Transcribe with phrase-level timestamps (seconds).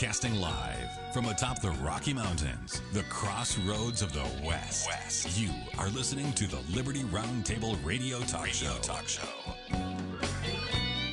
[0.00, 4.88] Broadcasting live from atop the Rocky Mountains, the crossroads of the West.
[4.88, 5.38] West.
[5.38, 8.78] You are listening to the Liberty Roundtable Radio Talk radio Show.
[8.80, 9.28] Talk Show.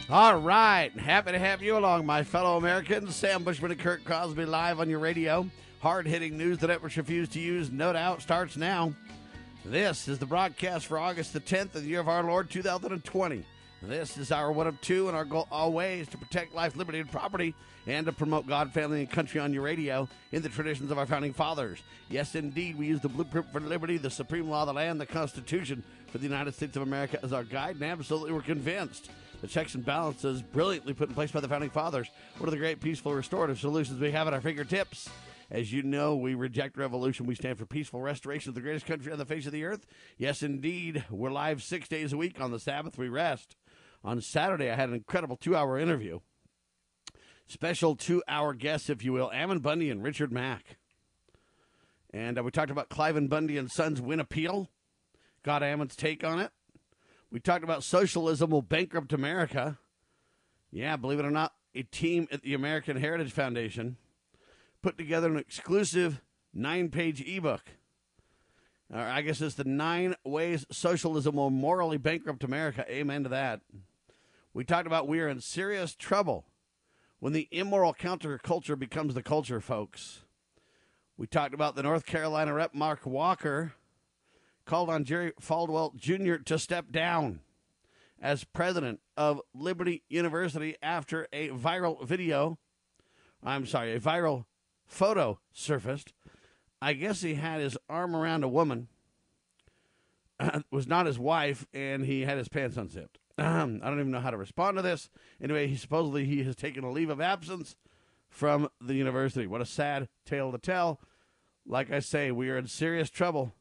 [0.09, 3.13] All right, happy to have you along, my fellow Americans.
[3.13, 5.49] Sam Bushman and Kirk Crosby live on your radio.
[5.81, 8.93] Hard-hitting news that networks refuse to use, no doubt, starts now.
[9.65, 13.43] This is the broadcast for August the 10th of the year of our Lord 2020.
[13.81, 17.11] This is our one of two, and our goal always to protect life, liberty, and
[17.11, 17.53] property,
[17.85, 21.05] and to promote God, family, and country on your radio in the traditions of our
[21.05, 21.83] founding fathers.
[22.09, 25.05] Yes, indeed, we use the blueprint for liberty, the supreme law of the land, the
[25.05, 29.47] Constitution for the United States of America as our guide, and absolutely we're convinced the
[29.47, 32.09] checks and balances brilliantly put in place by the founding fathers.
[32.39, 35.07] One of the great peaceful restorative solutions we have at our fingertips.
[35.49, 37.25] As you know, we reject revolution.
[37.25, 39.85] We stand for peaceful restoration of the greatest country on the face of the earth.
[40.17, 41.05] Yes, indeed.
[41.09, 42.41] We're live six days a week.
[42.41, 43.55] On the Sabbath, we rest
[44.03, 46.19] on Saturday, I had an incredible two hour interview.
[47.47, 50.77] Special two hour guests, if you will, Ammon Bundy and Richard Mack.
[52.13, 54.69] And uh, we talked about Cliven Bundy and Sons win appeal,
[55.43, 56.51] got Ammon's take on it.
[57.31, 59.77] We talked about socialism will bankrupt America.
[60.71, 63.97] Yeah, believe it or not, a team at the American Heritage Foundation
[64.81, 66.21] put together an exclusive
[66.53, 67.76] nine page ebook.
[68.93, 72.85] Or I guess it's the nine ways socialism will morally bankrupt America.
[72.89, 73.61] Amen to that.
[74.53, 76.45] We talked about we are in serious trouble
[77.19, 80.21] when the immoral counterculture becomes the culture, folks.
[81.17, 83.73] We talked about the North Carolina rep Mark Walker
[84.65, 86.35] called on Jerry Falwell Jr.
[86.43, 87.39] to step down
[88.21, 92.57] as president of Liberty University after a viral video,
[93.43, 94.45] I'm sorry, a viral
[94.85, 96.13] photo surfaced.
[96.81, 98.87] I guess he had his arm around a woman,
[100.71, 103.19] was not his wife, and he had his pants unzipped.
[103.37, 105.09] Um, I don't even know how to respond to this.
[105.41, 107.75] Anyway, he supposedly he has taken a leave of absence
[108.29, 109.47] from the university.
[109.47, 110.99] What a sad tale to tell.
[111.65, 113.53] Like I say, we are in serious trouble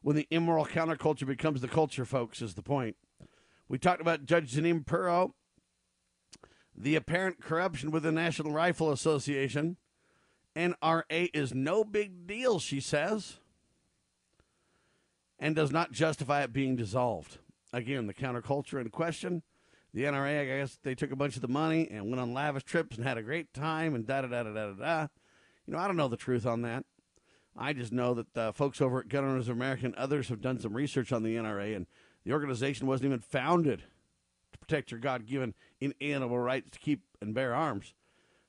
[0.00, 2.96] when the immoral counterculture becomes the culture, folks, is the point.
[3.68, 4.54] We talked about Judge
[4.84, 5.34] Pirro,
[6.76, 9.76] the apparent corruption with the National Rifle Association.
[10.56, 13.38] NRA is no big deal, she says,
[15.38, 17.38] and does not justify it being dissolved
[17.72, 19.42] again, the counterculture in question.
[19.94, 22.64] The NRA, I guess they took a bunch of the money and went on lavish
[22.64, 25.06] trips and had a great time and da da da da da da.
[25.66, 26.84] You know, I don't know the truth on that.
[27.56, 30.40] I just know that the folks over at Gun Owners of America and others have
[30.40, 31.86] done some research on the NRA, and
[32.24, 33.82] the organization wasn't even founded
[34.52, 37.92] to protect your God given inalienable rights to keep and bear arms.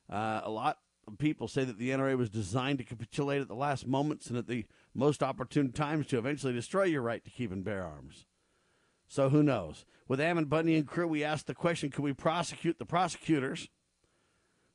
[0.10, 0.78] Uh, a lot
[1.18, 4.48] people say that the NRA was designed to capitulate at the last moments and at
[4.48, 8.26] the most opportune times to eventually destroy your right to keep and bear arms.
[9.08, 9.86] So who knows?
[10.08, 13.70] With Ammon Bundy and crew, we asked the question can we prosecute the prosecutors,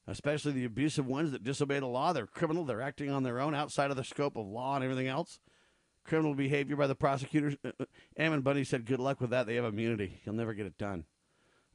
[0.06, 2.12] especially the abusive ones that disobey the law?
[2.12, 5.08] They're criminal, they're acting on their own outside of the scope of law and everything
[5.08, 5.40] else.
[6.04, 7.56] Criminal behavior by the prosecutors.
[7.64, 7.84] Uh, uh,
[8.16, 9.46] Ammon Bundy said, Good luck with that.
[9.46, 10.20] They have immunity.
[10.24, 11.04] You'll never get it done.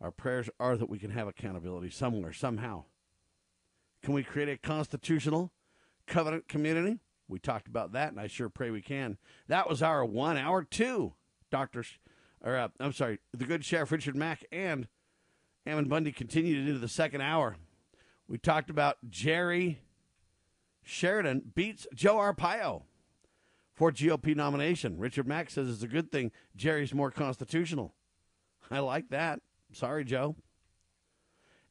[0.02, 2.86] Our prayers are that we can have accountability somewhere, somehow.
[4.04, 5.52] Can we create a constitutional
[6.06, 7.00] covenant community?
[7.30, 9.18] We talked about that, and I sure pray we can.
[9.48, 11.14] That was our one hour two,
[11.50, 11.86] Dr
[12.42, 14.88] or uh, I'm sorry, the good Sheriff Richard Mack and
[15.66, 17.56] Ammon Bundy continued into the second hour.
[18.28, 19.80] We talked about Jerry
[20.84, 22.84] Sheridan beats Joe Arpaio
[23.74, 24.98] for GOP nomination.
[24.98, 27.96] Richard Mack says it's a good thing Jerry's more constitutional.
[28.70, 29.40] I like that.
[29.72, 30.36] Sorry, Joe.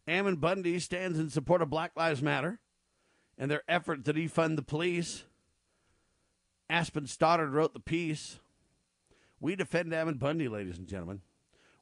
[0.06, 2.60] Ammon Bundy stands in support of Black Lives Matter
[3.38, 5.24] and their effort to defund the police.
[6.68, 8.40] Aspen Stoddard wrote the piece.
[9.40, 11.20] We defend Ammon Bundy, ladies and gentlemen.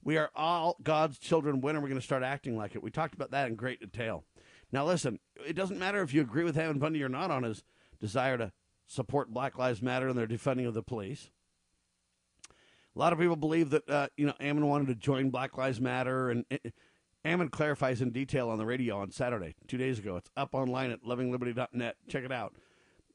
[0.02, 1.60] We are all God's children.
[1.60, 2.82] When are we going to start acting like it?
[2.82, 4.24] We talked about that in great detail.
[4.72, 7.64] Now, listen, it doesn't matter if you agree with Ammon Bundy or not on his
[8.00, 8.52] desire to
[8.86, 11.30] support Black Lives Matter and their defunding of the police.
[12.94, 15.80] A lot of people believe that uh, you know Ammon wanted to join Black Lives
[15.80, 16.74] Matter, and it,
[17.24, 20.16] Ammon clarifies in detail on the radio on Saturday, two days ago.
[20.16, 21.96] It's up online at lovingliberty.net.
[22.08, 22.54] Check it out.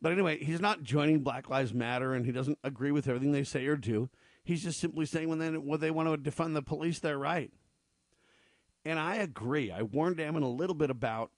[0.01, 3.43] But anyway, he's not joining Black Lives Matter, and he doesn't agree with everything they
[3.43, 4.09] say or do.
[4.43, 7.51] He's just simply saying when they, when they want to defund the police, they're right.
[8.83, 9.71] And I agree.
[9.71, 11.31] I warned Ammon a little bit about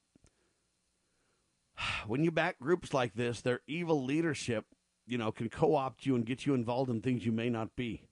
[2.08, 4.66] when you back groups like this, their evil leadership,
[5.06, 7.78] you know, can co opt you and get you involved in things you may not
[7.78, 8.04] be.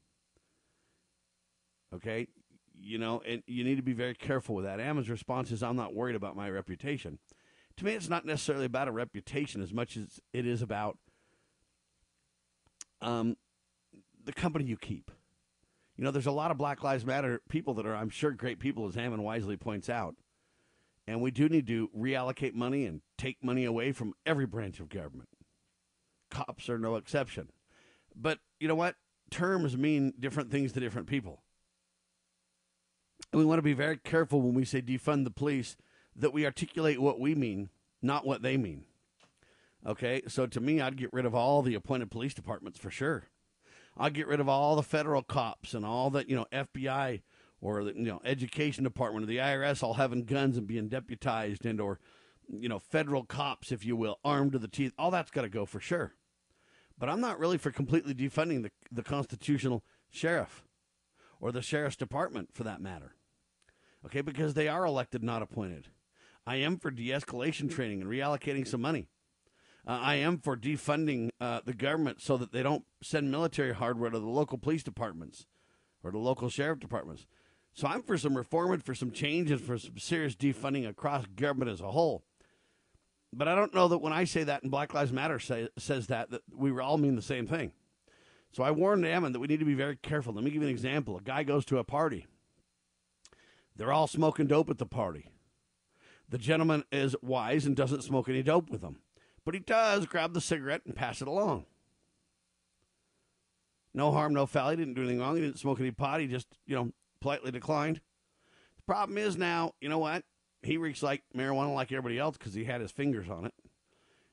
[1.93, 2.27] Okay?
[2.77, 4.79] You know, and you need to be very careful with that.
[4.79, 7.19] Ammon's response is I'm not worried about my reputation.
[7.77, 10.97] To me, it's not necessarily about a reputation as much as it is about
[13.01, 13.37] um,
[14.23, 15.11] the company you keep.
[15.97, 18.59] You know, there's a lot of Black Lives Matter people that are, I'm sure, great
[18.59, 20.15] people, as Ammon wisely points out.
[21.07, 24.89] And we do need to reallocate money and take money away from every branch of
[24.89, 25.29] government.
[26.31, 27.49] Cops are no exception.
[28.15, 28.95] But you know what?
[29.29, 31.43] Terms mean different things to different people.
[33.31, 35.75] And we want to be very careful when we say defund the police
[36.15, 37.69] that we articulate what we mean,
[38.01, 38.85] not what they mean.
[39.85, 43.25] Okay, so to me, I'd get rid of all the appointed police departments for sure.
[43.97, 47.21] I'd get rid of all the federal cops and all the you know FBI
[47.61, 51.65] or the you know education department or the IRS all having guns and being deputized
[51.65, 51.99] and or
[52.49, 54.93] you know federal cops, if you will, armed to the teeth.
[54.97, 56.13] All that's got to go for sure.
[56.97, 60.64] But I'm not really for completely defunding the the constitutional sheriff
[61.39, 63.15] or the sheriff's department for that matter.
[64.05, 65.87] Okay, because they are elected, not appointed.
[66.45, 69.07] I am for de escalation training and reallocating some money.
[69.87, 74.09] Uh, I am for defunding uh, the government so that they don't send military hardware
[74.09, 75.45] to the local police departments
[76.03, 77.27] or the local sheriff departments.
[77.73, 81.25] So I'm for some reform and for some change and for some serious defunding across
[81.25, 82.23] government as a whole.
[83.33, 86.07] But I don't know that when I say that and Black Lives Matter say, says
[86.07, 87.73] that, that we all mean the same thing.
[88.55, 90.33] So I warned Ammon that we need to be very careful.
[90.33, 91.17] Let me give you an example.
[91.17, 92.25] A guy goes to a party.
[93.75, 95.29] They're all smoking dope at the party.
[96.29, 98.99] The gentleman is wise and doesn't smoke any dope with them.
[99.43, 101.65] But he does grab the cigarette and pass it along.
[103.93, 104.69] No harm, no foul.
[104.69, 105.35] He didn't do anything wrong.
[105.35, 106.21] He didn't smoke any pot.
[106.21, 107.99] He just, you know, politely declined.
[108.77, 110.23] The problem is now, you know what?
[110.63, 113.53] He reeks like marijuana like everybody else because he had his fingers on it.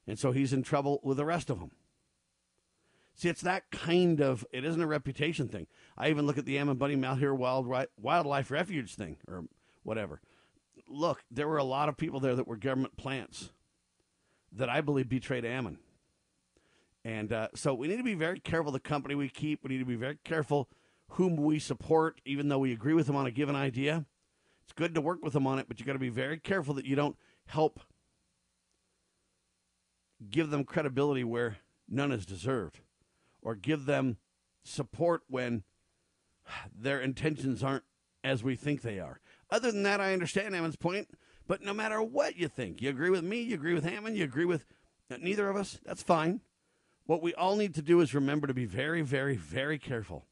[0.07, 1.73] And so he's in trouble with the rest of them.
[3.15, 5.67] See, it's that kind of, it isn't a reputation thing.
[5.97, 7.67] I even look at the Ammon Bundy Malheur Wild,
[7.99, 9.45] Wildlife Refuge thing or
[9.83, 10.21] whatever.
[10.89, 13.51] Look, there were a lot of people there that were government plants
[14.53, 15.79] that I believe betrayed Ammon.
[17.05, 19.63] And uh, so we need to be very careful the company we keep.
[19.63, 20.69] We need to be very careful
[21.11, 24.07] whom we support, even though we agree with them on a given idea.
[24.65, 26.75] It's good to work with them on it, but you got to be very careful
[26.75, 27.17] that you don't
[27.47, 27.81] help
[30.31, 31.59] give them credibility where
[31.89, 32.81] none is deserved,
[33.43, 34.17] or give them
[34.65, 35.65] support when
[36.75, 37.85] their intentions aren't
[38.25, 39.21] as we think they are.
[39.51, 41.09] Other than that, I understand Ammon's point.
[41.47, 44.25] But no matter what you think, you agree with me, you agree with Ammon, you
[44.25, 44.65] agree with
[45.21, 46.41] neither of us, that's fine.
[47.05, 50.27] What we all need to do is remember to be very, very, very careful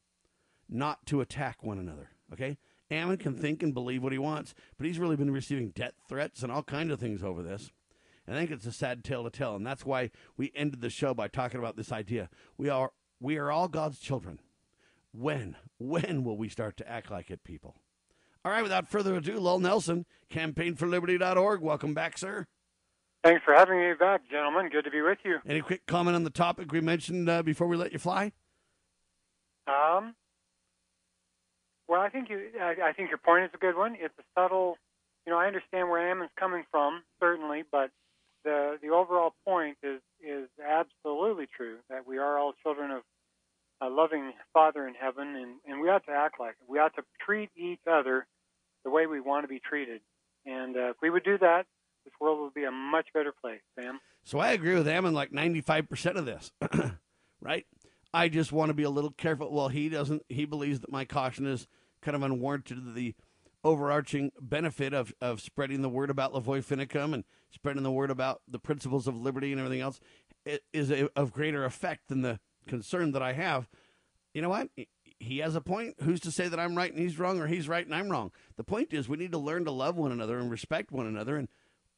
[0.69, 2.11] not to attack one another.
[2.33, 2.59] Okay?
[2.91, 6.43] Ammon can think and believe what he wants, but he's really been receiving death threats
[6.43, 7.73] and all kinds of things over this.
[8.29, 11.13] I think it's a sad tale to tell, and that's why we ended the show
[11.15, 12.29] by talking about this idea.
[12.57, 14.41] We are we are all God's children.
[15.13, 17.77] When when will we start to act like it, people?
[18.45, 21.61] All right, without further ado, Lowell Nelson, campaignforliberty.org.
[21.61, 22.47] Welcome back, sir.
[23.23, 24.71] Thanks for having me back, gentlemen.
[24.71, 25.39] Good to be with you.
[25.47, 28.33] Any quick comment on the topic we mentioned uh, before we let you fly?
[29.67, 30.15] Um,
[31.87, 32.41] well, I think you.
[32.59, 33.95] I, I, think your point is a good one.
[34.01, 34.79] It's a subtle.
[35.27, 37.91] You know, I understand where Ammon's coming from, certainly, but
[38.45, 43.03] the the overall point is is absolutely true that we are all children of
[43.81, 46.71] a loving Father in heaven, and, and we ought to act like it.
[46.71, 48.27] We ought to treat each other
[48.85, 50.01] the way we want to be treated.
[50.47, 51.65] And uh, if we would do that,
[52.05, 54.01] this world would be a much better place, Sam.
[54.25, 56.53] So I agree with Ammon like 95% of this,
[57.41, 57.67] right?
[58.13, 59.53] I just want to be a little careful.
[59.53, 61.67] Well, he doesn't, he believes that my caution is
[62.03, 63.15] kind of unwarranted the
[63.63, 68.41] overarching benefit of, of spreading the word about Lavoy Finicum and spreading the word about
[68.49, 70.01] the principles of liberty and everything else
[70.73, 73.69] is of greater effect than the concern that I have,
[74.33, 74.69] you know what?
[75.19, 75.97] He has a point.
[76.03, 78.33] Who's to say that I'm right and he's wrong, or he's right and I'm wrong?
[78.57, 81.37] The point is, we need to learn to love one another and respect one another.
[81.37, 81.49] And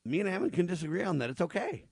[0.05, 1.31] me and Ammon can disagree on that.
[1.31, 1.85] It's okay.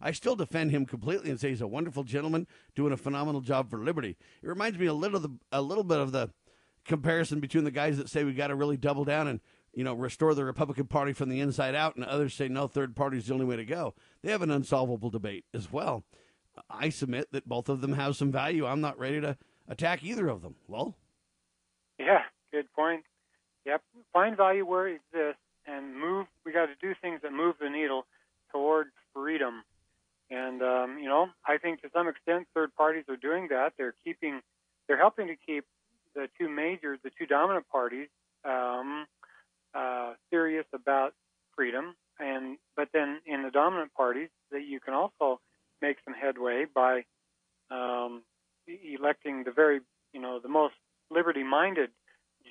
[0.00, 3.70] I still defend him completely and say he's a wonderful gentleman doing a phenomenal job
[3.70, 4.16] for liberty.
[4.42, 6.30] It reminds me a little the, a little bit of the
[6.84, 9.40] comparison between the guys that say we got to really double down and
[9.72, 12.94] you know restore the Republican Party from the inside out, and others say no, third
[12.94, 13.94] party is the only way to go.
[14.22, 16.04] They have an unsolvable debate as well.
[16.70, 18.66] I submit that both of them have some value.
[18.66, 19.36] I'm not ready to
[19.68, 20.54] attack either of them.
[20.68, 20.96] Well,
[21.98, 22.22] yeah,
[22.52, 23.04] good point.
[23.66, 26.26] Yep, find value where it exists and move.
[26.44, 28.06] We got to do things that move the needle
[28.52, 29.64] toward freedom.
[30.30, 33.72] And um, you know, I think to some extent, third parties are doing that.
[33.76, 34.40] They're keeping,
[34.86, 35.64] they're helping to keep
[36.14, 38.08] the two major, the two dominant parties,
[38.44, 39.06] um,
[39.74, 41.14] uh, serious about
[41.56, 41.94] freedom.
[42.18, 45.40] And but then in the dominant parties, that you can also
[45.82, 47.02] make some headway by
[47.70, 48.22] um,
[48.66, 49.80] electing the very,
[50.12, 50.74] you know, the most
[51.10, 51.90] liberty-minded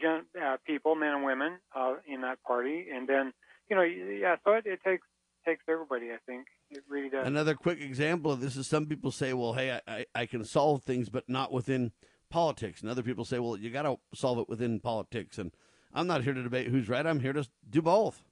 [0.02, 3.34] gen- uh, people, men and women, uh, in that party, and then,
[3.70, 4.36] you know, yeah.
[4.44, 5.08] So it, it takes
[5.46, 6.12] takes everybody.
[6.12, 7.28] I think it really does.
[7.28, 10.84] Another quick example of this is some people say, "Well, hey, I, I can solve
[10.84, 11.92] things, but not within
[12.34, 15.52] politics," and other people say, "Well, you got to solve it within politics." And
[15.94, 17.06] I'm not here to debate who's right.
[17.06, 18.24] I'm here to do both.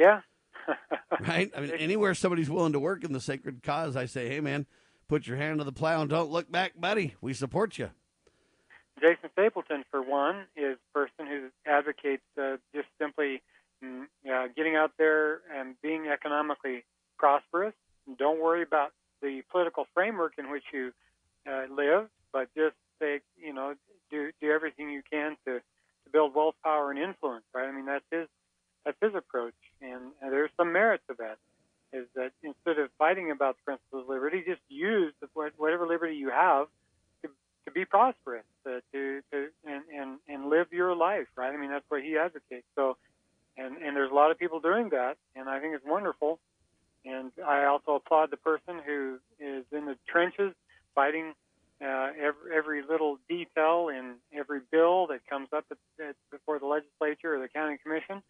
[0.00, 0.22] Yeah,
[1.20, 1.50] right?
[1.56, 4.66] I mean, anywhere somebody's willing to work in the sacred cause, I say, hey, man,
[5.08, 7.14] put your hand to the plow and don't look back, buddy.
[7.20, 7.90] We support you.
[9.00, 13.42] Jason Stapleton, for one, is a person who advocates uh, just simply
[13.84, 16.84] mm, uh, getting out there and being economically
[17.16, 17.74] prosperous.
[18.18, 18.92] Don't worry about
[19.22, 20.92] the political framework in which you
[21.48, 23.74] uh, live, but just say, you know,
[24.10, 27.44] do do everything you can to, to build wealth, power, and influence.
[27.54, 27.68] Right?
[27.68, 28.28] I mean, that's his
[28.84, 31.36] that's his approach, and, and there's some merit to that.
[31.92, 36.16] Is that instead of fighting about the principles of liberty, just use the, whatever liberty
[36.16, 36.66] you have
[37.22, 37.30] to
[37.66, 41.28] to be prosperous, uh, to to and, and and live your life.
[41.36, 41.52] Right?
[41.52, 42.66] I mean, that's what he advocates.
[42.74, 42.96] So,
[43.56, 46.38] and and there's a lot of people doing that, and I think it's wonderful.
[47.04, 50.52] And I also applaud the person who is in the trenches
[50.94, 51.32] fighting
[51.82, 56.66] uh, every, every little detail in every bill that comes up at, at, before the
[56.66, 58.22] legislature or the county commission.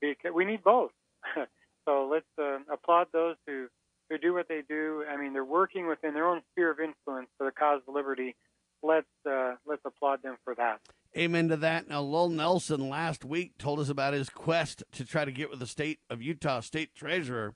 [0.00, 0.90] Because we need both.
[1.84, 3.66] so let's uh, applaud those who
[4.10, 5.04] who do what they do.
[5.08, 8.34] I mean, they're working within their own sphere of influence for the cause of liberty.
[8.82, 10.80] Let's uh, let's applaud them for that.
[11.16, 11.88] Amen to that.
[11.88, 15.58] Now, Lowell Nelson last week told us about his quest to try to get with
[15.58, 17.54] the state of Utah state treasurer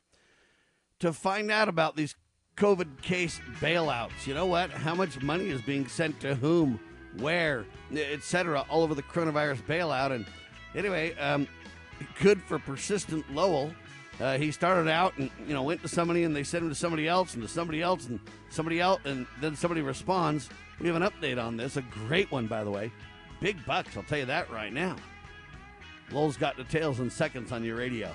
[1.00, 2.14] to find out about these
[2.56, 4.26] COVID case bailouts.
[4.26, 4.70] You know what?
[4.70, 6.78] How much money is being sent to whom,
[7.18, 10.12] where, etc., all over the coronavirus bailout.
[10.12, 10.26] And
[10.74, 11.48] anyway, um,
[12.20, 13.72] good for persistent Lowell.
[14.20, 16.74] Uh, he started out and you know went to somebody and they sent him to
[16.74, 20.48] somebody else and to somebody else and somebody else and then somebody responds.
[20.80, 22.92] We have an update on this, a great one by the way.
[23.40, 24.94] Big bucks, I'll tell you that right now.
[26.12, 28.14] Lowell's got details in seconds on your radio.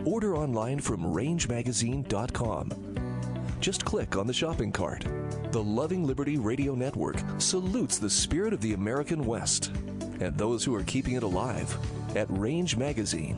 [0.05, 2.71] Order online from rangemagazine.com.
[3.59, 5.05] Just click on the shopping cart.
[5.51, 9.71] The Loving Liberty Radio Network salutes the spirit of the American West
[10.19, 11.77] and those who are keeping it alive
[12.15, 13.37] at Range Magazine.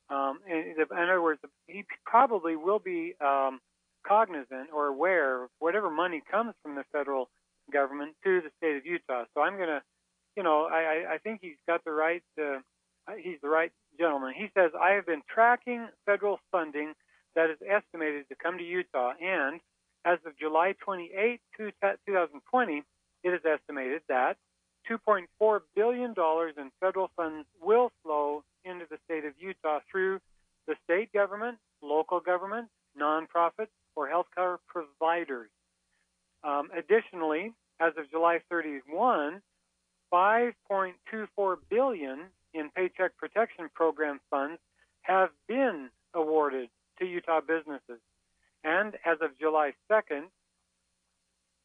[0.09, 3.59] Um, in, in other words, he probably will be um,
[4.07, 7.27] cognizant or aware of whatever money comes from the federal
[7.73, 9.25] government to the state of Utah.
[9.33, 9.81] So I'm going to,
[10.37, 12.59] you know, I, I think he's got the right, uh,
[13.21, 14.33] he's the right gentleman.
[14.37, 16.93] He says, I have been tracking federal funding
[17.35, 19.59] that is estimated to come to Utah, and
[20.05, 22.83] as of July 28, 2020,
[23.25, 24.37] it is estimated that
[24.89, 26.13] $2.4 billion
[26.57, 30.19] in federal funds will flow into the state of Utah through
[30.67, 32.67] the state government, local government,
[32.99, 35.49] nonprofits, or healthcare providers.
[36.43, 39.41] Um, additionally, as of July 31,
[40.13, 42.19] 5.24 billion
[42.53, 44.59] in Paycheck Protection Program funds
[45.01, 47.99] have been awarded to Utah businesses.
[48.63, 50.23] And as of July 2nd,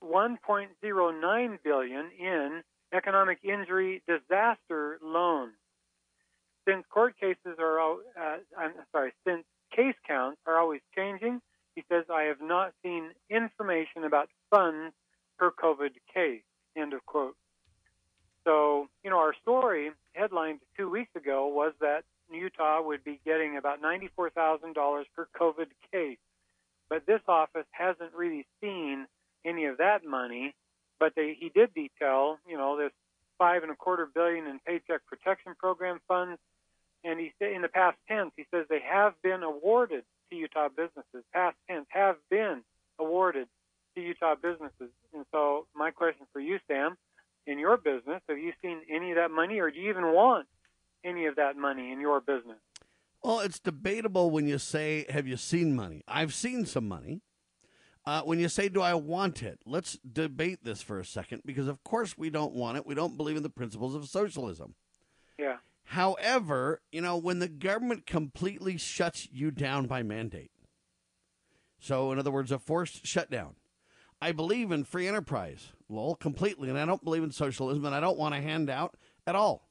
[0.05, 5.55] 1.09 billion in economic injury disaster loans.
[6.69, 9.45] Since court cases are, uh, I'm sorry, since
[9.75, 11.41] case counts are always changing,
[11.75, 14.95] he says, I have not seen information about funds
[15.39, 16.43] per COVID case.
[16.77, 17.37] End of quote.
[18.45, 23.57] So, you know, our story headlined two weeks ago was that Utah would be getting
[23.57, 26.19] about $94,000 per COVID case.
[26.89, 29.07] But this office hasn't really seen
[29.45, 30.55] any of that money.
[31.01, 32.93] But they, he did detail, you know, this
[33.39, 36.39] five and a quarter billion in Paycheck Protection Program funds.
[37.03, 40.69] And he said in the past tense, he says they have been awarded to Utah
[40.69, 41.25] businesses.
[41.33, 42.63] Past tense have been
[42.99, 43.49] awarded
[43.95, 44.93] to Utah businesses.
[45.15, 46.99] And so my question for you, Sam,
[47.47, 50.47] in your business, have you seen any of that money, or do you even want
[51.03, 52.59] any of that money in your business?
[53.23, 56.03] Well, it's debatable when you say, Have you seen money?
[56.07, 57.23] I've seen some money.
[58.11, 59.61] Uh, when you say, Do I want it?
[59.65, 62.85] Let's debate this for a second because, of course, we don't want it.
[62.85, 64.75] We don't believe in the principles of socialism.
[65.39, 65.59] Yeah.
[65.85, 70.51] However, you know, when the government completely shuts you down by mandate,
[71.79, 73.55] so in other words, a forced shutdown,
[74.21, 78.01] I believe in free enterprise, Lowell, completely, and I don't believe in socialism, and I
[78.01, 79.69] don't want a handout at all.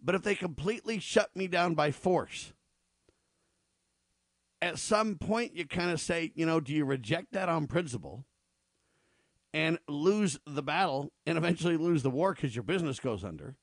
[0.00, 2.52] But if they completely shut me down by force,
[4.62, 8.24] at some point you kind of say, you know, do you reject that on principle
[9.52, 13.56] and lose the battle and eventually lose the war because your business goes under?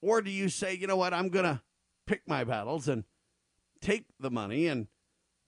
[0.00, 1.60] Or do you say, you know what, I'm going to
[2.06, 3.04] pick my battles and
[3.80, 4.88] take the money and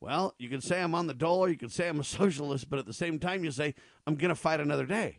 [0.01, 2.81] well, you can say I'm on the dole, you can say I'm a socialist, but
[2.81, 3.75] at the same time, you say
[4.07, 5.19] I'm going to fight another day.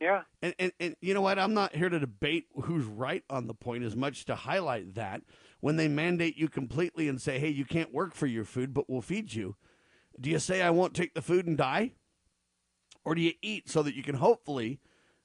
[0.00, 0.22] Yeah.
[0.42, 1.38] And, and, and you know what?
[1.38, 5.22] I'm not here to debate who's right on the point as much to highlight that
[5.62, 8.90] when they mandate you completely and say, hey, you can't work for your food, but
[8.90, 9.54] we'll feed you.
[10.20, 11.92] Do you say, I won't take the food and die?
[13.04, 14.80] Or do you eat so that you can hopefully,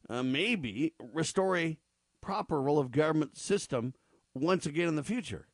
[0.08, 1.80] uh, maybe, restore a
[2.22, 3.96] proper role of government system
[4.36, 5.48] once again in the future?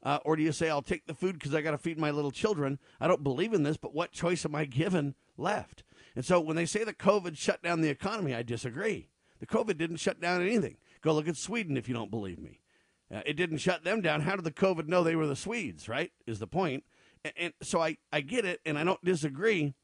[0.00, 2.12] Uh, or do you say, I'll take the food because I got to feed my
[2.12, 2.78] little children?
[3.00, 5.82] I don't believe in this, but what choice am I given left?
[6.14, 9.08] And so when they say that COVID shut down the economy, I disagree.
[9.40, 10.76] The COVID didn't shut down anything.
[11.00, 12.60] Go look at Sweden if you don't believe me.
[13.12, 14.20] Uh, it didn't shut them down.
[14.20, 16.12] How did the COVID know they were the Swedes, right?
[16.26, 16.84] Is the point.
[17.24, 19.74] And, and so I, I get it and I don't disagree.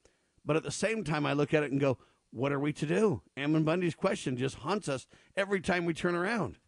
[0.44, 1.98] But at the same time, I look at it and go,
[2.30, 3.22] what are we to do?
[3.36, 6.58] Ammon Bundy's question just haunts us every time we turn around.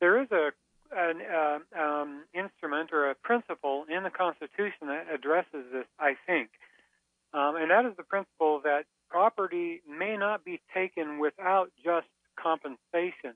[0.00, 0.50] There is a
[0.94, 6.50] an uh, um, instrument or a principle in the Constitution that addresses this, I think.
[7.32, 13.34] Um, and that is the principle that property may not be taken without just compensation.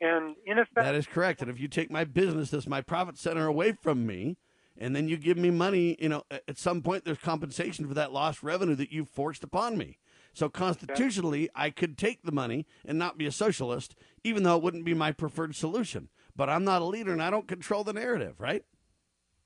[0.00, 1.42] And in effect, that is correct.
[1.42, 4.38] And if you take my business, this my profit center away from me,
[4.78, 8.12] and then you give me money, you know, at some point there's compensation for that
[8.12, 9.98] lost revenue that you forced upon me.
[10.32, 14.62] So constitutionally, I could take the money and not be a socialist, even though it
[14.62, 16.08] wouldn't be my preferred solution.
[16.34, 18.64] But I'm not a leader, and I don't control the narrative, right?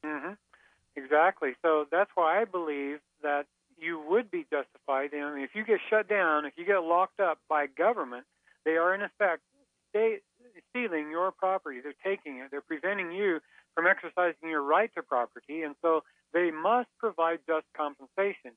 [0.05, 0.35] Mm-hmm.
[0.95, 1.53] Exactly.
[1.62, 5.11] So that's why I believe that you would be justified.
[5.14, 8.25] I mean, if you get shut down, if you get locked up by government,
[8.64, 9.43] they are in effect
[10.71, 11.81] stealing your property.
[11.83, 12.51] They're taking it.
[12.51, 13.40] They're preventing you
[13.75, 18.53] from exercising your right to property, and so they must provide just compensation.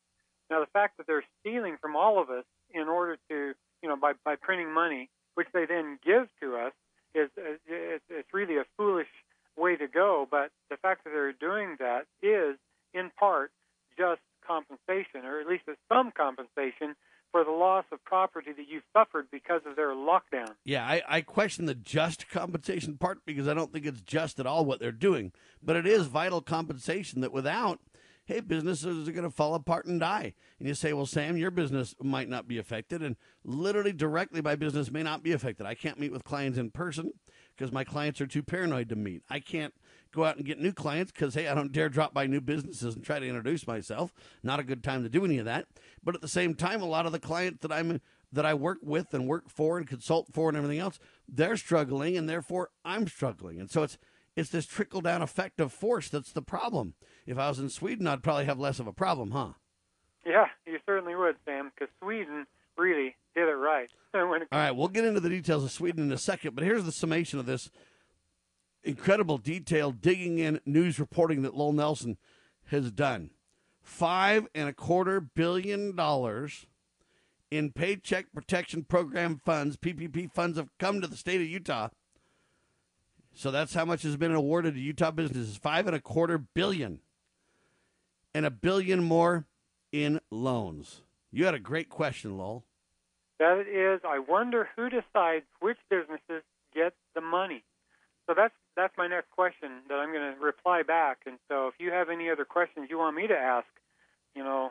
[0.50, 3.96] Now, the fact that they're stealing from all of us in order to, you know,
[3.96, 6.74] by, by printing money, which they then give to us,
[7.16, 9.08] is it's, it's really a foolish
[9.58, 10.28] way to go.
[10.30, 12.58] But the fact that they're doing that is,
[12.94, 13.52] in part,
[13.98, 16.96] just compensation, or at least some compensation
[17.32, 20.54] for the loss of property that you suffered because of their lockdown.
[20.64, 24.48] Yeah, I, I question the just compensation part because I don't think it's just at
[24.48, 25.32] all what they're doing.
[25.62, 27.80] But it is vital compensation that without,
[28.26, 30.34] hey, businesses are going to fall apart and die.
[30.60, 33.02] And you say, well, Sam, your business might not be affected.
[33.02, 35.66] And literally, directly, my business may not be affected.
[35.66, 37.12] I can't meet with clients in person
[37.56, 39.24] because my clients are too paranoid to meet.
[39.30, 39.74] I can't
[40.18, 42.96] go out and get new clients because, hey, I don't dare drop by new businesses
[42.96, 44.12] and try to introduce myself.
[44.44, 45.68] Not a good time to do any of that.
[46.04, 48.02] But at the same time, a lot of the clients that I'm
[48.34, 51.00] that I work with and work for and consult for and everything else,
[51.30, 53.60] they're struggling and therefore I'm struggling.
[53.60, 53.98] And so it's
[54.36, 56.96] it's this trickle down effect of force that's the problem.
[57.26, 59.54] If I was in Sweden, I'd probably have less of a problem, huh?
[60.26, 62.46] Yeah, you certainly would, Sam, because Sweden
[62.78, 63.90] really did it right.
[64.14, 66.92] All right, we'll get into the details of Sweden in a second, but here's the
[66.92, 67.70] summation of this
[68.88, 72.18] incredible detail digging in news reporting that Lowell Nelson
[72.68, 73.32] has done.
[73.82, 76.66] Five and a quarter billion dollars
[77.52, 81.90] in Paycheck Protection Program funds, PPP funds, have come to the state of Utah.
[83.34, 87.00] So that's how much has been awarded to Utah businesses five and a quarter billion,
[88.34, 89.46] and a billion more
[89.92, 91.02] in loans.
[91.32, 92.66] You had a great question, Lowell.
[93.40, 97.64] That is, I wonder who decides which businesses get the money.
[98.26, 101.18] So that's that's my next question that I'm going to reply back.
[101.26, 103.68] And so if you have any other questions you want me to ask,
[104.36, 104.70] you know,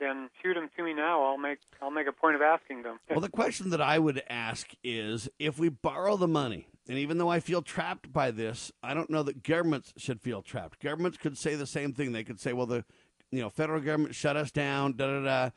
[0.00, 1.22] then shoot them to me now.
[1.22, 2.98] I'll make I'll make a point of asking them.
[3.08, 7.18] Well, the question that I would ask is if we borrow the money, and even
[7.18, 10.80] though I feel trapped by this, I don't know that governments should feel trapped.
[10.80, 12.10] Governments could say the same thing.
[12.10, 12.84] They could say, "Well, the
[13.30, 15.50] you know federal government shut us down," da da da.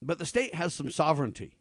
[0.00, 1.56] But the state has some sovereignty,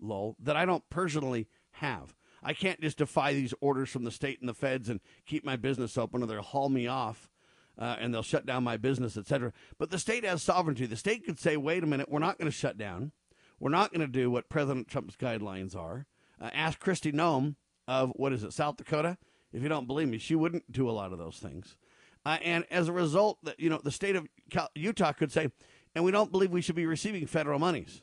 [0.00, 2.14] Lowell, that I don't personally have.
[2.46, 5.56] I can't just defy these orders from the state and the feds and keep my
[5.56, 7.28] business open, or they'll haul me off.
[7.76, 9.52] Uh, and they'll shut down my business, etc.
[9.78, 10.86] But the state has sovereignty.
[10.86, 13.12] The state could say, "Wait a minute, we're not going to shut down.
[13.60, 16.06] We're not going to do what President Trump's guidelines are."
[16.40, 17.56] Uh, ask Kristi Noem
[17.86, 19.18] of what is it, South Dakota?
[19.52, 21.76] If you don't believe me, she wouldn't do a lot of those things.
[22.24, 24.26] Uh, and as a result, you know, the state of
[24.74, 25.50] Utah could say,
[25.94, 28.00] "And we don't believe we should be receiving federal monies."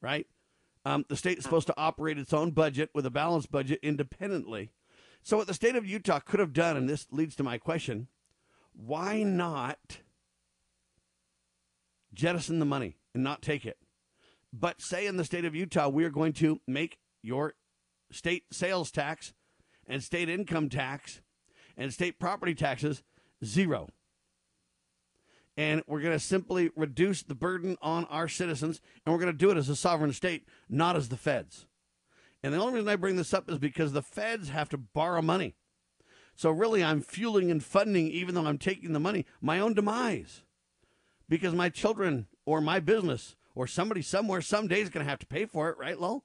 [0.00, 0.28] Right?
[0.84, 4.72] Um, the state is supposed to operate its own budget with a balanced budget independently.
[5.22, 8.08] So, what the state of Utah could have done, and this leads to my question
[8.74, 9.98] why not
[12.12, 13.78] jettison the money and not take it?
[14.52, 17.54] But say in the state of Utah, we are going to make your
[18.10, 19.32] state sales tax
[19.86, 21.20] and state income tax
[21.76, 23.02] and state property taxes
[23.44, 23.88] zero.
[25.56, 29.38] And we're going to simply reduce the burden on our citizens, and we're going to
[29.38, 31.66] do it as a sovereign state, not as the feds.
[32.42, 35.22] And the only reason I bring this up is because the feds have to borrow
[35.22, 35.54] money.
[36.34, 40.42] So really, I'm fueling and funding, even though I'm taking the money, my own demise.
[41.28, 45.26] Because my children or my business or somebody somewhere someday is going to have to
[45.26, 46.24] pay for it, right, Lowell?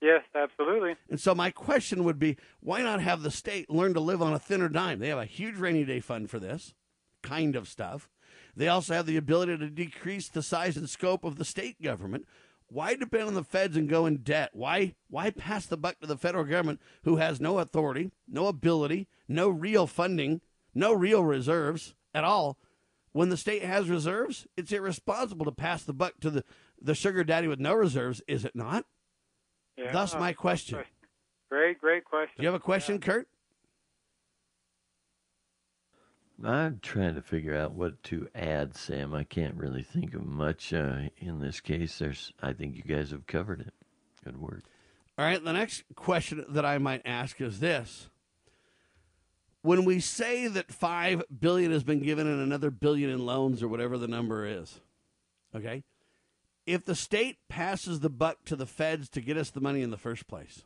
[0.00, 0.96] Yes, absolutely.
[1.08, 4.34] And so my question would be why not have the state learn to live on
[4.34, 4.98] a thinner dime?
[4.98, 6.74] They have a huge rainy day fund for this
[7.22, 8.10] kind of stuff.
[8.56, 12.26] They also have the ability to decrease the size and scope of the state government.
[12.68, 14.50] Why depend on the feds and go in debt?
[14.52, 19.06] Why why pass the buck to the federal government who has no authority, no ability,
[19.28, 20.40] no real funding,
[20.74, 22.58] no real reserves at all?
[23.12, 26.44] When the state has reserves, it's irresponsible to pass the buck to the,
[26.80, 28.86] the sugar daddy with no reserves, is it not?
[29.76, 29.92] Yeah.
[29.92, 30.80] Thus my question.
[31.48, 32.34] Great, great question.
[32.36, 33.06] Do you have a question, Yeah.
[33.06, 33.28] Kurt?
[36.42, 39.14] I'm trying to figure out what to add, Sam.
[39.14, 41.98] I can't really think of much uh, in this case.
[41.98, 43.72] There's, I think you guys have covered it.
[44.24, 44.64] Good work.
[45.16, 48.08] All right, the next question that I might ask is this.
[49.62, 53.68] When we say that 5 billion has been given and another billion in loans or
[53.68, 54.80] whatever the number is,
[55.54, 55.84] okay?
[56.66, 59.90] If the state passes the buck to the feds to get us the money in
[59.90, 60.64] the first place,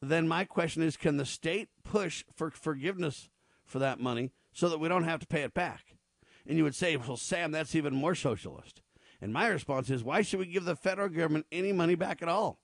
[0.00, 3.28] then my question is can the state push for forgiveness
[3.72, 5.96] for that money so that we don't have to pay it back?
[6.46, 8.82] And you would say, well, Sam, that's even more socialist.
[9.20, 12.28] And my response is, why should we give the federal government any money back at
[12.28, 12.58] all?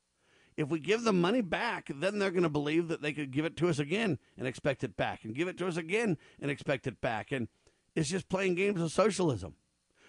[0.56, 3.44] If we give them money back, then they're going to believe that they could give
[3.44, 6.50] it to us again and expect it back, and give it to us again and
[6.50, 7.30] expect it back.
[7.30, 7.46] And
[7.94, 9.54] it's just playing games of socialism.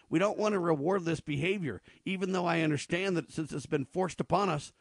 [0.09, 3.85] We don't want to reward this behavior, even though I understand that since it's been
[3.85, 4.73] forced upon us,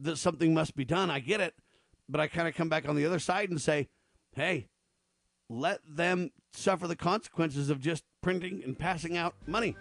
[0.00, 1.10] that something must be done.
[1.10, 1.54] I get it.
[2.08, 3.88] But I kind of come back on the other side and say,
[4.34, 4.68] hey,
[5.52, 9.76] let them suffer the consequences of just printing and passing out money.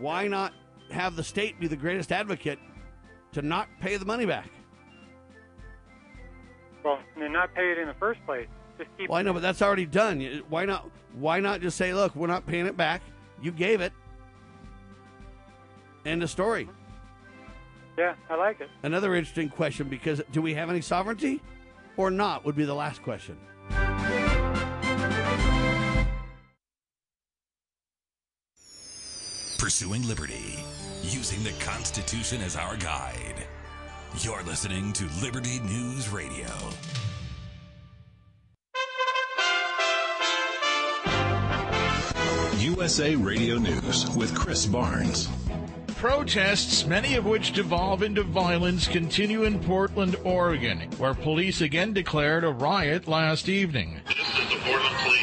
[0.00, 0.52] Why not
[0.90, 2.58] have the state be the greatest advocate
[3.32, 4.50] to not pay the money back?
[6.84, 8.48] Well, and not pay it in the first place.
[8.78, 9.10] Just keep.
[9.10, 10.42] Well, I know, but that's already done.
[10.48, 10.90] Why not?
[11.14, 13.02] Why not just say, look, we're not paying it back.
[13.40, 13.92] You gave it.
[16.04, 16.68] End of story.
[17.98, 18.70] Yeah, I like it.
[18.82, 21.42] Another interesting question because do we have any sovereignty
[21.96, 23.36] or not would be the last question.
[29.60, 30.58] pursuing liberty,
[31.02, 33.46] using the Constitution as our guide.
[34.20, 36.46] You're listening to Liberty News Radio.
[42.58, 45.28] USA Radio News with Chris Barnes.
[45.88, 52.44] Protests, many of which devolve into violence, continue in Portland, Oregon, where police again declared
[52.44, 54.00] a riot last evening.
[54.06, 55.20] This is the Portland Police.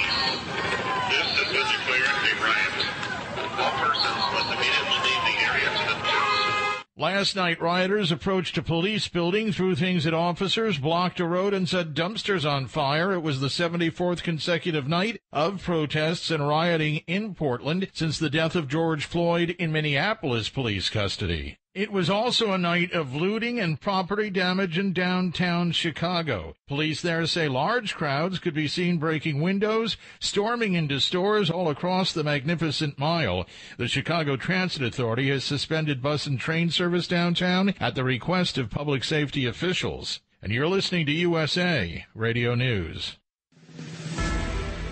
[6.99, 11.69] Last night, rioters approached a police building, threw things at officers, blocked a road, and
[11.69, 13.13] set dumpsters on fire.
[13.13, 18.55] It was the 74th consecutive night of protests and rioting in Portland since the death
[18.55, 21.60] of George Floyd in Minneapolis police custody.
[21.77, 26.55] It was also a night of looting and property damage in downtown Chicago.
[26.67, 32.13] Police there say large crowds could be seen breaking windows, storming into stores all across
[32.13, 33.45] the Magnificent Mile.
[33.77, 38.71] The Chicago Transit Authority has suspended bus and train service downtown at the request of
[38.71, 40.19] public safety officials.
[40.41, 43.17] And you're listening to USA Radio News.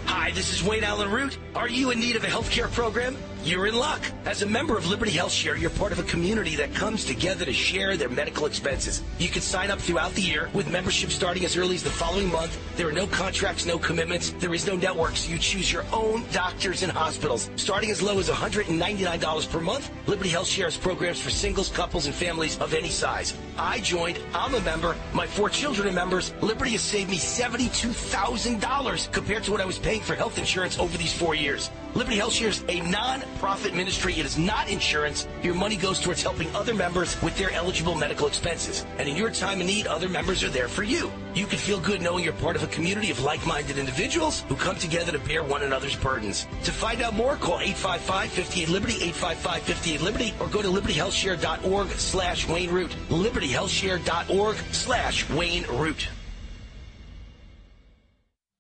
[0.05, 1.39] Hi, this is Wayne Allyn Root.
[1.55, 3.17] Are you in need of a healthcare program?
[3.45, 4.01] You're in luck.
[4.25, 7.45] As a member of Liberty Health Share, you're part of a community that comes together
[7.45, 9.03] to share their medical expenses.
[9.19, 12.31] You can sign up throughout the year with membership starting as early as the following
[12.31, 12.58] month.
[12.75, 14.31] There are no contracts, no commitments.
[14.39, 17.51] There is no network, so you choose your own doctors and hospitals.
[17.55, 22.08] Starting as low as $199 per month, Liberty Health Share shares programs for singles, couples,
[22.08, 23.36] and families of any size.
[23.60, 24.19] I joined.
[24.34, 24.95] I'm a member.
[25.13, 26.34] My four children are members.
[26.41, 30.97] Liberty has saved me $72,000 compared to what I was paying for health insurance over
[30.97, 31.69] these four years.
[31.95, 34.15] Liberty Health Shares a non-profit ministry.
[34.15, 35.29] It is not insurance.
[35.41, 38.86] Your money goes towards helping other members with their eligible medical expenses.
[38.97, 41.10] And in your time of need, other members are there for you.
[41.34, 44.75] You can feel good knowing you're part of a community of like-minded individuals who come
[44.75, 46.47] together to bear one another's burdens.
[46.65, 52.91] To find out more, call 855-58-LIBERTY, 855-58-LIBERTY, or go to libertyhealthshare.org slash Wayne Root.
[53.08, 56.10] libertyhealthshare.org slash Wayne Root.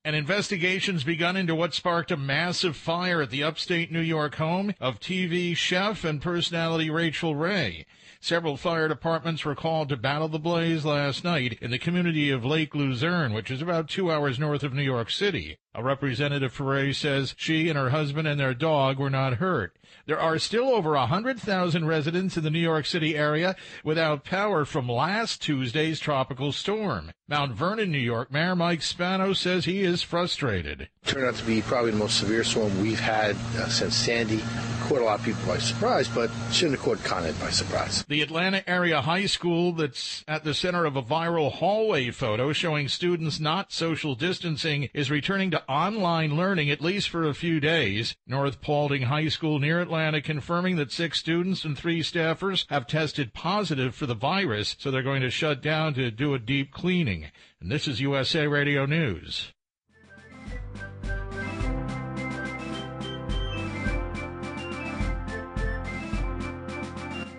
[0.05, 4.75] An investigation's begun into what sparked a massive fire at the upstate New York home
[4.79, 7.87] of TV chef and personality Rachael Ray.
[8.25, 12.43] Several fire departments were called to battle the blaze last night in the community of
[12.43, 15.59] Lake Luzerne, which is about two hours north of New York City.
[15.75, 19.77] A representative for Ray says she and her husband and their dog were not hurt.
[20.07, 24.89] There are still over 100,000 residents in the New York City area without power from
[24.89, 27.11] last Tuesday's tropical storm.
[27.27, 30.89] Mount Vernon, New York Mayor Mike Spano says he is frustrated.
[31.05, 34.41] Turned out to be probably the most severe storm we've had uh, since Sandy.
[34.85, 38.05] Caught a lot of people by surprise, but shouldn't have caught Con Ed by surprise.
[38.07, 42.87] The Atlanta area high school that's at the center of a viral hallway photo showing
[42.87, 48.15] students not social distancing is returning to online learning at least for a few days.
[48.27, 53.33] North Paulding High School near Atlanta confirming that six students and three staffers have tested
[53.33, 57.31] positive for the virus, so they're going to shut down to do a deep cleaning.
[57.59, 59.51] And this is USA Radio News.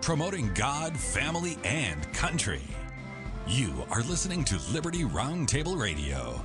[0.07, 2.63] Promoting God, family, and country.
[3.49, 6.41] You are listening to Liberty Roundtable Radio.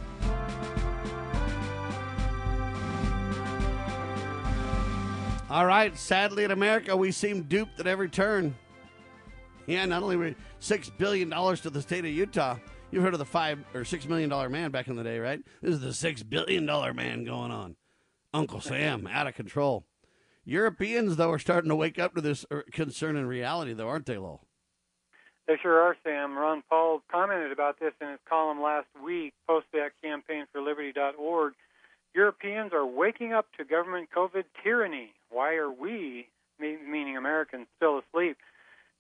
[5.47, 5.95] All right.
[5.95, 8.55] Sadly, in America, we seem duped at every turn.
[9.67, 12.57] Yeah, not only were six billion dollars to the state of Utah.
[12.89, 15.39] You've heard of the five or six million dollar man back in the day, right?
[15.61, 17.75] This is the six billion dollar man going on.
[18.33, 19.85] Uncle Sam, out of control.
[20.43, 24.05] Europeans, though, are starting to wake up to this er, concern and reality, though, aren't
[24.05, 24.47] they, Lowell?
[25.47, 26.37] They sure are, Sam.
[26.37, 31.53] Ron Paul commented about this in his column last week, posted at campaignforliberty.org.
[32.13, 35.13] Europeans are waking up to government COVID tyranny.
[35.29, 36.27] Why are we,
[36.59, 38.37] meaning Americans, still asleep?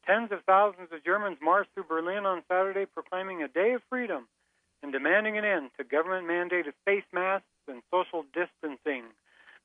[0.05, 4.27] Tens of thousands of Germans marched through Berlin on Saturday proclaiming a day of freedom
[4.81, 9.03] and demanding an end to government mandated face masks and social distancing.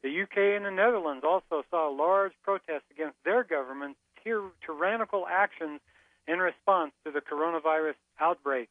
[0.03, 5.81] The UK and the Netherlands also saw large protests against their government's tyr- tyrannical actions
[6.29, 8.69] in response to the coronavirus outbreak.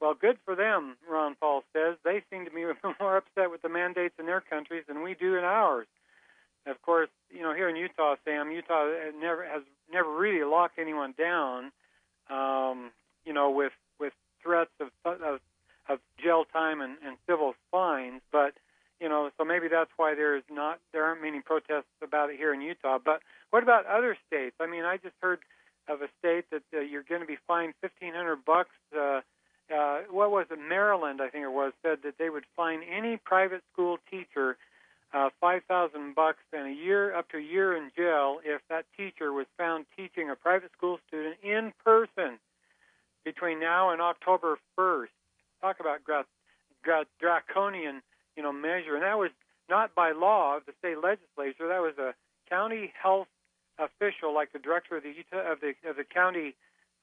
[0.00, 1.96] Well, good for them, Ron Paul says.
[2.04, 2.64] They seem to be
[3.00, 5.86] more upset with the mandates in their countries than we do in ours.
[6.66, 8.88] Of course, you know, here in Utah, Sam, Utah
[9.20, 11.72] never has never really locked anyone down.
[12.30, 12.90] Um,
[13.24, 15.40] you know, with with threats of of,
[15.88, 18.54] of jail time and, and civil fines, but
[19.02, 22.54] you know, so maybe that's why there's not there aren't many protests about it here
[22.54, 22.98] in Utah.
[23.04, 24.54] But what about other states?
[24.60, 25.40] I mean, I just heard
[25.88, 28.76] of a state that uh, you're going to be fined fifteen hundred bucks.
[28.96, 29.20] Uh,
[29.74, 30.58] uh, what was it?
[30.68, 34.56] Maryland, I think it was, said that they would fine any private school teacher
[35.12, 38.84] uh, five thousand bucks and a year up to a year in jail if that
[38.96, 42.38] teacher was found teaching a private school student in person
[43.24, 45.12] between now and October first.
[45.60, 46.24] Talk about gra-
[46.82, 48.02] gra- draconian,
[48.36, 49.30] you know, measure, and that was
[49.68, 51.68] not by law of the state legislature.
[51.68, 52.14] That was a
[52.48, 53.28] county health
[53.78, 56.54] official, like the director of the of the of the county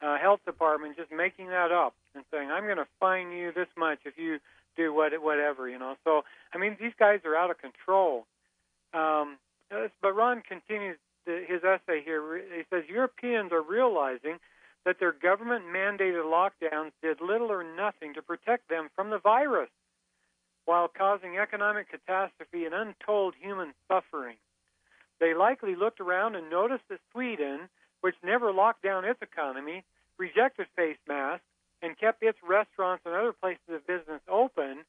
[0.01, 3.67] uh, health department, just making that up and saying, "I'm going to fine you this
[3.77, 4.39] much if you
[4.77, 5.95] do what whatever," you know.
[6.03, 8.25] So I mean, these guys are out of control.
[8.93, 9.37] Um,
[10.01, 12.37] but Ron continues his essay here.
[12.37, 14.39] He says Europeans are realizing
[14.85, 19.69] that their government mandated lockdowns did little or nothing to protect them from the virus,
[20.65, 24.37] while causing economic catastrophe and untold human suffering.
[25.19, 27.69] They likely looked around and noticed that Sweden,
[28.01, 29.83] which never locked down its economy,
[30.17, 31.45] rejected face masks,
[31.81, 34.85] and kept its restaurants and other places of business open,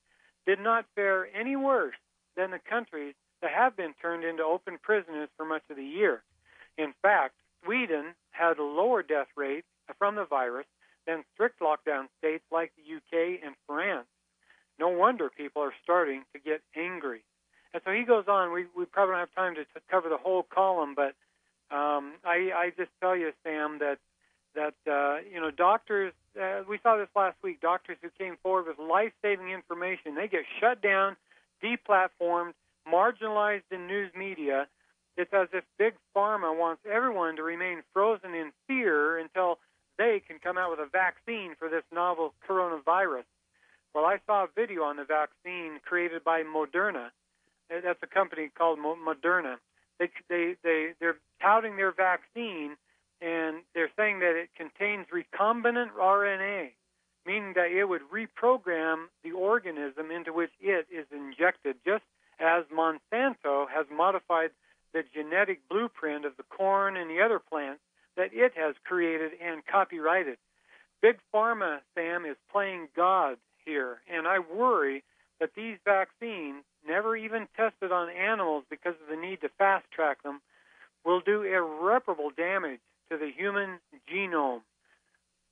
[0.47, 1.97] did not fare any worse
[2.37, 6.23] than the countries that have been turned into open prisoners for much of the year.
[6.79, 9.65] In fact, Sweden had a lower death rate
[9.99, 10.67] from the virus
[11.07, 14.07] than strict lockdown states like the UK and France.
[14.81, 17.23] No wonder people are starting to get angry.
[17.75, 18.53] And so he goes on.
[18.53, 21.15] We we probably don't have time to, to cover the whole column, but
[21.71, 23.99] um, I I just tell you, Sam, that
[24.55, 26.13] that uh, you know doctors.
[26.41, 27.61] Uh, we saw this last week.
[27.61, 31.17] Doctors who came forward with life-saving information, they get shut down,
[31.63, 32.55] deplatformed,
[32.91, 34.67] marginalized in news media.
[35.17, 39.59] It's as if big pharma wants everyone to remain frozen in fear until
[39.99, 43.25] they can come out with a vaccine for this novel coronavirus.
[43.95, 47.07] Well, I saw a video on the vaccine created by Moderna.
[47.71, 49.57] Uh, that's a company called Moderna.
[49.99, 52.77] They they they they're touting their vaccine
[53.21, 56.71] and they're saying that it contains recombinant RNA,
[57.27, 62.05] meaning that it would reprogram the organism into which it is injected, just
[62.39, 64.51] as Monsanto has modified
[64.95, 67.81] the genetic blueprint of the corn and the other plants
[68.17, 70.39] that it has created and copyrighted.
[71.03, 73.37] Big Pharma, Sam, is playing God
[73.71, 75.05] here, and I worry
[75.39, 80.23] that these vaccines, never even tested on animals because of the need to fast track
[80.23, 80.41] them,
[81.05, 82.81] will do irreparable damage
[83.11, 83.79] to the human
[84.13, 84.63] genome.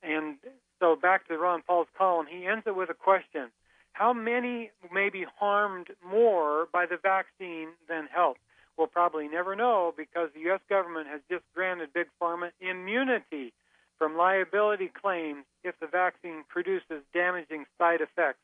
[0.03, 0.37] And
[0.81, 3.51] so back to Ron Paul's column, he ends it with a question.
[3.93, 8.41] How many may be harmed more by the vaccine than helped?
[8.77, 10.61] We'll probably never know because the U.S.
[10.69, 13.53] government has just granted Big Pharma immunity
[13.99, 18.39] from liability claims if the vaccine produces damaging side effects.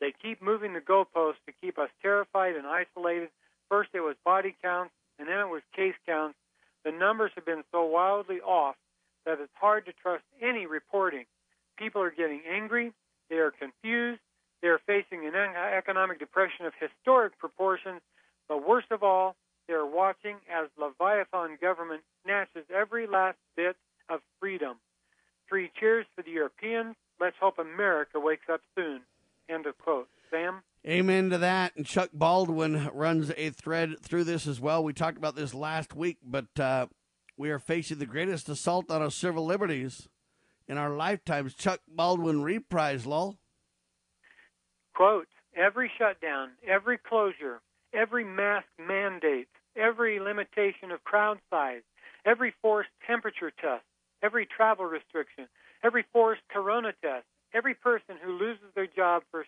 [0.00, 3.28] They keep moving the goalposts to keep us terrified and isolated.
[3.68, 6.36] First it was body counts, and then it was case counts.
[6.84, 8.76] The numbers have been so wildly off
[9.24, 11.24] that it's hard to trust any reporting.
[11.76, 12.92] People are getting angry,
[13.28, 14.20] they are confused,
[14.62, 18.00] they are facing an economic depression of historic proportions,
[18.48, 19.34] but worst of all,
[19.66, 23.76] they're watching as Leviathan government snatches every last bit
[24.08, 24.76] of freedom.
[25.48, 26.96] Three cheers for the Europeans.
[27.20, 29.00] Let's hope America wakes up soon.
[29.48, 30.08] End of quote.
[30.30, 30.62] Sam?
[30.86, 31.76] Amen to that.
[31.76, 34.82] And Chuck Baldwin runs a thread through this as well.
[34.82, 36.86] We talked about this last week, but uh,
[37.36, 40.08] we are facing the greatest assault on our civil liberties
[40.68, 41.54] in our lifetimes.
[41.54, 43.38] Chuck Baldwin reprise, Lowell.
[44.94, 47.60] Quote, every shutdown, every closure,
[47.92, 51.82] every mask mandate, every limitation of crowd size,
[52.24, 53.84] every forced temperature test,
[54.22, 55.46] every travel restriction,
[55.82, 57.24] every forced corona test,
[57.54, 59.44] every person who loses their job for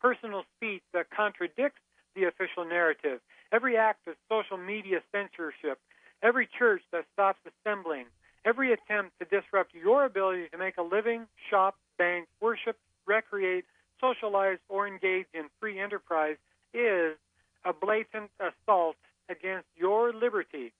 [0.00, 1.80] personal speech that contradicts
[2.14, 3.20] the official narrative,
[3.52, 5.78] every act of social media censorship,
[6.22, 8.06] every church that stops assembling,
[8.44, 13.64] every attempt to disrupt your ability to make a living, shop, bank, worship, recreate,
[14.00, 16.36] socialize, or engage in free enterprise
[16.72, 17.16] is
[17.64, 18.96] a blatant assault
[19.28, 20.72] against your liberty.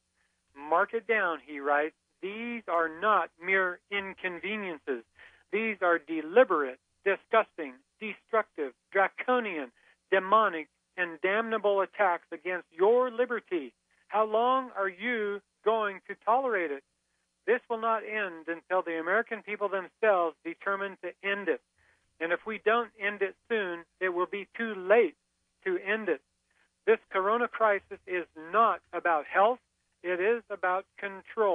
[0.57, 1.95] Mark it down, he writes.
[2.23, 5.05] These are not mere inconveniences.
[5.53, 9.73] These are deliberate, disgusting, destructive, draconian,
[10.11, 13.73] demonic, and damnable attacks against your liberty.
[14.09, 16.83] How long are you going to tolerate it?
[17.47, 21.61] This will not end until the American people themselves determine to end it.
[22.21, 25.17] And if we don't end it soon, it will be too late
[25.65, 26.21] to end it.
[26.87, 29.59] This corona crisis is not about health,
[30.03, 31.50] it is about control.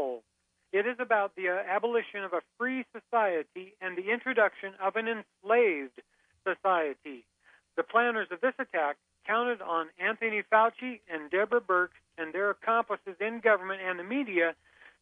[1.05, 6.01] About the uh, abolition of a free society and the introduction of an enslaved
[6.43, 7.23] society.
[7.77, 8.97] The planners of this attack
[9.27, 14.55] counted on Anthony Fauci and Deborah Birx and their accomplices in government and the media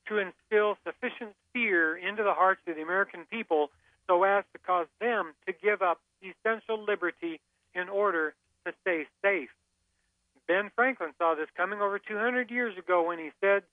[0.09, 3.69] to instill sufficient fear into the hearts of the American people
[4.05, 7.39] so as to cause them to give up essential liberty
[7.73, 8.35] in order
[8.65, 9.51] to stay safe.
[10.49, 13.63] Ben Franklin saw this coming over 200 years ago when he said,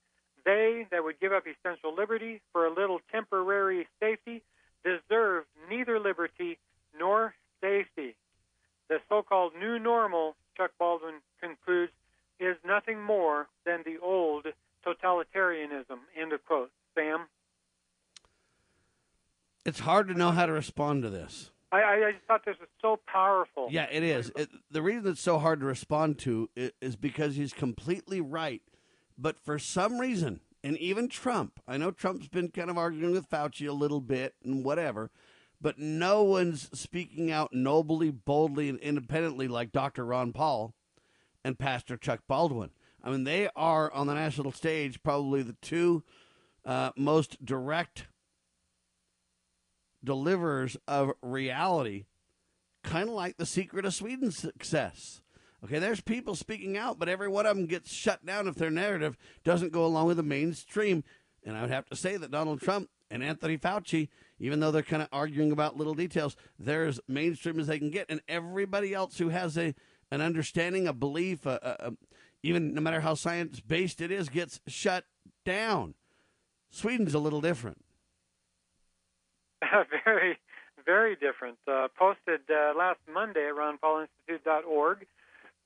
[0.45, 4.43] They that would give up essential liberty for a little temporary safety
[4.83, 6.57] deserve neither liberty
[6.97, 8.15] nor safety.
[8.89, 11.91] The so called new normal, Chuck Baldwin concludes,
[12.39, 14.47] is nothing more than the old
[14.85, 15.99] totalitarianism.
[16.19, 16.71] End of quote.
[16.95, 17.27] Sam?
[19.65, 21.51] It's hard to know how to respond to this.
[21.71, 23.67] I, I, just thought this was so powerful.
[23.71, 24.29] Yeah, it is.
[24.35, 26.49] It, the reason it's so hard to respond to
[26.81, 28.61] is because he's completely right.
[29.21, 33.29] But for some reason, and even Trump, I know Trump's been kind of arguing with
[33.29, 35.11] Fauci a little bit and whatever,
[35.61, 40.05] but no one's speaking out nobly, boldly, and independently like Dr.
[40.05, 40.73] Ron Paul
[41.45, 42.71] and Pastor Chuck Baldwin.
[43.03, 46.03] I mean, they are on the national stage probably the two
[46.65, 48.07] uh, most direct
[50.03, 52.05] deliverers of reality,
[52.83, 55.20] kind of like the secret of Sweden's success.
[55.63, 58.71] Okay, there's people speaking out, but every one of them gets shut down if their
[58.71, 61.03] narrative doesn't go along with the mainstream.
[61.45, 64.09] And I would have to say that Donald Trump and Anthony Fauci,
[64.39, 67.91] even though they're kind of arguing about little details, they're as mainstream as they can
[67.91, 68.07] get.
[68.09, 69.75] And everybody else who has a
[70.13, 71.91] an understanding, a belief, a, a, a,
[72.43, 75.05] even no matter how science based it is, gets shut
[75.45, 75.93] down.
[76.69, 77.83] Sweden's a little different.
[80.05, 80.37] very,
[80.85, 81.57] very different.
[81.67, 85.05] Uh, posted uh, last Monday at ronpaulinstitute.org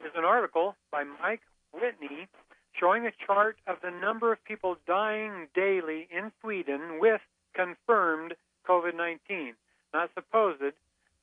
[0.05, 1.41] is an article by Mike
[1.73, 2.27] Whitney
[2.79, 7.21] showing a chart of the number of people dying daily in Sweden with
[7.55, 8.35] confirmed
[8.69, 9.55] COVID 19.
[9.93, 10.75] Not supposed,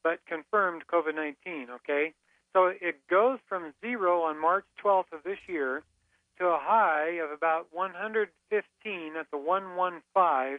[0.02, 2.12] but confirmed COVID 19, okay?
[2.52, 5.82] So it goes from zero on March 12th of this year
[6.38, 10.58] to a high of about 115 at the 115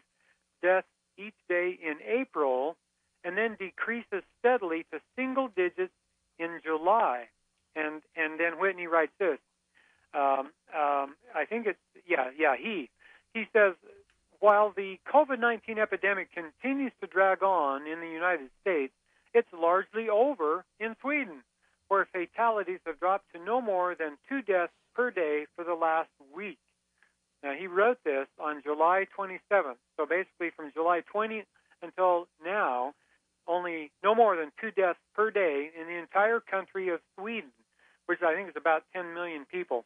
[0.62, 2.78] deaths each day in April,
[3.26, 5.94] and then decreases steadily to single digits
[6.40, 7.28] in July.
[7.76, 9.40] And and then Whitney writes this.
[10.14, 12.90] Um, um, I think it's yeah yeah he
[13.34, 13.74] he says
[14.44, 18.92] while the COVID-19 epidemic continues to drag on in the United States,
[19.34, 21.44] it's largely over in Sweden,
[21.88, 26.10] where fatalities have dropped to no more than two deaths per day for the last
[26.36, 26.60] week.
[27.42, 29.80] Now, he wrote this on July 27th.
[29.96, 31.46] So basically, from July 20
[31.82, 32.94] until now,
[33.48, 37.52] only no more than two deaths per day in the entire country of Sweden,
[38.06, 39.86] which I think is about 10 million people,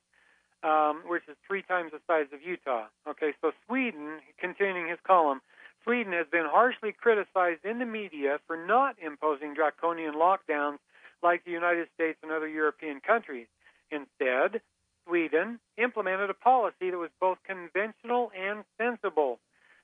[0.64, 2.86] um, which is three times the size of Utah.
[3.08, 5.42] Okay, so Sweden, continuing his column,
[5.84, 10.80] Sweden has been harshly criticized in the media for not imposing draconian lockdowns
[11.24, 13.48] like the United States and other European countries.
[13.90, 14.62] Instead,
[15.08, 19.40] Sweden implemented a policy that was both conventional and sensible.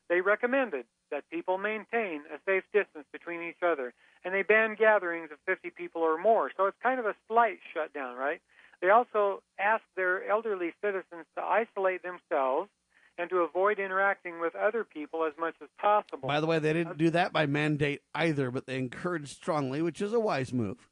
[0.09, 3.93] They recommended that people maintain a safe distance between each other,
[4.25, 6.49] and they ban gatherings of 50 people or more.
[6.57, 8.41] So it's kind of a slight shutdown, right?
[8.81, 12.69] They also ask their elderly citizens to isolate themselves
[13.19, 16.27] and to avoid interacting with other people as much as possible.
[16.27, 20.01] By the way, they didn't do that by mandate either, but they encouraged strongly, which
[20.01, 20.89] is a wise move.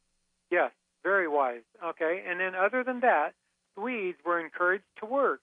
[0.52, 0.72] Yes,
[1.04, 1.64] very wise.
[1.84, 3.34] Okay, and then other than that,
[3.76, 5.42] Swedes were encouraged to work,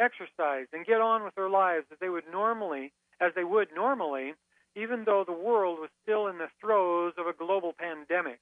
[0.00, 4.34] exercise, and get on with their lives as they would normally, as they would normally,
[4.74, 8.40] even though the world was still in the throes of a global pandemic.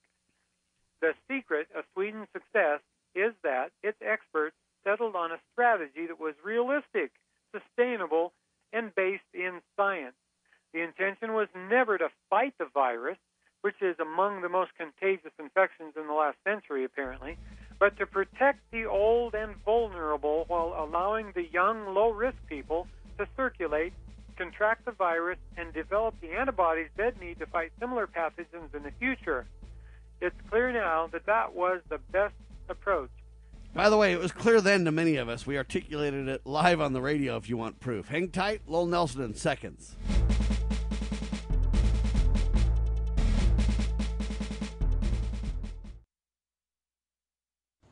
[1.01, 2.81] The secret of Sweden's success
[3.15, 7.13] is that its experts settled on a strategy that was realistic,
[7.53, 8.33] sustainable,
[8.73, 10.17] and based in science.
[10.73, 13.19] The intention was never to fight the virus,
[13.63, 17.39] which is among the most contagious infections in the last century, apparently,
[17.79, 22.87] but to protect the old and vulnerable while allowing the young, low risk people
[23.19, 23.93] to circulate,
[24.37, 28.93] contract the virus, and develop the antibodies they'd need to fight similar pathogens in the
[28.99, 29.47] future.
[30.21, 32.35] It's clear now that that was the best
[32.69, 33.11] approach.
[33.75, 35.47] By the way, it was clear then to many of us.
[35.47, 38.09] We articulated it live on the radio if you want proof.
[38.09, 39.97] Hang tight, Lowell Nelson in seconds.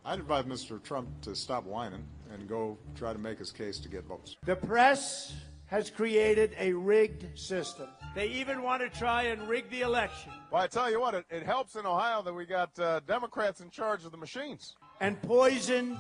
[0.05, 0.83] I'd advise Mr.
[0.83, 4.37] Trump to stop whining and go try to make his case to get votes.
[4.45, 5.33] The press
[5.73, 7.89] has created a rigged system.
[8.15, 10.31] They even want to try and rig the election.
[10.51, 13.63] Well, I tell you what, it, it helps in Ohio that we got uh, Democrats
[13.63, 14.77] in charge of the machines.
[15.01, 15.97] And poisoned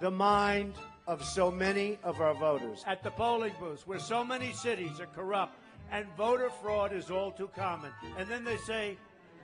[0.00, 0.74] the mind
[1.08, 2.84] of so many of our voters.
[2.86, 5.58] At the polling booths, where so many cities are corrupt
[5.90, 7.90] and voter fraud is all too common.
[8.16, 8.96] And then they say,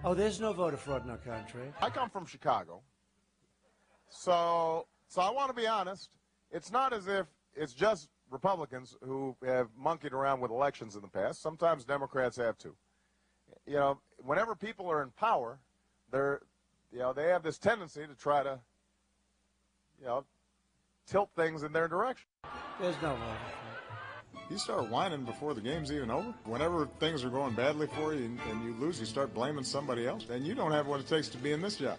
[0.05, 1.73] oh, there's no voter fraud in our country.
[1.83, 2.83] I come from Chicago.
[4.09, 6.11] So, so I want to be honest.
[6.53, 11.09] It's not as if it's just Republicans who have monkeyed around with elections in the
[11.09, 11.41] past.
[11.41, 12.75] Sometimes Democrats have too.
[13.65, 15.61] You know, whenever people are in power,
[16.11, 16.41] they're,
[16.93, 18.59] you know, they have this tendency to try to,
[20.01, 20.25] you know,
[21.07, 22.27] tilt things in their direction.
[22.81, 26.35] There's no voter You start whining before the game's even over.
[26.45, 30.09] Whenever things are going badly for you and, and you lose, you start blaming somebody
[30.09, 30.27] else.
[30.29, 31.99] And you don't have what it takes to be in this job.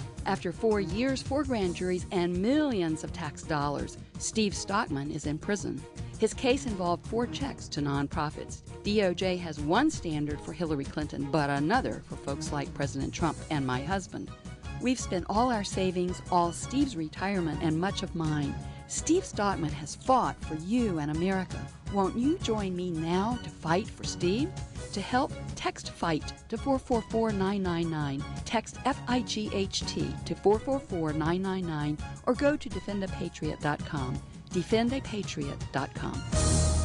[0.25, 5.37] After four years, four grand juries, and millions of tax dollars, Steve Stockman is in
[5.37, 5.81] prison.
[6.19, 8.61] His case involved four checks to nonprofits.
[8.83, 13.65] DOJ has one standard for Hillary Clinton, but another for folks like President Trump and
[13.65, 14.29] my husband.
[14.81, 18.53] We've spent all our savings, all Steve's retirement, and much of mine.
[18.91, 21.65] Steve Stockman has fought for you and America.
[21.93, 24.49] Won't you join me now to fight for Steve?
[24.91, 32.33] To help, text FIGHT to 444999, Text F I G H T to 444999, or
[32.33, 34.21] go to defendapatriot.com.
[34.49, 36.80] Defendapatriot.com.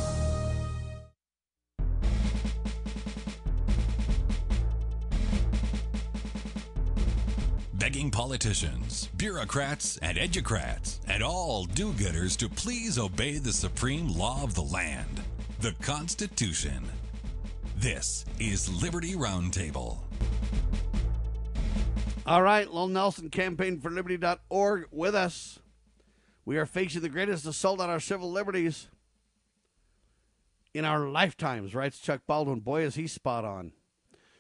[7.87, 14.43] begging politicians, bureaucrats, and educrats, and all do gooders to please obey the supreme law
[14.43, 15.23] of the land,
[15.61, 16.85] the Constitution.
[17.77, 19.99] This is Liberty Roundtable.
[22.27, 25.61] All right, Lowell Nelson, campaign for liberty.org with us.
[26.45, 28.89] We are facing the greatest assault on our civil liberties
[30.75, 32.59] in our lifetimes, writes Chuck Baldwin.
[32.59, 33.71] Boy, is he spot on.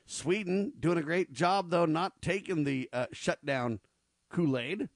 [0.07, 3.81] Sweden doing a great job, though, not taking the uh, shutdown
[4.31, 4.89] Kool Aid.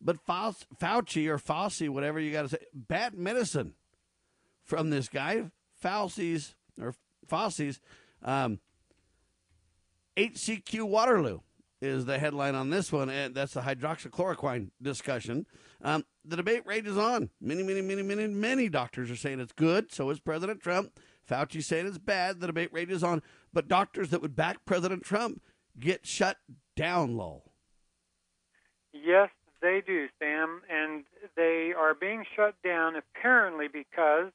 [0.00, 3.74] But Fauci or Fauci, whatever you got to say, bad medicine
[4.62, 5.50] from this guy.
[5.82, 6.94] Fauci's or
[7.28, 7.80] Fauci's
[8.22, 8.60] um,
[10.16, 11.40] HCQ Waterloo
[11.80, 15.46] is the headline on this one, and that's the hydroxychloroquine discussion.
[15.82, 17.30] Um, the debate rages on.
[17.40, 19.92] Many, many, many, many, many doctors are saying it's good.
[19.92, 20.98] So is President Trump.
[21.28, 22.40] Fauci saying it's bad.
[22.40, 23.22] The debate rages on.
[23.54, 25.40] But doctors that would back President Trump
[25.78, 26.38] get shut
[26.74, 27.52] down, Lowell.
[28.92, 29.30] Yes,
[29.62, 30.60] they do, Sam.
[30.68, 31.04] And
[31.36, 34.32] they are being shut down apparently because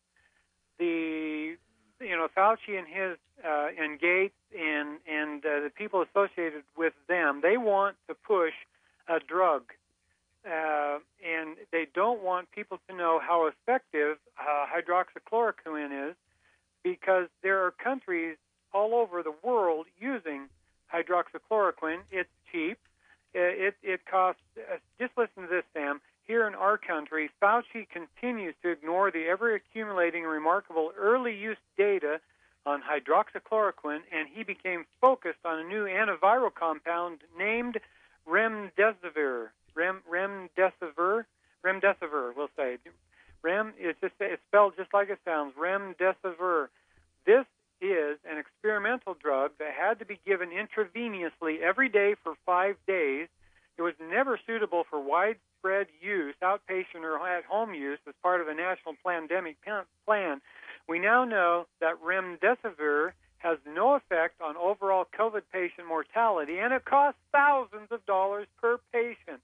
[0.79, 1.57] the,
[1.99, 6.93] you know, Fauci and his, uh, and Gates and, and uh, the people associated with
[7.09, 8.53] them, they want to push
[9.09, 9.63] a drug.
[10.45, 16.15] Uh, and they don't want people to know how effective uh, hydroxychloroquine is
[16.83, 18.37] because there are countries
[18.73, 20.47] all over the world using
[20.93, 21.99] hydroxychloroquine.
[22.11, 22.77] It's cheap.
[23.33, 26.01] It, it, it costs, uh, just listen to this, Sam.
[26.25, 32.19] Here in our country, Fauci continues to ignore the ever accumulating remarkable early use data
[32.65, 37.79] on hydroxychloroquine, and he became focused on a new antiviral compound named
[38.27, 39.47] remdesivir.
[39.75, 41.25] Rem, remdesivir?
[41.65, 42.77] Remdesivir, we'll say.
[43.41, 45.53] Rem, it's just it's spelled just like it sounds.
[45.55, 46.67] Remdesivir.
[47.25, 47.45] This
[47.81, 53.27] is an experimental drug that had to be given intravenously every day for five days.
[53.77, 58.53] It was never suitable for widespread use, outpatient or at-home use, as part of a
[58.53, 59.57] national pandemic
[60.05, 60.41] plan.
[60.87, 66.83] We now know that remdesivir has no effect on overall COVID patient mortality, and it
[66.83, 69.39] costs thousands of dollars per patient.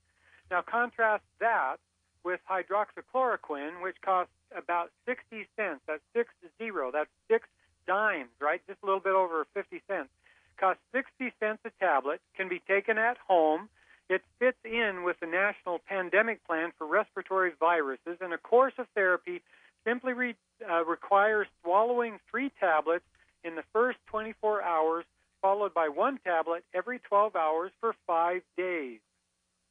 [0.52, 1.78] Now, contrast that
[2.24, 5.82] with hydroxychloroquine, which costs about 60 cents.
[5.88, 6.92] That's six zero.
[6.92, 7.48] That's six
[7.88, 8.62] dimes, right?
[8.68, 10.10] Just a little bit over 50 cents.
[10.58, 13.70] Costs 60 cents a tablet, can be taken at home.
[14.10, 18.88] It fits in with the National Pandemic Plan for Respiratory Viruses, and a course of
[18.96, 19.42] therapy
[19.86, 20.36] simply re,
[20.70, 23.06] uh, requires swallowing three tablets
[23.44, 25.06] in the first 24 hours,
[25.42, 29.00] followed by one tablet every 12 hours for five days.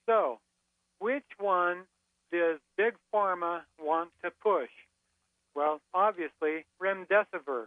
[0.06, 0.38] So,
[0.98, 1.82] which one
[2.30, 4.70] does Big Pharma want to push?
[5.54, 7.66] Well, obviously, remdesivir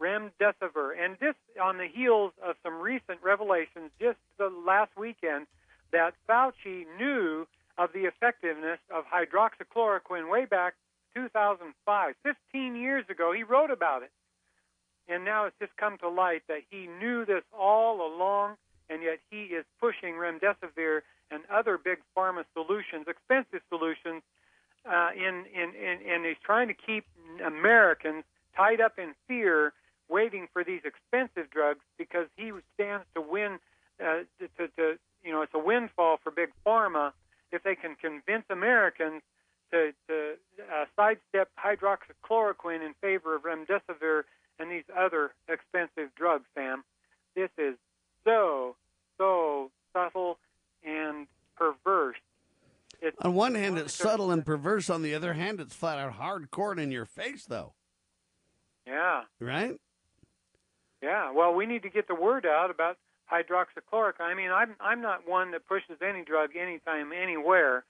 [0.00, 0.92] remdesivir.
[0.98, 5.46] And this on the heels of some recent revelations just the last weekend
[5.92, 7.46] that Fauci knew
[7.78, 10.74] of the effectiveness of hydroxychloroquine way back
[11.14, 12.14] 2005.
[12.22, 14.10] 15 years ago, he wrote about it.
[15.08, 18.56] And now it's just come to light that he knew this all along,
[18.88, 24.22] and yet he is pushing remdesivir and other big pharma solutions, expensive solutions,
[24.86, 27.04] uh, in, in, in, and he's trying to keep
[27.44, 28.24] Americans
[28.56, 29.72] tied up in fear
[30.08, 33.58] waiting for these expensive drugs because he stands to win.
[34.00, 34.24] Uh,
[34.58, 37.12] to, to, you know, it's a windfall for big pharma
[37.52, 39.22] if they can convince Americans
[39.70, 40.34] to, to
[40.72, 44.22] uh, sidestep hydroxychloroquine in favor of remdesivir
[44.58, 46.44] and these other expensive drugs.
[46.54, 46.84] Sam,
[47.34, 47.76] this is
[48.24, 48.76] so
[49.18, 50.38] so subtle
[50.84, 51.26] and
[51.56, 52.16] perverse.
[53.00, 54.88] It's on one hand, it's subtle and perverse.
[54.88, 57.74] On the other hand, it's flat out hardcore and in your face, though.
[58.86, 59.22] Yeah.
[59.40, 59.76] Right.
[61.04, 62.96] Yeah, well, we need to get the word out about
[63.30, 64.20] hydroxychloroquine.
[64.20, 67.84] I mean, I'm I'm not one that pushes any drug anytime, anywhere,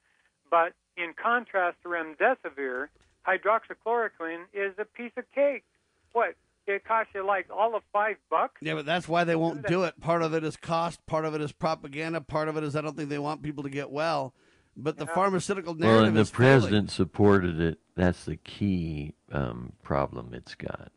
[0.50, 2.88] but in contrast to remdesivir,
[3.26, 5.64] hydroxychloroquine is a piece of cake.
[6.12, 6.34] What?
[6.66, 8.54] It costs you like all of five bucks.
[8.62, 10.00] Yeah, but that's why they won't do it.
[10.00, 11.04] Part of it is cost.
[11.04, 12.22] Part of it is propaganda.
[12.22, 14.32] Part of it is I don't think they want people to get well.
[14.76, 16.60] But the pharmaceutical narrative Well, and the is failing.
[16.60, 17.78] president supported it.
[17.96, 20.90] That's the key um, problem it's got,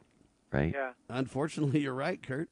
[0.52, 0.74] right?
[0.74, 0.92] Yeah.
[1.10, 2.50] Unfortunately, you're right, Kurt.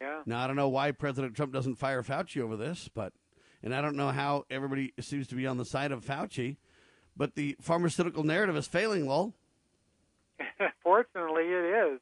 [0.00, 0.22] Yeah.
[0.26, 3.12] Now I don't know why President Trump doesn't fire Fauci over this, but
[3.62, 6.56] and I don't know how everybody seems to be on the side of Fauci,
[7.16, 9.06] but the pharmaceutical narrative is failing.
[9.06, 9.34] Lowell.
[10.82, 12.00] Fortunately, it is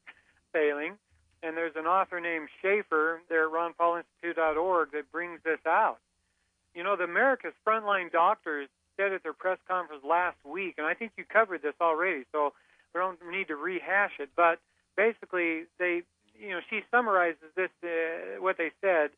[0.53, 0.97] failing.
[1.43, 5.99] And there's an author named Schaefer there at ronpaulinstitute.org that brings this out.
[6.75, 10.95] You know, the America's frontline doctors said at their press conference last week, and I
[10.95, 12.53] think you covered this already, so
[12.95, 14.29] we don't need to rehash it.
[14.37, 14.59] But
[14.97, 16.03] basically, they,
[16.39, 19.11] you know, she summarizes this, uh, what they said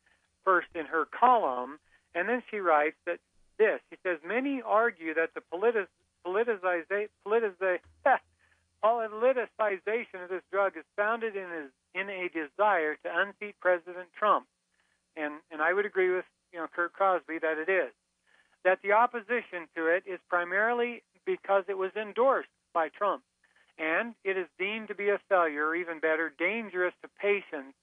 [0.43, 1.79] first in her column,
[2.15, 3.19] and then she writes that
[3.57, 3.79] this.
[3.89, 5.87] She says many argue that the politic,
[6.25, 7.07] politicization,
[8.83, 14.45] politicization of this drug is founded in a, in a desire to unseat President Trump,
[15.15, 17.91] and and I would agree with you know Kurt Crosby that it is.
[18.63, 23.23] That the opposition to it is primarily because it was endorsed by Trump,
[23.77, 27.75] and it is deemed to be a failure, or even better, dangerous to patients.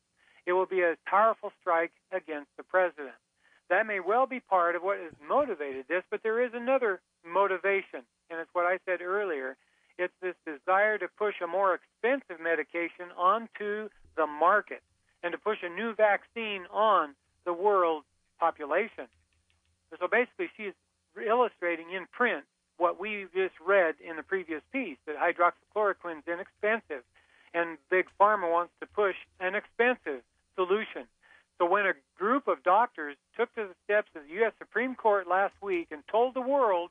[0.47, 3.17] It will be a powerful strike against the president.
[3.69, 8.03] That may well be part of what has motivated this, but there is another motivation,
[8.31, 9.57] and it's what I said earlier.
[9.99, 14.83] It's this desire to push a more expensive medication onto the market
[15.23, 17.15] and to push a new vaccine on
[17.45, 18.05] the world
[18.39, 19.07] population.
[19.99, 20.73] So basically, she's
[21.15, 22.45] illustrating in print
[22.81, 27.05] what we just read in the previous piece that hydroxychloroquine is inexpensive,
[27.53, 30.23] and Big Pharma wants to push an expensive
[30.57, 31.05] solution.
[31.59, 34.53] So when a group of doctors took to the steps of the U.S.
[34.59, 36.89] Supreme Court last week and told the world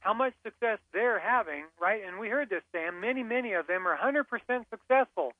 [0.00, 2.02] how much success they're having, right?
[2.06, 3.00] And we heard this, Sam.
[3.00, 4.24] Many, many of them are 100%
[4.68, 5.32] successful.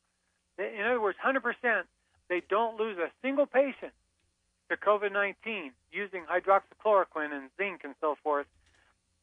[0.59, 1.83] In other words, 100%.
[2.31, 3.93] They don't lose a single patient
[4.71, 8.47] to COVID 19 using hydroxychloroquine and zinc and so forth.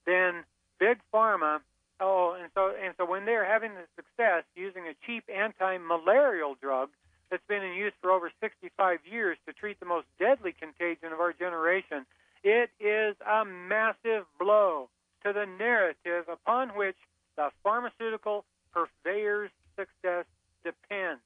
[0.05, 0.43] Then
[0.79, 1.59] big pharma.
[1.99, 6.89] Oh, and so and so when they're having the success using a cheap anti-malarial drug
[7.29, 11.19] that's been in use for over 65 years to treat the most deadly contagion of
[11.19, 12.05] our generation,
[12.43, 14.89] it is a massive blow
[15.25, 16.97] to the narrative upon which
[17.35, 20.25] the pharmaceutical purveyor's success
[20.63, 21.21] depends.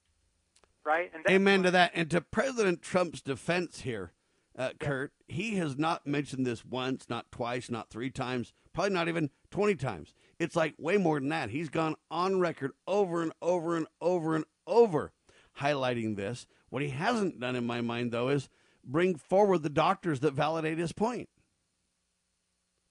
[0.84, 1.12] Right?
[1.14, 1.92] And Amen to that.
[1.94, 4.14] And to President Trump's defense here,
[4.58, 9.08] uh, Kurt, he has not mentioned this once, not twice, not three times, probably not
[9.08, 10.14] even 20 times.
[10.40, 11.52] It's like way more than that.
[11.52, 15.14] He's gone on record over and over and over and over
[15.60, 16.48] highlighting this.
[16.70, 18.50] What he hasn't done, in my mind, though, is
[18.84, 21.30] bring forward the doctors that validate his point.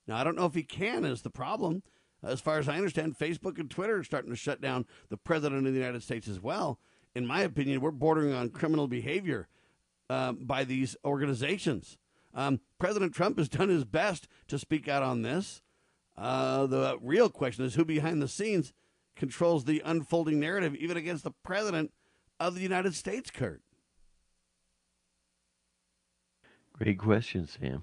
[0.07, 1.83] Now, I don't know if he can, is the problem.
[2.23, 5.67] As far as I understand, Facebook and Twitter are starting to shut down the president
[5.67, 6.79] of the United States as well.
[7.15, 9.49] In my opinion, we're bordering on criminal behavior
[10.11, 11.97] um, by these organizations.
[12.35, 15.63] Um, President Trump has done his best to speak out on this.
[16.17, 18.73] Uh, the real question is who behind the scenes
[19.17, 21.93] controls the unfolding narrative, even against the president
[22.39, 23.63] of the United States, Kurt.
[26.73, 27.83] Great question, Sam.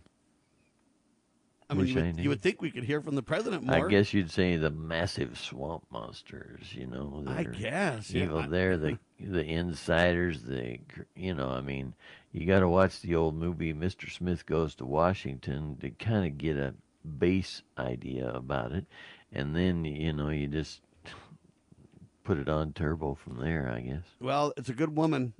[1.70, 3.88] I mean, you would, you would think we could hear from the president more.
[3.88, 7.24] I guess you'd say the massive swamp monsters, you know.
[7.28, 8.34] I guess, yeah.
[8.34, 10.44] I- They're the the insiders.
[10.44, 10.80] The
[11.16, 11.94] you know, I mean,
[12.32, 14.12] you got to watch the old movie Mr.
[14.12, 16.74] Smith Goes to Washington to kind of get a
[17.18, 18.86] base idea about it,
[19.32, 20.82] and then you know you just
[22.24, 23.70] put it on turbo from there.
[23.70, 24.04] I guess.
[24.20, 25.34] Well, it's a good woman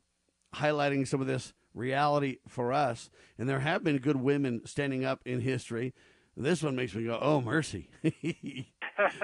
[0.56, 3.10] highlighting some of this reality for us.
[3.38, 5.94] And there have been good women standing up in history.
[6.36, 7.90] This one makes me go, oh, mercy.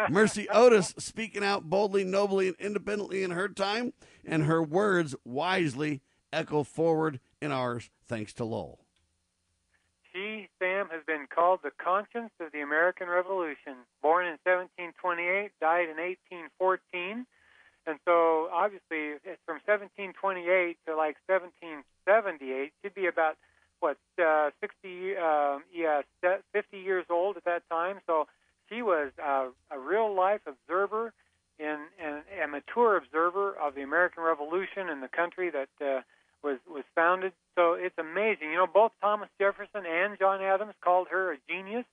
[0.09, 3.93] mercy Otis speaking out boldly, nobly, and independently in her time,
[4.25, 6.01] and her words wisely
[6.31, 8.79] echo forward in ours, thanks to Lowell.
[10.11, 13.81] She, Sam, has been called the conscience of the American Revolution.
[14.01, 17.25] Born in 1728, died in 1814.
[17.85, 22.71] And so, obviously, from 1728 to like 1778.
[22.81, 23.37] She'd be about,
[23.79, 26.01] what, uh, 60, uh, yeah,
[26.53, 27.99] 50 years old at that time.
[28.05, 28.27] So
[28.69, 31.11] she was uh, a real life observer
[31.59, 36.01] and, and a mature observer of the American Revolution and the country that uh,
[36.43, 37.33] was was founded.
[37.55, 38.51] So it's amazing.
[38.51, 41.85] You know, both Thomas Jefferson and John Adams called her a genius,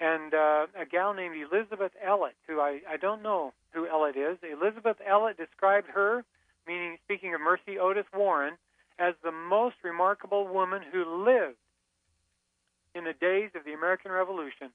[0.00, 4.38] and uh, a gal named Elizabeth Elliot, who I I don't know who Elliot is.
[4.42, 6.24] Elizabeth Elliot described her,
[6.66, 8.54] meaning speaking of Mercy Otis Warren,
[8.98, 11.56] as the most remarkable woman who lived
[12.94, 14.70] in the days of the American Revolution.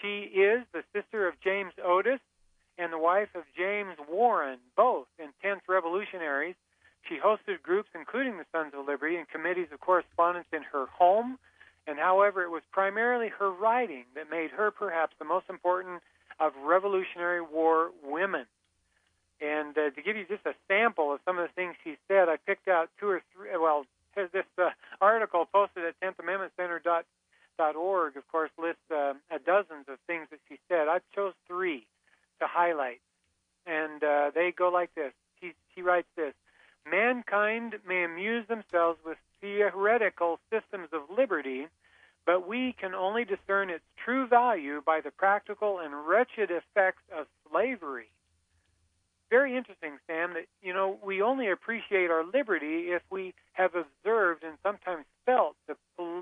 [0.00, 2.20] She is the sister of James Otis
[2.78, 6.54] and the wife of James Warren, both intense revolutionaries.
[7.08, 11.38] She hosted groups, including the Sons of Liberty, and committees of correspondence in her home.
[11.86, 16.00] And however, it was primarily her writing that made her perhaps the most important
[16.38, 18.46] of Revolutionary War women.
[19.40, 22.28] And uh, to give you just a sample of some of the things she said,
[22.28, 23.50] I picked out two or three.
[23.58, 24.70] Well, this uh,
[25.00, 27.04] article posted at 10th Amendment Center dot
[27.76, 29.14] org, of course, lists uh,
[29.44, 30.88] dozens of things that she said.
[30.88, 31.86] I chose three
[32.42, 33.00] to highlight,
[33.66, 35.12] and uh, they go like this.
[35.40, 36.34] She, she writes this:
[36.90, 41.66] Mankind may amuse themselves with theoretical systems of liberty,
[42.26, 47.26] but we can only discern its true value by the practical and wretched effects of
[47.50, 48.08] slavery
[49.32, 54.44] very interesting, Sam, that, you know, we only appreciate our liberty if we have observed
[54.44, 55.74] and sometimes felt the,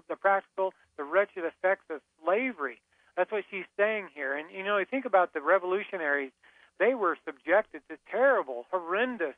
[0.08, 2.78] the practical, the wretched effects of slavery.
[3.16, 4.36] That's what she's saying here.
[4.36, 6.32] And, you know, you think about the revolutionaries,
[6.78, 9.34] they were subjected to terrible, horrendous,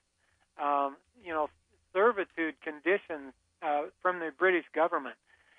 [0.63, 1.49] um, you know,
[1.93, 5.17] servitude conditions uh, from the British government.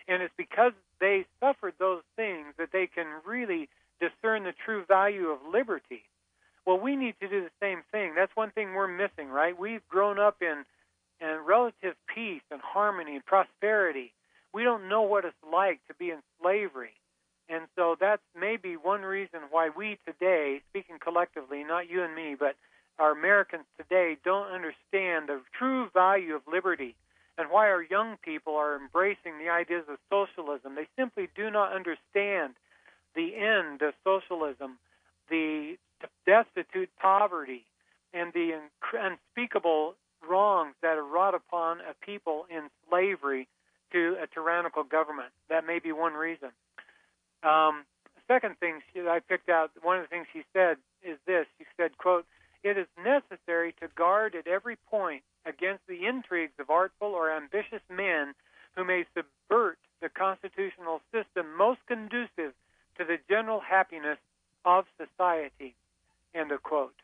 [0.07, 5.28] And it's because they suffered those things that they can really discern the true value
[5.28, 6.03] of liberty.
[6.66, 8.14] Well, we need to do the same thing.
[8.16, 9.57] That's one thing we're missing, right?
[9.57, 10.66] We've grown up in
[11.22, 14.11] in relative peace and harmony and prosperity.
[14.53, 16.91] We don't know what it's like to be in slavery.
[17.54, 22.36] And so that's maybe one reason why we today, speaking collectively, not you and me,
[22.38, 22.56] but
[22.97, 26.95] our Americans today don't understand the true value of liberty
[27.38, 30.74] and why our young people are embracing the ideas of socialism.
[30.74, 32.54] They simply do not understand
[33.16, 34.80] the end of socialism,
[35.30, 35.78] the
[36.26, 37.66] destitute poverty
[38.16, 38.60] and the
[38.93, 39.93] unspeakable
[40.28, 43.47] wrongs that are wrought upon a people in slavery
[43.91, 45.30] to a tyrannical government.
[45.49, 46.49] That may be one reason.
[47.44, 47.84] Um,
[48.28, 51.46] second thing I picked out, one of the things she said is this.
[51.58, 52.26] She said, quote,
[52.64, 57.82] it is necessary to guard at every point against the intrigues of artful or ambitious
[57.89, 58.34] men
[58.76, 62.54] who may subvert the constitutional system most conducive
[62.98, 64.18] to the general happiness
[64.66, 65.76] of society.
[66.34, 66.96] End of quote.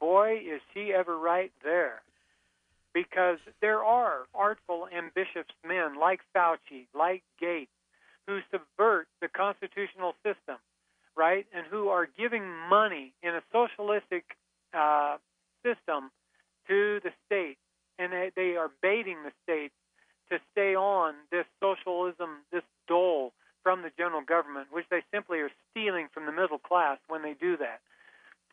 [0.00, 2.02] Boy, is she ever right there.
[2.92, 7.70] Because there are artful, ambitious men like Fauci, like Gates,
[8.26, 10.56] who subvert the constitutional system,
[11.16, 11.46] right?
[11.54, 14.24] And who are giving money in a socialistic
[14.72, 15.16] uh,
[15.62, 16.10] system
[16.68, 17.58] to the state.
[17.98, 19.72] And they, they are baiting the state
[20.30, 25.50] to stay on this socialism, this dole from the general government, which they simply are
[25.70, 27.80] stealing from the middle class when they do that.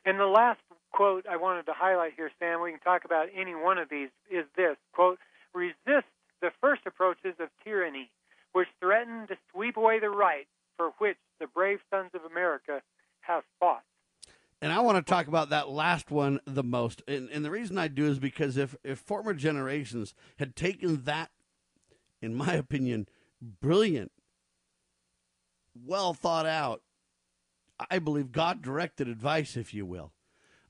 [0.06, 0.60] And the last
[0.92, 4.10] quote I wanted to highlight here, Sam, we can talk about any one of these,
[4.30, 5.20] is this quote,
[5.54, 6.08] resist
[6.42, 8.10] the first approaches of tyranny,
[8.54, 10.48] which threaten to sweep away the right
[10.78, 12.82] for which the brave sons of America
[13.22, 13.84] have fought.
[14.62, 17.02] And I want to talk about that last one the most.
[17.08, 21.32] And, and the reason I do is because if, if former generations had taken that,
[22.22, 23.08] in my opinion,
[23.42, 24.12] brilliant,
[25.74, 26.82] well thought out
[27.90, 30.14] I believe, God directed advice, if you will,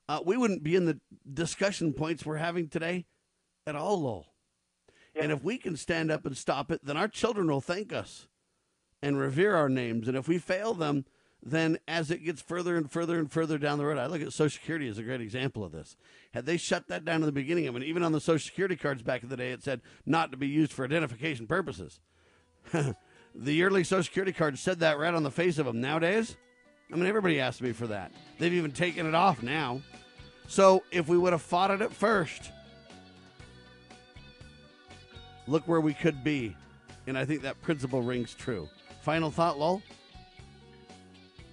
[0.08, 3.06] uh, we wouldn't be in the discussion points we're having today
[3.66, 4.31] at all, Lowell.
[5.14, 5.24] Yeah.
[5.24, 8.26] And if we can stand up and stop it, then our children will thank us
[9.02, 10.08] and revere our names.
[10.08, 11.04] And if we fail them,
[11.44, 14.32] then as it gets further and further and further down the road, I look at
[14.32, 15.96] Social Security as a great example of this.
[16.32, 18.76] Had they shut that down in the beginning, I mean, even on the Social Security
[18.76, 22.00] cards back in the day, it said not to be used for identification purposes.
[22.72, 25.80] the yearly Social Security card said that right on the face of them.
[25.80, 26.36] Nowadays,
[26.92, 28.12] I mean, everybody asks me for that.
[28.38, 29.80] They've even taken it off now.
[30.46, 32.52] So if we would have fought it at first,
[35.46, 36.56] look where we could be.
[37.06, 38.68] And I think that principle rings true.
[39.02, 39.82] Final thought, Lowell?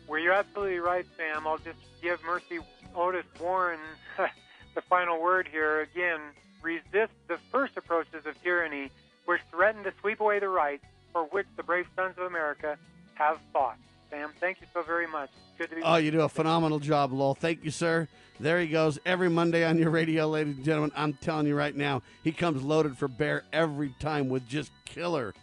[0.08, 1.48] Well, you're absolutely right, Sam.
[1.48, 2.60] I'll just give Mercy
[2.96, 3.80] Otis Warren
[4.76, 5.82] the final word here.
[5.82, 6.20] Again,
[6.62, 8.92] resist the first approaches of tyranny
[9.26, 10.84] which threaten to sweep away the rights
[11.14, 12.78] for which the brave sons of America
[13.14, 13.78] have fought.
[14.10, 14.32] Sam.
[14.40, 15.30] Thank you so very much.
[15.58, 15.82] Good to be.
[15.84, 17.36] Oh, you do a phenomenal job, Lowell.
[17.36, 18.08] Thank you, sir.
[18.40, 20.92] There he goes every Monday on your radio, ladies and gentlemen.
[20.96, 25.34] I'm telling you right now, he comes loaded for bear every time with just killer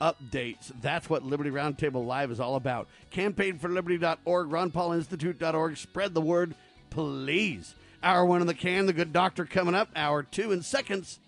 [0.00, 0.72] updates.
[0.80, 2.88] That's what Liberty Roundtable Live is all about.
[3.12, 5.76] CampaignForLiberty.org, RonPaulInstitute.org.
[5.76, 6.54] Spread the word,
[6.90, 7.74] please.
[8.02, 9.88] Hour one in the can, the good doctor coming up.
[9.96, 11.18] Hour two in seconds.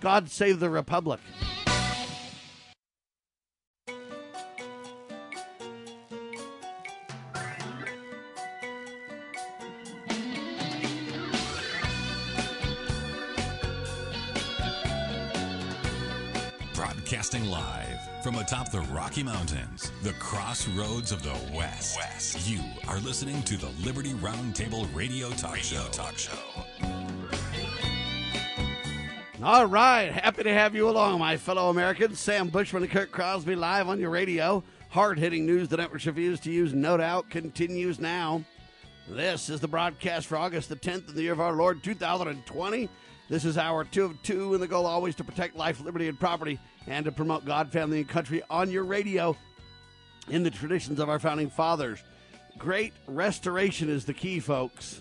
[0.00, 1.20] God save the Republic.
[17.14, 21.96] Broadcasting live from atop the Rocky Mountains, the crossroads of the West.
[21.96, 22.48] West.
[22.48, 22.58] You
[22.88, 25.88] are listening to the Liberty Roundtable Radio Talk radio Show.
[25.92, 26.32] Talk Show.
[29.44, 32.18] All right, happy to have you along, my fellow Americans.
[32.18, 34.64] Sam Bushman and Kirk Crosby live on your radio.
[34.88, 38.42] Hard hitting news the networks refuse to use, no doubt, continues now.
[39.08, 42.88] This is the broadcast for August the 10th in the year of our Lord 2020.
[43.28, 46.20] This is our two of two, and the goal always to protect life, liberty, and
[46.20, 49.36] property, and to promote God, family, and country on your radio
[50.28, 52.02] in the traditions of our founding fathers.
[52.58, 55.00] Great restoration is the key, folks.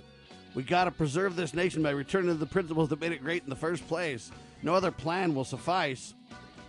[0.56, 3.44] We got to preserve this nation by returning to the principles that made it great
[3.44, 4.32] in the first place.
[4.62, 6.14] No other plan will suffice.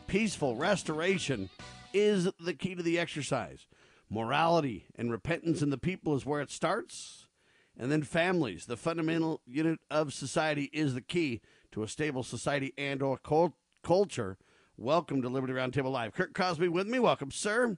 [0.06, 1.48] Peaceful restoration
[1.92, 3.66] is the key to the exercise.
[4.10, 7.23] Morality and repentance in the people is where it starts
[7.78, 11.40] and then families, the fundamental unit of society, is the key
[11.72, 14.38] to a stable society and or cult- culture.
[14.76, 16.14] Welcome to Liberty Roundtable Live.
[16.14, 16.98] Kirk Crosby with me.
[16.98, 17.76] Welcome, sir.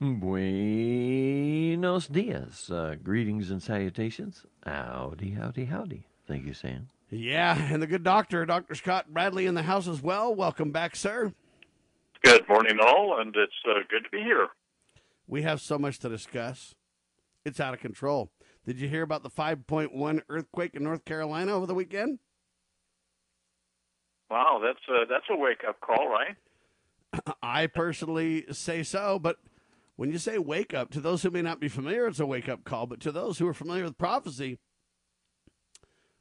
[0.00, 2.70] Buenos dias.
[2.70, 4.44] Uh, greetings and salutations.
[4.64, 6.06] Howdy, howdy, howdy.
[6.26, 6.88] Thank you, Sam.
[7.10, 8.74] Yeah, and the good doctor, Dr.
[8.74, 10.34] Scott Bradley, in the house as well.
[10.34, 11.32] Welcome back, sir.
[12.22, 14.48] Good morning, all, and it's uh, good to be here.
[15.26, 16.74] We have so much to discuss.
[17.44, 18.30] It's out of control.
[18.66, 22.18] Did you hear about the 5.1 earthquake in North Carolina over the weekend?
[24.30, 26.34] Wow, that's a, that's a wake up call, right?
[27.42, 29.36] I personally say so, but
[29.96, 32.48] when you say wake up, to those who may not be familiar, it's a wake
[32.48, 34.58] up call, but to those who are familiar with prophecy,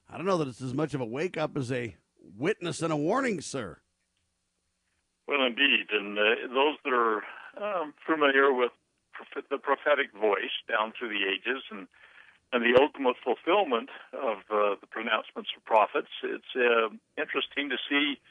[0.09, 1.95] I don't know that it's as much of a wake up as a
[2.37, 3.79] witness and a warning, sir.
[5.27, 7.23] Well, indeed, and uh, those that are
[7.57, 8.71] um, familiar with
[9.49, 11.87] the prophetic voice down through the ages and
[12.53, 16.13] and the ultimate fulfillment of uh, the pronouncements of prophets.
[16.23, 18.21] It's uh, interesting to see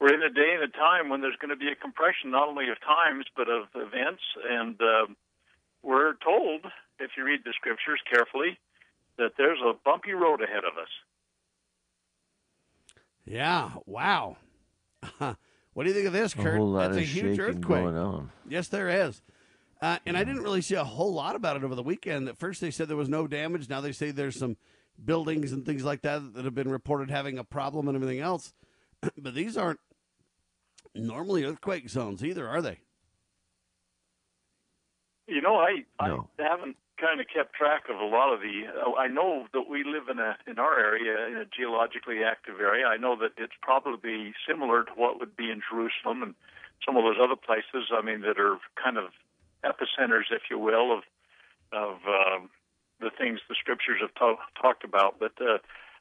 [0.00, 2.48] we're in a day and a time when there's going to be a compression not
[2.48, 5.06] only of times but of events, and uh,
[5.82, 6.62] we're told,
[6.98, 8.58] if you read the scriptures carefully,
[9.18, 10.88] that there's a bumpy road ahead of us.
[13.24, 13.70] Yeah.
[13.86, 14.36] Wow.
[15.18, 16.54] what do you think of this, Kurt?
[16.54, 17.82] A whole lot That's of a huge earthquake.
[17.82, 18.30] going on.
[18.48, 19.22] Yes, there is.
[19.82, 22.28] Uh, and I didn't really see a whole lot about it over the weekend.
[22.28, 23.68] At first, they said there was no damage.
[23.68, 24.56] Now they say there's some
[25.04, 28.54] buildings and things like that that have been reported having a problem and everything else.
[29.18, 29.80] but these aren't
[30.94, 32.78] normally earthquake zones either, are they?
[35.26, 36.28] You know, I No.
[36.38, 38.66] I haven't kind of kept track of a lot of the.
[38.68, 42.60] uh, I know that we live in a in our area in a geologically active
[42.60, 42.86] area.
[42.86, 46.34] I know that it's probably similar to what would be in Jerusalem and
[46.86, 47.90] some of those other places.
[47.92, 49.06] I mean, that are kind of
[49.64, 51.02] epicenters, if you will, of
[51.72, 52.50] of um,
[53.00, 55.18] the things the scriptures have ta- talked about.
[55.18, 55.58] But uh,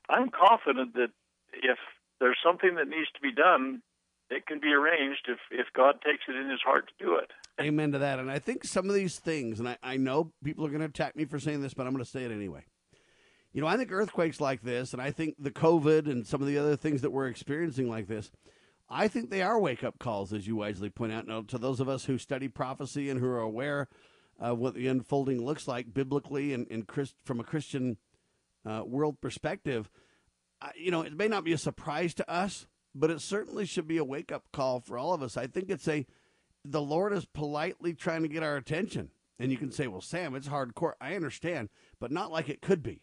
[0.10, 1.12] I'm confident that
[1.54, 1.78] if
[2.20, 3.82] there's something that needs to be done,
[4.30, 7.32] it can be arranged if if God takes it in His heart to do it.
[7.60, 8.20] Amen to that.
[8.20, 10.88] And I think some of these things, and I, I know people are going to
[10.88, 12.64] attack me for saying this, but I'm going to say it anyway.
[13.54, 16.48] You know, I think earthquakes like this, and I think the COVID and some of
[16.48, 18.32] the other things that we're experiencing like this,
[18.92, 21.26] I think they are wake up calls, as you wisely point out.
[21.26, 23.88] Now, to those of us who study prophecy and who are aware
[24.40, 27.98] of what the unfolding looks like biblically and, and Christ, from a Christian
[28.66, 29.90] uh, world perspective,
[30.62, 33.88] I, you know, it may not be a surprise to us, but it certainly should
[33.88, 35.38] be a wake up call for all of us.
[35.38, 36.06] I think it's a
[36.64, 39.10] the Lord is politely trying to get our attention.
[39.40, 40.94] And you can say, well, Sam, it's hardcore.
[41.02, 41.70] I understand,
[42.00, 43.02] but not like it could be.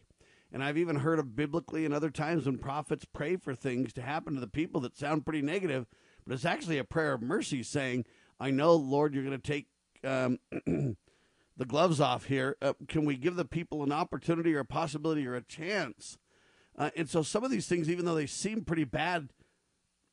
[0.51, 4.01] And I've even heard of biblically and other times when prophets pray for things to
[4.01, 5.85] happen to the people that sound pretty negative,
[6.25, 8.05] but it's actually a prayer of mercy saying,
[8.39, 9.67] I know, Lord, you're going to take
[10.03, 10.39] um,
[11.57, 12.57] the gloves off here.
[12.61, 16.17] Uh, can we give the people an opportunity or a possibility or a chance?
[16.77, 19.29] Uh, and so some of these things, even though they seem pretty bad,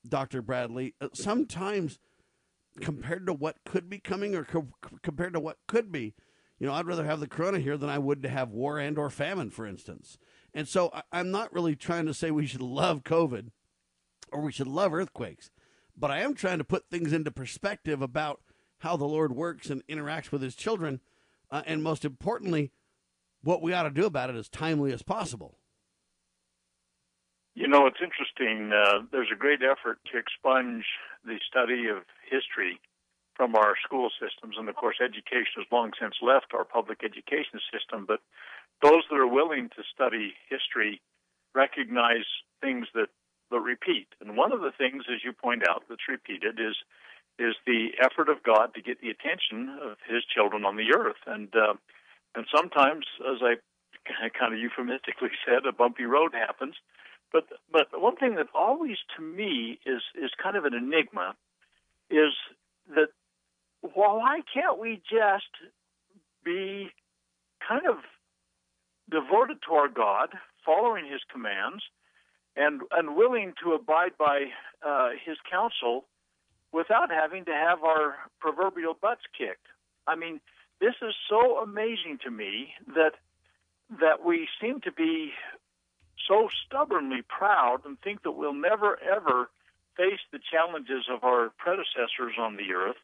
[0.07, 0.43] Dr.
[0.43, 1.99] Bradley, uh, sometimes
[2.81, 4.69] compared to what could be coming or co-
[5.03, 6.15] compared to what could be,
[6.59, 8.99] you know, I'd rather have the corona here than I would to have war and
[8.99, 10.19] or famine, for instance.
[10.55, 13.51] And so I'm not really trying to say we should love COVID
[14.33, 15.51] or we should love earthquakes,
[15.97, 18.41] but I am trying to put things into perspective about
[18.79, 21.01] how the Lord works and interacts with his children.
[21.51, 22.73] Uh, and most importantly,
[23.43, 25.59] what we ought to do about it as timely as possible.
[27.55, 28.73] You know, it's interesting.
[28.73, 30.85] Uh, there's a great effort to expunge
[31.25, 32.81] the study of history
[33.37, 34.57] from our school systems.
[34.59, 38.07] And of course, education has long since left our public education system.
[38.07, 38.21] But
[38.83, 41.01] those that are willing to study history
[41.55, 42.27] recognize
[42.61, 43.09] things that,
[43.51, 44.09] that repeat.
[44.21, 46.77] And one of the things, as you point out, that's repeated is
[47.39, 51.21] is the effort of God to get the attention of His children on the earth.
[51.27, 51.75] And uh,
[52.35, 53.57] and sometimes, as I
[54.39, 56.75] kind of euphemistically said, a bumpy road happens.
[57.33, 61.35] But but one thing that always to me is is kind of an enigma
[62.09, 62.33] is
[62.95, 63.09] that
[63.95, 65.51] well, why can't we just
[66.45, 66.91] be
[67.67, 67.97] kind of
[69.11, 70.31] devoted to our God,
[70.65, 71.83] following His commands,
[72.57, 74.47] and and willing to abide by
[74.87, 76.05] uh, His counsel
[76.73, 79.67] without having to have our proverbial butts kicked?
[80.07, 80.41] I mean,
[80.81, 83.13] this is so amazing to me that
[84.01, 85.33] that we seem to be
[86.27, 89.51] so stubbornly proud and think that we'll never ever
[89.97, 92.97] face the challenges of our predecessors on the earth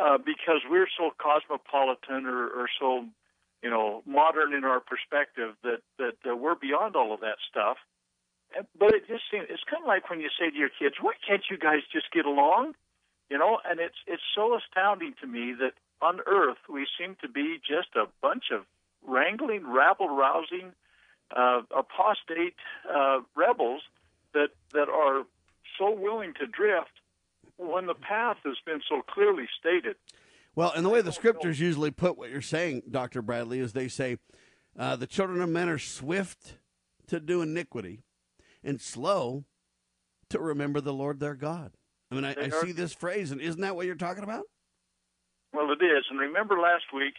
[0.00, 3.04] uh, because we're so cosmopolitan or, or so
[3.62, 7.76] you know modern in our perspective that that uh, we're beyond all of that stuff.
[8.78, 11.12] But it just seems it's kind of like when you say to your kids why
[11.26, 12.74] can't you guys just get along?
[13.28, 17.28] You know and it's it's so astounding to me that on earth we seem to
[17.28, 18.64] be just a bunch of
[19.06, 20.72] wrangling rabble rousing
[21.34, 22.56] uh, apostate
[22.92, 23.82] uh, rebels
[24.32, 25.24] that that are
[25.78, 26.99] so willing to drift
[27.60, 29.96] when the path has been so clearly stated.
[30.56, 33.22] Well, and the way the scriptures usually put what you're saying, Dr.
[33.22, 34.18] Bradley, is they say
[34.78, 36.56] uh, the children of men are swift
[37.06, 38.02] to do iniquity
[38.64, 39.44] and slow
[40.30, 41.72] to remember the Lord their God.
[42.10, 44.44] I mean, I, I see this phrase, and isn't that what you're talking about?
[45.52, 46.04] Well, it is.
[46.10, 47.14] And remember last week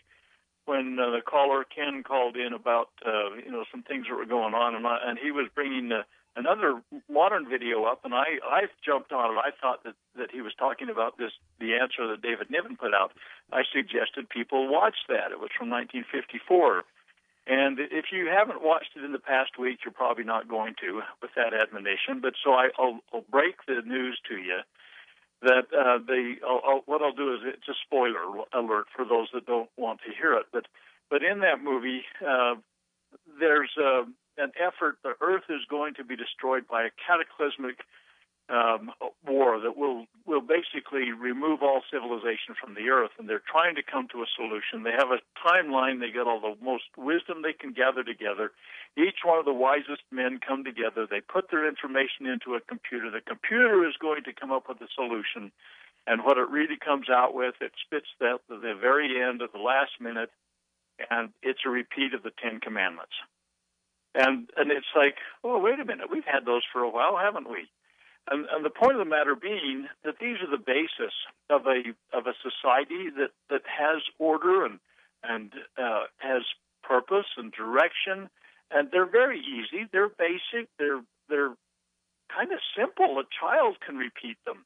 [0.65, 4.25] when uh, the caller Ken called in about uh, you know some things that were
[4.25, 6.03] going on, and I, and he was bringing uh,
[6.35, 9.39] another modern video up, and I I jumped on it.
[9.39, 12.93] I thought that that he was talking about this the answer that David Niven put
[12.93, 13.11] out.
[13.51, 15.31] I suggested people watch that.
[15.31, 16.83] It was from 1954.
[17.47, 21.01] And if you haven't watched it in the past week, you're probably not going to
[21.21, 22.21] with that admonition.
[22.21, 24.59] But so I, will I'll break the news to you
[25.41, 28.21] that uh, the I'll, I'll, what I'll do is it's a spoiler
[28.53, 30.45] alert for those that don't want to hear it.
[30.53, 30.67] But
[31.09, 32.55] but in that movie, uh,
[33.39, 34.03] there's uh,
[34.41, 34.97] an effort.
[35.03, 37.85] The Earth is going to be destroyed by a cataclysmic
[38.51, 38.91] um,
[39.25, 43.83] war that will will basically remove all civilization from the earth, and they're trying to
[43.83, 44.83] come to a solution.
[44.83, 45.99] They have a timeline.
[45.99, 48.51] They get all the most wisdom they can gather together.
[48.97, 51.07] Each one of the wisest men come together.
[51.09, 53.09] They put their information into a computer.
[53.09, 55.51] The computer is going to come up with a solution,
[56.05, 59.53] and what it really comes out with, it spits that at the very end of
[59.53, 60.31] the last minute,
[61.09, 63.15] and it's a repeat of the Ten Commandments.
[64.13, 67.49] And and it's like, oh wait a minute, we've had those for a while, haven't
[67.49, 67.67] we?
[68.29, 71.13] And, and the point of the matter being that these are the basis
[71.49, 74.79] of a of a society that that has order and
[75.23, 76.41] and uh, has
[76.83, 78.29] purpose and direction,
[78.69, 79.87] and they're very easy.
[79.91, 80.67] They're basic.
[80.77, 81.55] They're they're
[82.35, 83.19] kind of simple.
[83.19, 84.65] A child can repeat them,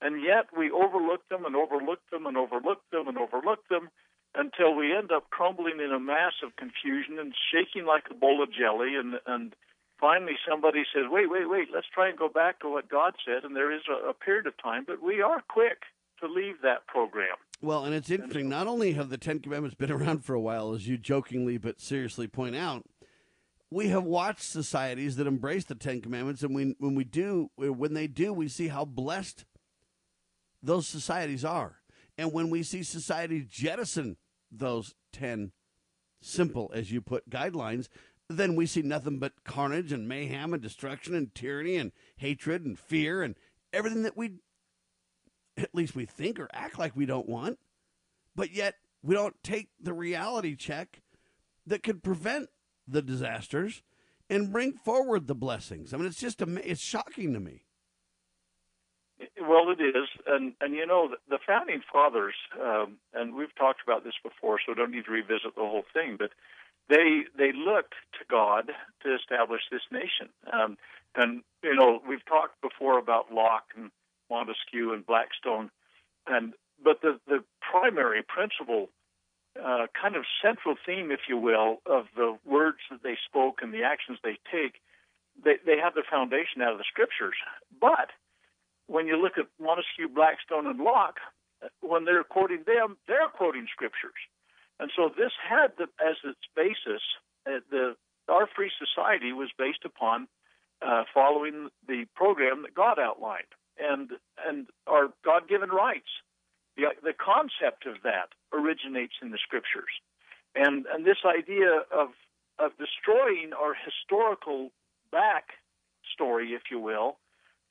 [0.00, 3.90] and yet we overlook them and overlook them and overlook them and overlook them
[4.36, 8.42] until we end up crumbling in a mass of confusion and shaking like a bowl
[8.42, 9.54] of jelly and and
[10.00, 13.44] finally somebody says, wait, wait, wait, let's try and go back to what God said.
[13.44, 15.82] And there is a, a period of time, but we are quick
[16.20, 17.36] to leave that program.
[17.62, 18.48] Well, and it's interesting.
[18.48, 21.80] Not only have the Ten Commandments been around for a while, as you jokingly but
[21.80, 22.84] seriously point out,
[23.70, 27.94] we have watched societies that embrace the Ten Commandments, and we, when we do, when
[27.94, 29.44] they do, we see how blessed
[30.62, 31.76] those societies are.
[32.16, 34.16] And when we see societies jettison
[34.50, 35.52] those ten
[36.20, 37.88] simple, as you put, guidelines,
[38.28, 42.78] then we see nothing but carnage and mayhem and destruction and tyranny and hatred and
[42.78, 43.36] fear and
[43.72, 44.34] everything that we,
[45.56, 47.58] at least we think or act like we don't want.
[48.34, 51.02] But yet we don't take the reality check
[51.66, 52.48] that could prevent
[52.86, 53.82] the disasters
[54.28, 55.94] and bring forward the blessings.
[55.94, 57.62] I mean, it's just it's shocking to me.
[59.40, 64.04] Well, it is, and and you know the founding fathers, um, and we've talked about
[64.04, 66.16] this before, so don't need to revisit the whole thing.
[66.18, 66.32] But
[66.88, 68.70] they they looked to God
[69.02, 70.28] to establish this nation.
[70.52, 70.76] Um,
[71.14, 73.90] and you know, we've talked before about Locke and
[74.30, 75.70] Montesquieu and Blackstone,
[76.26, 76.52] and
[76.82, 78.90] but the the primary principle,
[79.58, 83.72] uh, kind of central theme, if you will, of the words that they spoke and
[83.72, 84.74] the actions they take,
[85.42, 87.36] they they have their foundation out of the scriptures.
[87.80, 88.10] But
[88.86, 91.18] when you look at Montesquieu, Blackstone, and Locke,
[91.80, 94.20] when they're quoting them, they're quoting scriptures.
[94.78, 97.02] And so this had the, as its basis
[97.46, 97.96] uh, the
[98.28, 100.26] our free society was based upon
[100.82, 104.10] uh, following the program that God outlined and
[104.46, 106.08] and our God-given rights.
[106.76, 109.94] The, the concept of that originates in the scriptures,
[110.54, 112.08] and and this idea of
[112.58, 114.70] of destroying our historical
[115.10, 115.50] back
[116.12, 117.16] story, if you will,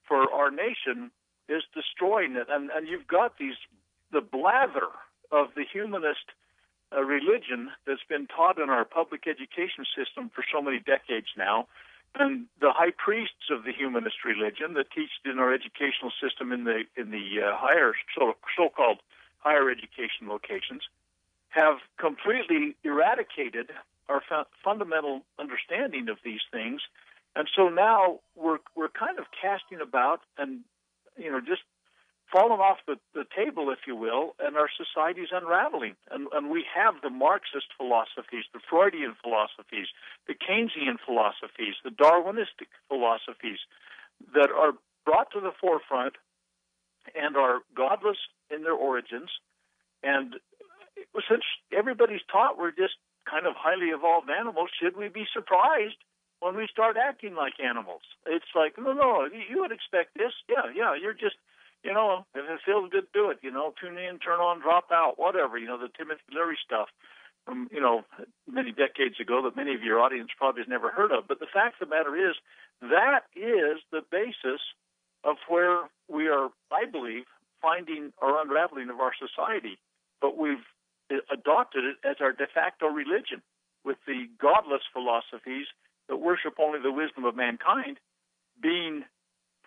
[0.07, 1.11] for our nation
[1.49, 2.47] is destroying it.
[2.49, 3.55] And and you've got these
[4.11, 4.89] the blather
[5.31, 6.31] of the humanist
[6.91, 11.67] a religion that's been taught in our public education system for so many decades now
[12.17, 16.63] and the high priests of the humanist religion that teach in our educational system in
[16.63, 18.99] the in the uh, higher so so-called
[19.39, 20.83] higher education locations
[21.49, 23.71] have completely eradicated
[24.09, 26.81] our fu- fundamental understanding of these things,
[27.35, 30.61] and so now we're we're kind of casting about and
[31.17, 31.61] you know just
[32.31, 35.95] fallen off the, the table, if you will, and our society's unraveling.
[36.09, 39.87] And, and we have the Marxist philosophies, the Freudian philosophies,
[40.27, 43.59] the Keynesian philosophies, the Darwinistic philosophies
[44.33, 44.73] that are
[45.05, 46.15] brought to the forefront
[47.13, 48.17] and are godless
[48.49, 49.29] in their origins.
[50.01, 50.35] And
[51.29, 52.97] since everybody's taught we're just
[53.29, 55.97] kind of highly evolved animals, should we be surprised
[56.45, 58.05] when we start acting like animals?
[58.29, 60.29] It's like, no, no, you would expect this.
[60.45, 61.41] Yeah, yeah, you're just
[61.81, 63.37] you know, if it feels good, do it.
[63.41, 65.57] You know, tune in, turn on, drop out, whatever.
[65.57, 66.89] You know, the Timothy Leary stuff
[67.45, 68.05] from you know
[68.49, 71.27] many decades ago that many of your audience probably has never heard of.
[71.27, 72.35] But the fact of the matter is,
[72.81, 74.61] that is the basis
[75.23, 77.25] of where we are, I believe,
[77.61, 79.77] finding or unraveling of our society.
[80.21, 80.65] But we've
[81.31, 83.41] adopted it as our de facto religion
[83.83, 85.69] with the godless philosophies
[86.07, 87.97] that worship only the wisdom of mankind
[88.61, 89.03] being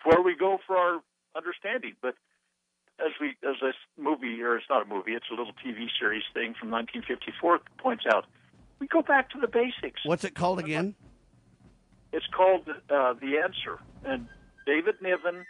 [0.03, 0.99] where we go for our
[1.35, 1.93] understanding.
[2.01, 2.15] But
[2.99, 6.23] as we as this movie, or it's not a movie, it's a little TV series
[6.33, 8.25] thing from 1954 points out,
[8.79, 10.01] we go back to the basics.
[10.05, 10.95] What's it called again?
[12.11, 14.27] It's called uh, The Answer, and
[14.65, 15.45] David Niven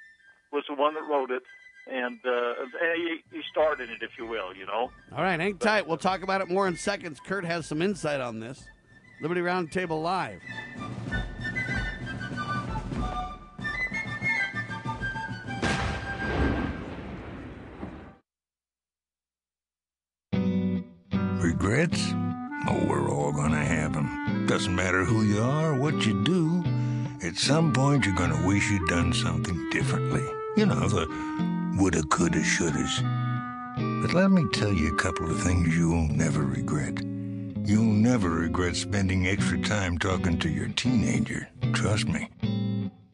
[0.52, 1.44] was the one that wrote it,
[1.90, 2.66] and, uh,
[2.96, 4.54] he, he starred in it, if you will.
[4.54, 4.92] You know.
[5.16, 5.88] All right, hang tight.
[5.88, 7.20] We'll talk about it more in seconds.
[7.26, 8.68] Kurt has some insight on this.
[9.22, 10.42] Liberty Roundtable Live.
[21.42, 22.14] Regrets?
[22.70, 24.46] Oh, we're all gonna have them.
[24.48, 26.64] Doesn't matter who you are what you do.
[27.22, 30.26] At some point, you're gonna wish you'd done something differently.
[30.56, 31.08] You know, the
[31.78, 33.02] woulda, coulda, shouldas.
[34.02, 37.09] But let me tell you a couple of things you'll never regret.
[37.70, 41.48] You'll never regret spending extra time talking to your teenager.
[41.72, 42.28] Trust me.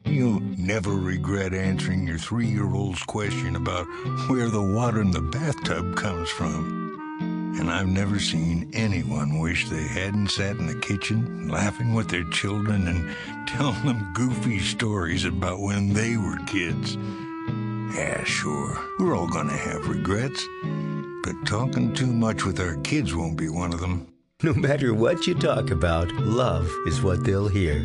[0.06, 3.84] You'll never regret answering your three year old's question about
[4.30, 7.58] where the water in the bathtub comes from.
[7.60, 12.24] And I've never seen anyone wish they hadn't sat in the kitchen laughing with their
[12.30, 16.96] children and telling them goofy stories about when they were kids.
[17.94, 20.48] Yeah, sure, we're all gonna have regrets,
[21.26, 24.08] but talking too much with our kids won't be one of them.
[24.44, 27.78] No matter what you talk about, love is what they'll hear.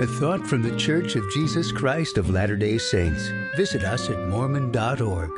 [0.00, 3.26] A thought from the Church of Jesus Christ of Latter day Saints.
[3.56, 5.30] Visit us at Mormon.org.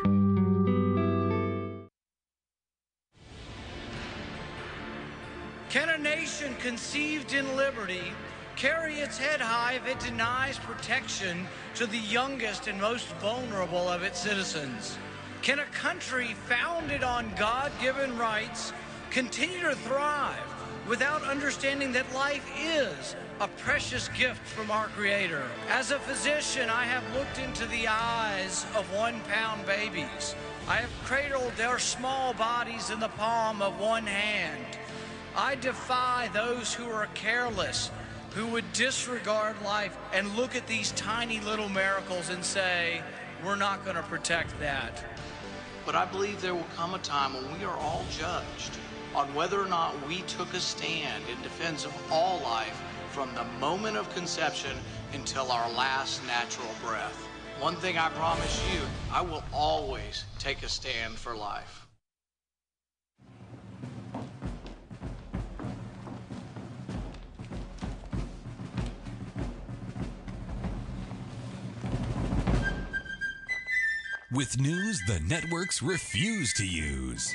[5.70, 8.12] Can a nation conceived in liberty
[8.56, 14.02] carry its head high if it denies protection to the youngest and most vulnerable of
[14.02, 14.98] its citizens?
[15.42, 18.72] Can a country founded on God given rights
[19.14, 20.42] continue to thrive
[20.88, 25.44] without understanding that life is a precious gift from our Creator?
[25.70, 30.34] As a physician, I have looked into the eyes of one pound babies.
[30.66, 34.66] I have cradled their small bodies in the palm of one hand.
[35.36, 37.92] I defy those who are careless,
[38.34, 43.00] who would disregard life and look at these tiny little miracles and say,
[43.44, 45.04] we're not going to protect that.
[45.86, 48.76] But I believe there will come a time when we are all judged
[49.14, 53.44] on whether or not we took a stand in defense of all life from the
[53.60, 54.76] moment of conception
[55.12, 57.28] until our last natural breath.
[57.60, 58.80] One thing I promise you,
[59.12, 61.86] I will always take a stand for life.
[74.32, 77.32] With news the networks refuse to use.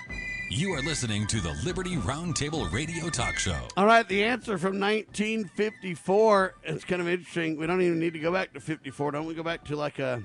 [0.52, 3.68] You are listening to the Liberty Roundtable Radio Talk Show.
[3.78, 6.56] All right, the answer from 1954.
[6.64, 7.56] It's kind of interesting.
[7.56, 9.12] We don't even need to go back to 54.
[9.12, 10.24] Don't we go back to like a.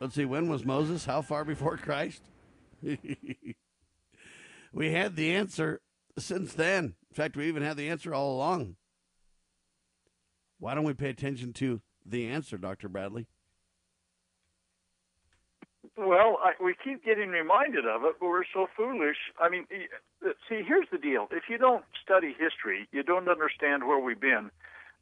[0.00, 1.04] Let's see, when was Moses?
[1.04, 2.22] How far before Christ?
[2.82, 2.98] we
[4.90, 5.80] had the answer
[6.18, 6.96] since then.
[7.08, 8.74] In fact, we even had the answer all along.
[10.58, 12.88] Why don't we pay attention to the answer, Dr.
[12.88, 13.28] Bradley?
[15.96, 19.16] Well, I, we keep getting reminded of it, but we're so foolish.
[19.40, 19.66] I mean,
[20.48, 24.50] see, here's the deal: if you don't study history, you don't understand where we've been.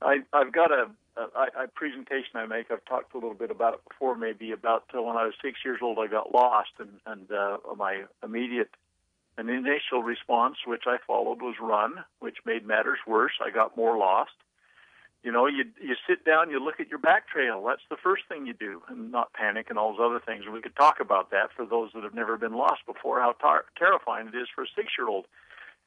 [0.01, 2.71] I, I've got a, a, a presentation I make.
[2.71, 5.61] I've talked a little bit about it before, maybe about uh, when I was six
[5.65, 5.99] years old.
[5.99, 8.71] I got lost, and and uh, my immediate
[9.39, 13.33] and initial response, which I followed, was run, which made matters worse.
[13.45, 14.33] I got more lost.
[15.23, 17.63] You know, you you sit down, you look at your back trail.
[17.65, 20.45] That's the first thing you do, and not panic and all those other things.
[20.53, 23.67] We could talk about that for those that have never been lost before, how tar-
[23.79, 25.27] terrifying it is for a six-year-old.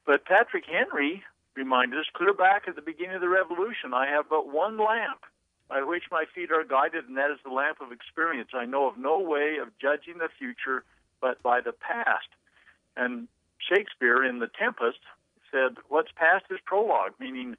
[0.06, 1.24] But Patrick Henry
[1.56, 5.26] reminded us clear back at the beginning of the revolution, I have but one lamp
[5.68, 8.50] by which my feet are guided, and that is the lamp of experience.
[8.54, 10.84] I know of no way of judging the future
[11.22, 12.28] but by the past.
[12.96, 15.00] And Shakespeare in The Tempest
[15.52, 17.56] said, What's past is prologue, meaning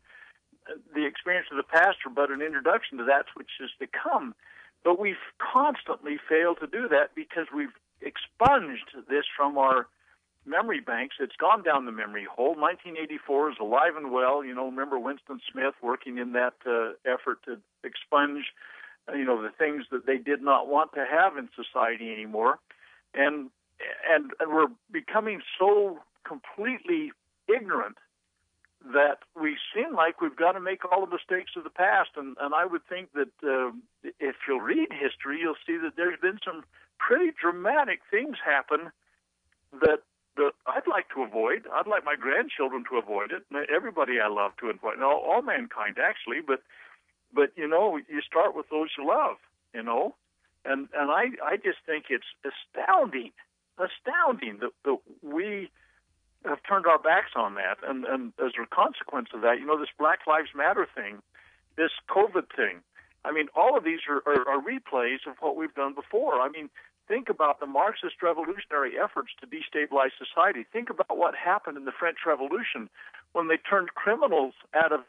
[0.95, 4.35] the experience of the past are but an introduction to that which is to come.
[4.85, 9.87] But we've constantly failed to do that because we've expunged this from our
[10.45, 11.17] memory banks.
[11.19, 12.55] It's gone down the memory hole.
[12.55, 14.45] 1984 is alive and well.
[14.45, 18.45] You know, remember Winston Smith working in that uh, effort to expunge,
[19.09, 22.59] uh, you know, the things that they did not want to have in society anymore,
[23.15, 23.51] and
[24.09, 27.13] and and we're becoming so completely
[27.49, 27.97] ignorant
[28.93, 32.11] that we seem like we've got to make all the mistakes of the past.
[32.17, 33.73] And, and I would think that uh,
[34.21, 36.65] if you'll read history, you'll see that there's been some
[36.99, 38.91] pretty dramatic things happen
[39.81, 40.01] that
[40.37, 41.65] that I'd like to avoid.
[41.73, 43.43] I'd like my grandchildren to avoid it.
[43.75, 45.01] Everybody I love to avoid.
[45.03, 46.63] All, all mankind actually, but
[47.33, 49.37] but you know, you start with those you love.
[49.75, 50.15] You know,
[50.65, 53.33] and and I I just think it's astounding,
[53.79, 55.71] astounding that that we
[56.47, 59.79] have turned our backs on that, and and as a consequence of that, you know,
[59.79, 61.23] this Black Lives Matter thing,
[61.77, 62.81] this COVID thing.
[63.25, 66.41] I mean, all of these are, are, are replays of what we've done before.
[66.41, 66.71] I mean,
[67.09, 70.65] think about the Marxist revolutionary efforts to destabilize society.
[70.73, 72.89] Think about what happened in the French Revolution
[73.33, 75.01] when they turned criminals out of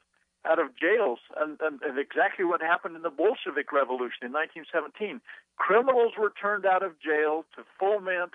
[0.45, 5.19] out of jails, and, and, and exactly what happened in the Bolshevik Revolution in 1917.
[5.57, 8.31] Criminals were turned out of jail to foment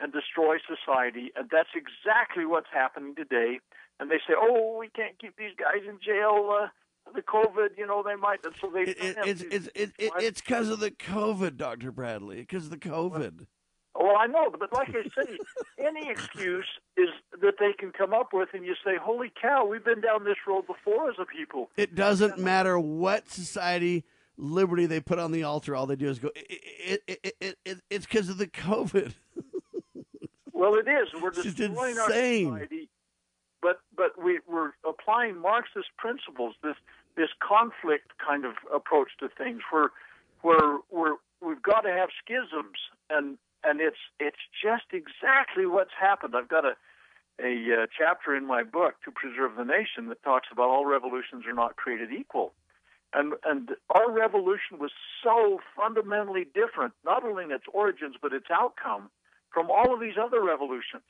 [0.00, 1.32] and destroy society.
[1.36, 3.60] And that's exactly what's happening today.
[4.00, 6.50] And they say, oh, we can't keep these guys in jail.
[6.62, 6.68] Uh,
[7.14, 8.44] the COVID, you know, they might.
[8.44, 8.90] And so they.
[8.90, 12.36] It, it, it's it's it, it, it's because of the COVID, Doctor Bradley.
[12.36, 13.46] Because of the COVID.
[13.96, 15.38] Well, I know, but like I say,
[15.78, 16.66] any excuse
[16.96, 17.10] is
[17.40, 20.36] that they can come up with, and you say, "Holy cow, we've been down this
[20.48, 24.04] road before as a people." It doesn't matter what society
[24.36, 25.76] liberty they put on the altar.
[25.76, 26.30] All they do is go.
[26.34, 29.14] It, it, it, it, it's because of the COVID.
[30.64, 31.08] Well, it is.
[31.20, 32.88] We're destroying our society,
[33.60, 36.54] but but we, we're applying Marxist principles.
[36.62, 36.76] This
[37.18, 39.90] this conflict kind of approach to things, where
[40.40, 41.16] where we're
[41.46, 42.80] we've got to have schisms,
[43.10, 46.34] and and it's it's just exactly what's happened.
[46.34, 46.76] I've got a
[47.38, 51.44] a uh, chapter in my book to preserve the nation that talks about all revolutions
[51.46, 52.54] are not created equal.
[53.12, 54.92] And and our revolution was
[55.22, 59.10] so fundamentally different, not only in its origins but its outcome,
[59.54, 61.06] from all of these other revolutions.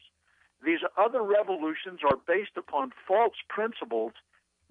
[0.63, 4.13] These other revolutions are based upon false principles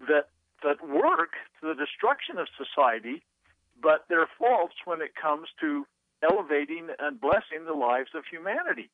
[0.07, 0.29] that
[0.63, 3.21] that work to the destruction of society,
[3.81, 5.85] but they're false when it comes to
[6.23, 8.89] elevating and blessing the lives of humanity.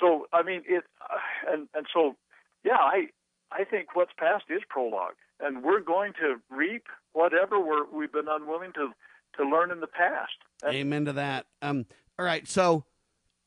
[0.00, 2.16] So I mean it, uh, and and so
[2.64, 3.08] yeah, I
[3.52, 8.28] I think what's past is prologue, and we're going to reap whatever we're, we've been
[8.28, 8.92] unwilling to
[9.36, 10.36] to learn in the past.
[10.66, 11.46] Amen to that.
[11.62, 11.86] Um,
[12.18, 12.84] all right, so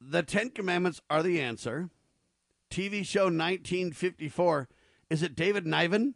[0.02, 1.90] the Ten Commandments are the answer.
[2.70, 4.68] TV show 1954.
[5.10, 6.16] Is it David Niven?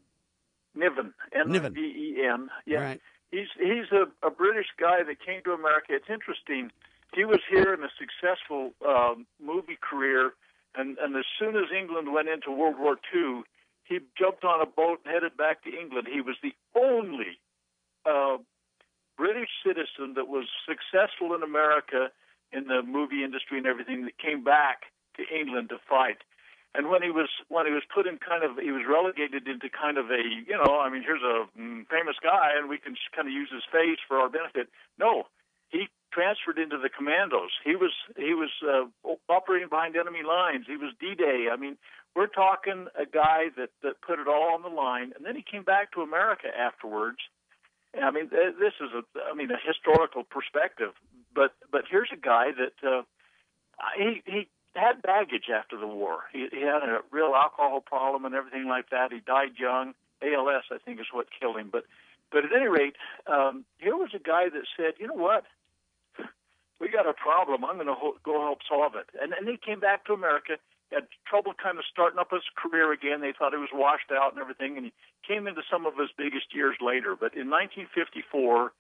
[0.76, 1.14] Niven,
[1.48, 1.66] Niven.
[1.78, 2.50] N-I-V-E-N.
[2.66, 3.02] Yeah, Right.
[3.32, 5.88] he's he's a, a British guy that came to America.
[5.90, 6.72] It's interesting.
[7.16, 10.34] He was here in a successful um, movie career,
[10.76, 13.42] and and as soon as England went into World War II,
[13.84, 16.08] he jumped on a boat and headed back to England.
[16.12, 17.38] He was the only
[18.06, 18.38] uh,
[19.18, 22.10] British citizen that was successful in America
[22.54, 26.18] in the movie industry and everything that came back to England to fight.
[26.76, 29.70] And when he was when he was put in kind of he was relegated into
[29.70, 32.96] kind of a you know I mean here's a mm, famous guy and we can
[33.16, 34.70] kind of use his face for our benefit.
[34.98, 35.30] No,
[35.70, 37.54] he transferred into the commandos.
[37.64, 38.90] He was he was uh,
[39.30, 40.66] operating behind enemy lines.
[40.66, 41.54] He was D-Day.
[41.54, 41.78] I mean
[42.16, 45.14] we're talking a guy that that put it all on the line.
[45.16, 47.22] And then he came back to America afterwards.
[48.02, 50.98] I mean this is a I mean a historical perspective.
[51.34, 53.04] But but here's a guy that uh,
[53.98, 56.24] he he had baggage after the war.
[56.32, 59.12] He, he had a real alcohol problem and everything like that.
[59.12, 59.94] He died young.
[60.22, 61.70] ALS, I think, is what killed him.
[61.72, 61.86] But
[62.32, 62.96] but at any rate,
[63.28, 65.44] um, here was a guy that said, you know what,
[66.80, 67.64] we got a problem.
[67.64, 69.08] I'm going to ho- go help solve it.
[69.22, 70.58] And and he came back to America.
[70.92, 73.22] Had trouble kind of starting up his career again.
[73.22, 74.94] They thought he was washed out and everything, and he
[75.28, 77.16] came into some of his biggest years later.
[77.18, 78.74] But in 1954,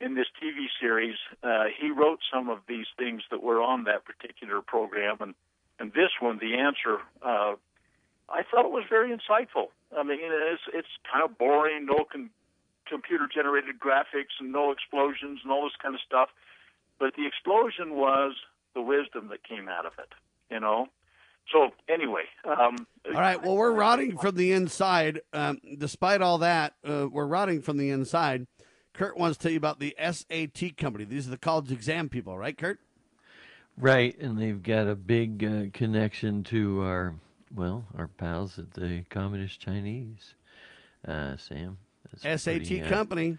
[0.00, 4.04] in this TV series, uh, he wrote some of these things that were on that
[4.04, 5.34] particular program, and
[5.78, 7.54] and this one, the answer, uh,
[8.28, 9.68] I thought it was very insightful.
[9.96, 12.30] I mean, it's it's kind of boring, no con-
[12.86, 16.28] computer generated graphics and no explosions and all this kind of stuff.
[16.98, 18.34] But the explosion was
[18.74, 20.12] the wisdom that came out of it,
[20.50, 20.88] you know?
[21.50, 22.24] So, anyway.
[22.44, 23.42] Um, All right.
[23.42, 25.22] Well, we're rotting from the inside.
[25.32, 28.46] Um, despite all that, uh, we're rotting from the inside.
[29.00, 31.04] Kurt wants to tell you about the SAT company.
[31.04, 32.80] These are the college exam people, right, Kurt?
[33.78, 37.14] Right, and they've got a big uh, connection to our,
[37.54, 40.34] well, our pals at the Communist Chinese,
[41.08, 41.78] uh, Sam.
[42.14, 43.38] SAT pretty, uh, company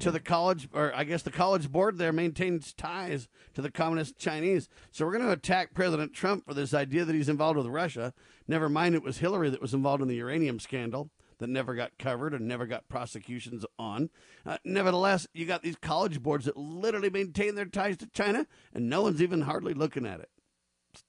[0.00, 4.18] to the college, or I guess the college board there maintains ties to the communist
[4.18, 4.68] Chinese.
[4.90, 8.14] So we're going to attack President Trump for this idea that he's involved with Russia.
[8.48, 11.10] Never mind, it was Hillary that was involved in the uranium scandal
[11.42, 14.10] that never got covered and never got prosecutions on.
[14.46, 18.88] Uh, nevertheless, you got these college boards that literally maintain their ties to China, and
[18.88, 20.30] no one's even hardly looking at it.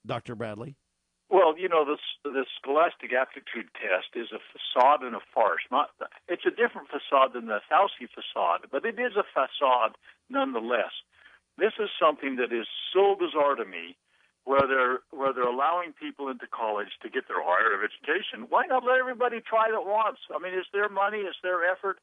[0.05, 0.35] Dr.
[0.35, 0.75] Bradley.
[1.29, 5.61] Well, you know, this this scholastic aptitude test is a facade and a farce.
[5.71, 5.89] Not
[6.27, 9.97] it's a different facade than the Fauci facade, but it is a facade
[10.29, 10.93] nonetheless.
[11.57, 13.97] This is something that is so bizarre to me,
[14.45, 18.47] where they're where they're allowing people into college to get their higher education.
[18.49, 20.19] Why not let everybody try it once?
[20.33, 21.99] I mean, it's their money, it's their effort,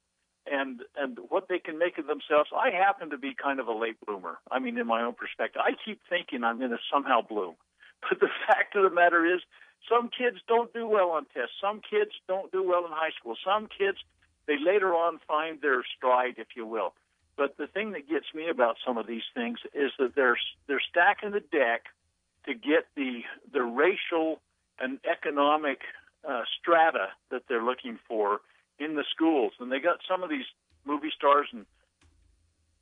[0.50, 2.50] and and what they can make of themselves.
[2.56, 4.38] I happen to be kind of a late bloomer.
[4.50, 7.54] I mean, in my own perspective, I keep thinking I'm going to somehow bloom.
[8.08, 9.42] But the fact of the matter is,
[9.86, 11.52] some kids don't do well on tests.
[11.60, 13.36] Some kids don't do well in high school.
[13.44, 13.98] Some kids,
[14.46, 16.94] they later on find their stride, if you will.
[17.36, 20.82] But the thing that gets me about some of these things is that they're they're
[20.90, 21.92] stacking the deck
[22.46, 23.20] to get the
[23.52, 24.40] the racial
[24.78, 25.80] and economic
[26.28, 28.40] uh, strata that they're looking for
[28.78, 30.46] in the schools, and they got some of these
[30.84, 31.66] movie stars and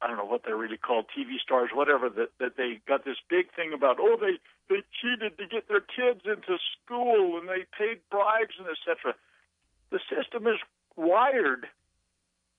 [0.01, 3.17] I don't know what they're really called, TV stars, whatever, that, that they got this
[3.29, 7.67] big thing about, oh, they, they cheated to get their kids into school and they
[7.77, 9.15] paid bribes and etc.
[9.91, 10.61] The system is
[10.95, 11.67] wired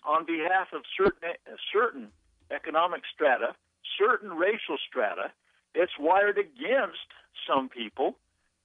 [0.03, 1.31] on behalf of certain,
[1.71, 2.09] certain
[2.51, 3.55] economic strata,
[3.97, 5.31] certain racial strata.
[5.75, 7.07] It's wired against
[7.47, 8.15] some people.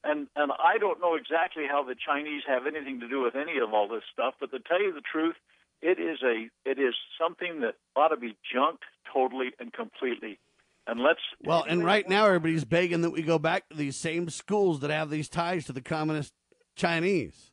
[0.02, 3.58] And, and I don't know exactly how the Chinese have anything to do with any
[3.58, 5.36] of all this stuff, but to tell you the truth,
[5.80, 10.38] it is a it is something that ought to be junked totally and completely.
[10.86, 14.28] And let's Well, and right now everybody's begging that we go back to these same
[14.28, 16.32] schools that have these ties to the communist
[16.76, 17.50] Chinese.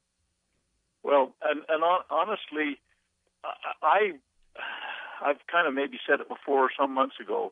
[1.03, 2.79] well, and and hon- honestly,
[3.81, 4.13] I
[5.23, 7.51] I've kind of maybe said it before some months ago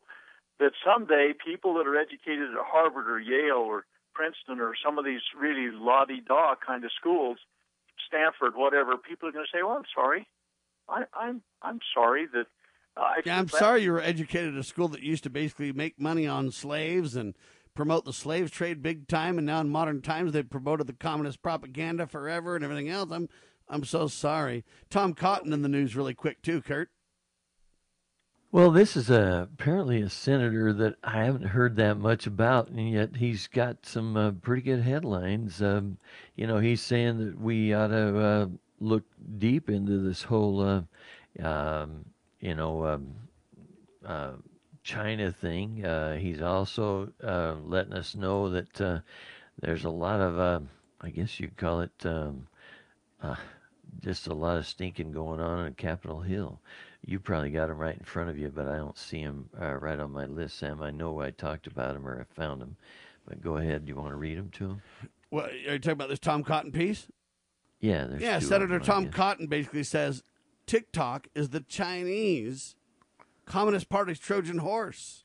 [0.60, 5.06] that someday people that are educated at Harvard or Yale or Princeton or some of
[5.06, 7.38] these really la di da kind of schools,
[8.08, 10.28] Stanford, whatever, people are going to say, "Well, I'm sorry,
[10.88, 12.48] I, I'm I'm sorry that."
[12.98, 15.72] Uh, Yeah, I'm bad sorry you were educated at a school that used to basically
[15.72, 17.36] make money on slaves and
[17.76, 21.42] promote the slave trade big time, and now in modern times they've promoted the communist
[21.42, 23.10] propaganda forever and everything else.
[23.12, 23.30] I'm
[23.70, 24.66] I'm so sorry.
[24.90, 26.90] Tom Cotton in the news really quick too, Kurt.
[28.52, 32.90] Well, this is a, apparently a senator that I haven't heard that much about, and
[32.90, 35.62] yet he's got some uh, pretty good headlines.
[35.62, 36.00] Um,
[36.36, 38.48] you know, he's saying that we ought to uh,
[38.80, 39.04] look
[39.38, 40.82] deep into this whole, uh,
[41.48, 42.06] um,
[42.40, 43.14] you know, um,
[44.04, 44.32] uh,
[44.82, 45.86] China thing.
[45.86, 49.04] Uh, he's also uh, letting us know that
[49.60, 50.60] there's a lot of, uh,
[51.02, 52.48] I guess you'd call it, um,
[54.04, 56.60] just a lot of stinking going on on Capitol Hill.
[57.10, 59.74] You probably got them right in front of you, but I don't see them uh,
[59.78, 60.80] right on my list, Sam.
[60.80, 62.78] I know I talked about them or I found them,
[63.28, 63.86] but go ahead.
[63.86, 64.82] Do you want to read them to him?
[65.32, 66.10] What are you talking about?
[66.10, 67.08] This Tom Cotton piece?
[67.80, 69.10] Yeah, there's yeah, Senator them, Tom.
[69.10, 70.22] Cotton basically says
[70.68, 72.76] TikTok is the Chinese
[73.48, 75.24] Communist Party's Trojan horse.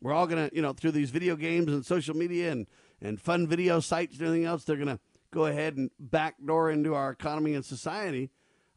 [0.00, 2.66] We're all gonna, you know, through these video games and social media and
[3.00, 4.98] and fun video sites and everything else, they're gonna
[5.30, 8.30] go ahead and backdoor into our economy and society.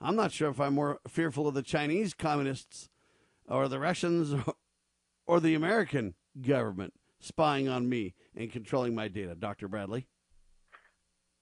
[0.05, 2.89] I'm not sure if I'm more fearful of the Chinese communists
[3.47, 4.35] or the Russians
[5.25, 9.67] or, the American government spying on me and controlling my data, Dr.
[9.67, 10.07] Bradley.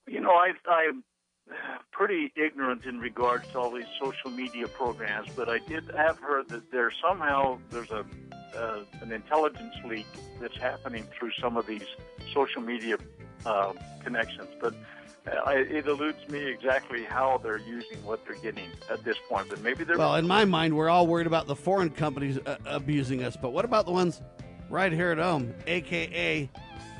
[0.07, 1.03] You know, I, I'm
[1.91, 6.47] pretty ignorant in regards to all these social media programs, but I did have heard
[6.49, 8.05] that there somehow there's a
[8.55, 10.05] uh, an intelligence leak
[10.39, 11.87] that's happening through some of these
[12.33, 12.97] social media
[13.45, 13.73] uh,
[14.03, 14.49] connections.
[14.61, 14.75] But
[15.25, 19.49] it eludes me exactly how they're using what they're getting at this point.
[19.49, 22.57] But maybe they're Well, in my mind, we're all worried about the foreign companies uh,
[22.65, 24.21] abusing us, but what about the ones
[24.69, 26.49] right here at home, aka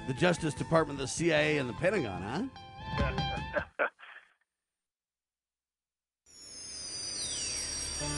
[0.08, 2.50] the Justice Department, the CIA, and the Pentagon,
[2.98, 3.12] huh?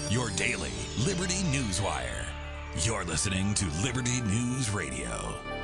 [0.09, 0.71] Your daily
[1.05, 2.25] Liberty News Wire.
[2.81, 5.54] You're listening to Liberty News Radio.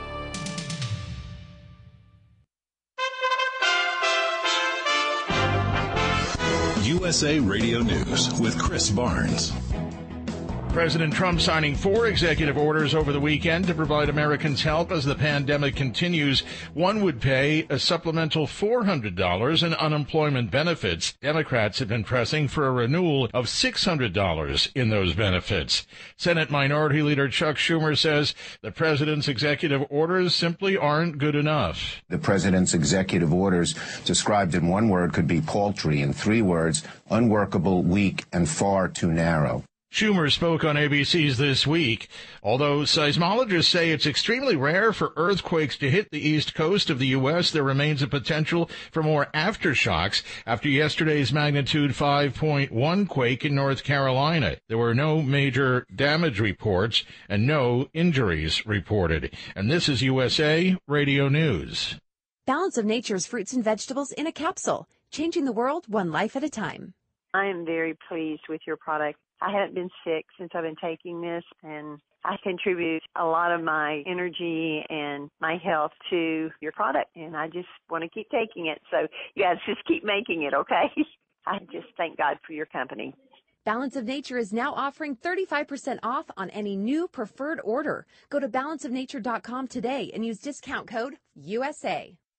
[6.92, 9.54] USA Radio News with Chris Barnes.
[10.74, 15.16] President Trump signing four executive orders over the weekend to provide Americans help as the
[15.16, 16.44] pandemic continues.
[16.74, 21.12] One would pay a supplemental $400 in unemployment benefits.
[21.22, 25.86] Democrats have been pressing for a renewal of $600 in those benefits.
[26.16, 32.02] Senate Minority Leader Chuck Schumer says the president's executive orders simply aren't good enough.
[32.08, 33.76] The president's executive orders
[34.06, 39.12] described in one word could be paltry, in three words, unworkable, weak, and far too
[39.12, 39.66] narrow.
[39.92, 42.08] Schumer spoke on ABC's This Week.
[42.42, 47.08] Although seismologists say it's extremely rare for earthquakes to hit the east coast of the
[47.08, 53.84] U.S., there remains a potential for more aftershocks after yesterday's magnitude 5.1 quake in North
[53.84, 54.56] Carolina.
[54.70, 59.36] There were no major damage reports and no injuries reported.
[59.56, 62.00] And this is USA Radio News.
[62.48, 66.46] Balance of Nature's fruits and vegetables in a capsule, changing the world one life at
[66.46, 66.94] a time.
[67.34, 69.20] I am very pleased with your product.
[69.42, 73.64] I haven't been sick since I've been taking this and I contribute a lot of
[73.64, 78.68] my energy and my health to your product and I just want to keep taking
[78.68, 78.80] it.
[78.92, 80.92] So you guys just keep making it, okay?
[81.48, 83.16] I just thank God for your company.
[83.64, 88.06] Balance of Nature is now offering 35% off on any new preferred order.
[88.30, 92.16] Go to balanceofnature.com today and use discount code USA.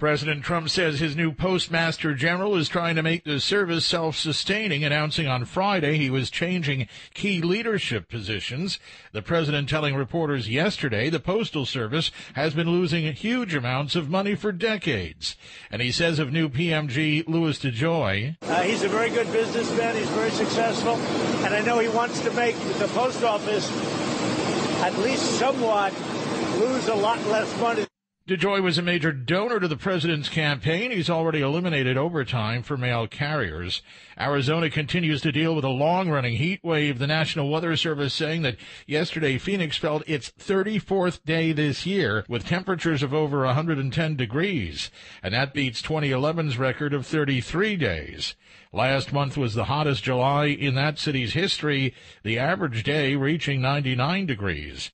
[0.00, 5.28] President Trump says his new postmaster general is trying to make the service self-sustaining, announcing
[5.28, 8.80] on Friday he was changing key leadership positions.
[9.12, 14.34] The president telling reporters yesterday the postal service has been losing huge amounts of money
[14.34, 15.36] for decades.
[15.70, 19.94] And he says of new PMG Louis DeJoy, uh, he's a very good businessman.
[19.94, 20.96] He's very successful,
[21.44, 23.70] and I know he wants to make the post office
[24.82, 25.92] at least somewhat
[26.58, 27.86] lose a lot less money.
[28.26, 30.90] DeJoy was a major donor to the president's campaign.
[30.90, 33.82] He's already eliminated overtime for mail carriers.
[34.18, 36.98] Arizona continues to deal with a long-running heat wave.
[36.98, 38.56] The National Weather Service saying that
[38.86, 44.90] yesterday Phoenix felt its 34th day this year with temperatures of over 110 degrees,
[45.22, 48.36] and that beats 2011's record of 33 days.
[48.72, 51.92] Last month was the hottest July in that city's history,
[52.22, 54.92] the average day reaching 99 degrees.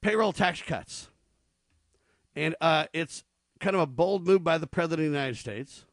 [0.00, 1.10] payroll tax cuts.
[2.36, 3.24] And uh, it's
[3.58, 5.84] kind of a bold move by the President of the United States.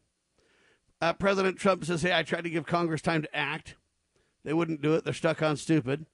[1.01, 3.75] Uh, President Trump says, Hey, I tried to give Congress time to act.
[4.45, 5.05] They wouldn't do it.
[5.05, 6.05] They're stuck on stupid.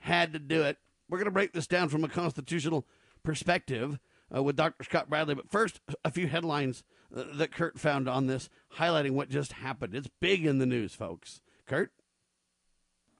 [0.00, 0.78] Had to do it.
[1.08, 2.84] We're going to break this down from a constitutional
[3.22, 4.00] perspective
[4.34, 4.82] uh, with Dr.
[4.82, 5.36] Scott Bradley.
[5.36, 6.82] But first, a few headlines
[7.12, 9.94] that Kurt found on this, highlighting what just happened.
[9.94, 11.40] It's big in the news, folks.
[11.66, 11.92] Kurt?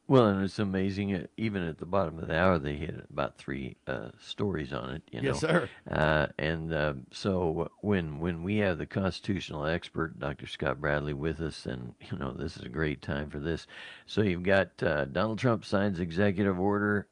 [0.09, 1.14] Well, and it's amazing.
[1.14, 4.90] Uh, even at the bottom of the hour, they hit about three uh, stories on
[4.90, 5.02] it.
[5.10, 5.28] You know?
[5.28, 5.69] Yes, sir.
[5.90, 10.47] Uh, and uh, so when when we have the constitutional expert, Dr.
[10.47, 13.66] Scott Bradley, with us, and you know this is a great time for this.
[14.06, 17.06] So you've got uh, Donald Trump signs executive order.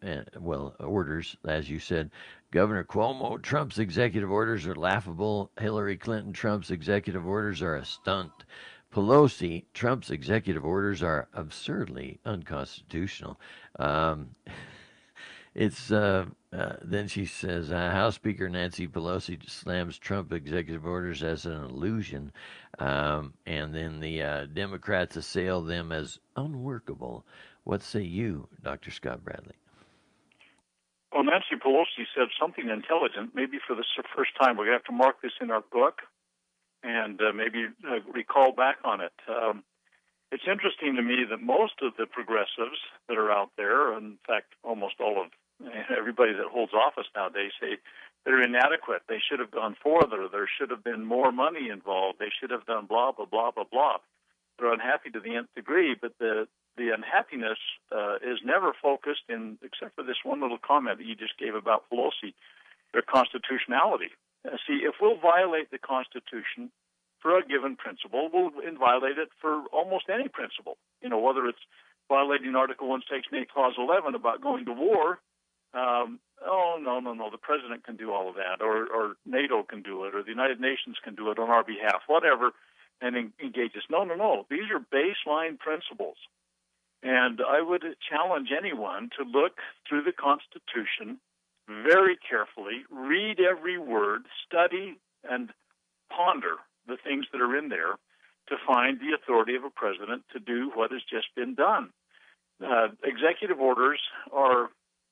[0.00, 2.12] And, well, orders, as you said,
[2.50, 5.50] Governor Cuomo, Trump's executive orders are laughable.
[5.60, 8.32] Hillary Clinton, Trump's executive orders are a stunt.
[8.90, 13.38] Pelosi, Trump's executive orders are absurdly unconstitutional.
[13.78, 14.34] Um,
[15.54, 21.22] it's uh, uh, then she says uh, House Speaker Nancy Pelosi slams Trump executive orders
[21.22, 22.32] as an illusion,
[22.78, 27.26] um, and then the uh, Democrats assail them as unworkable.
[27.64, 28.90] What say you, Dr.
[28.90, 29.56] Scott Bradley?
[31.12, 33.34] Well, Nancy Pelosi said something intelligent.
[33.34, 36.02] Maybe for the first time, we're going to have to mark this in our book
[36.82, 39.12] and uh, maybe uh, recall back on it.
[39.28, 39.64] Um,
[40.30, 42.78] it's interesting to me that most of the progressives
[43.08, 45.28] that are out there, in fact, almost all of
[45.96, 47.78] everybody that holds office nowadays, say
[48.24, 49.02] they're inadequate.
[49.08, 50.28] They should have gone further.
[50.30, 52.18] There should have been more money involved.
[52.18, 53.96] They should have done blah blah blah blah blah.
[54.58, 57.58] They're unhappy to the nth degree, but the the unhappiness
[57.90, 61.54] uh, is never focused in, except for this one little comment that you just gave
[61.54, 62.34] about Pelosi,
[62.92, 64.14] their constitutionality.
[64.46, 66.70] Uh, see, if we'll violate the Constitution
[67.20, 70.78] for a given principle, we'll violate it for almost any principle.
[71.02, 71.62] You know, whether it's
[72.08, 75.18] violating Article 1, Section 8, Clause 11 about going to war.
[75.74, 77.28] Um, oh, no, no, no.
[77.30, 80.30] The president can do all of that, or, or NATO can do it, or the
[80.30, 82.52] United Nations can do it on our behalf, whatever,
[83.00, 83.84] and en- engage us.
[83.90, 84.46] No, no, no.
[84.50, 86.16] These are baseline principles.
[87.02, 89.58] And I would challenge anyone to look
[89.88, 91.20] through the Constitution
[91.68, 95.50] very carefully, read every word, study and
[96.10, 96.56] ponder
[96.86, 97.96] the things that are in there
[98.48, 101.90] to find the authority of a president to do what has just been done.
[102.64, 104.00] Uh, executive orders
[104.32, 104.70] are,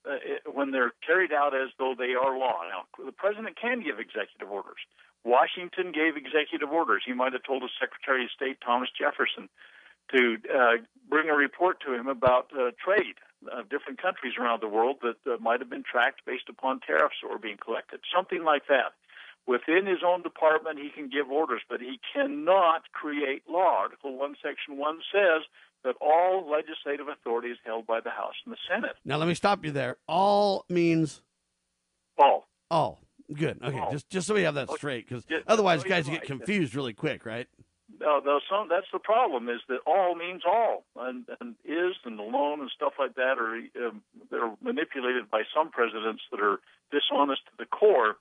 [0.08, 0.16] uh,
[0.50, 2.60] when they're carried out as though they are law.
[2.68, 4.80] Now, the president can give executive orders.
[5.24, 7.02] Washington gave executive orders.
[7.04, 9.48] He might have told his Secretary of State, Thomas Jefferson,
[10.14, 10.76] to uh,
[11.08, 13.18] bring a report to him about uh, trade
[13.52, 17.16] of different countries around the world that uh, might have been tracked based upon tariffs
[17.22, 18.94] that were being collected, something like that.
[19.46, 23.78] Within his own department, he can give orders, but he cannot create law.
[23.78, 25.42] Article 1, Section 1 says
[25.84, 28.96] that all legislative authority is held by the House and the Senate.
[29.04, 29.98] Now, let me stop you there.
[30.08, 31.22] All means
[32.18, 32.48] all.
[32.70, 33.05] All.
[33.32, 33.58] Good.
[33.62, 33.90] Okay, All.
[33.90, 36.74] just just so we have that straight, because Yeah, otherwise, no, guys you're get confused
[36.74, 37.48] really quick, right?
[38.00, 42.18] No, no, some, that's the problem is that all means all, and, and is and
[42.18, 47.42] alone and stuff like that are um, they're manipulated by some presidents that are dishonest
[47.46, 48.16] to the core.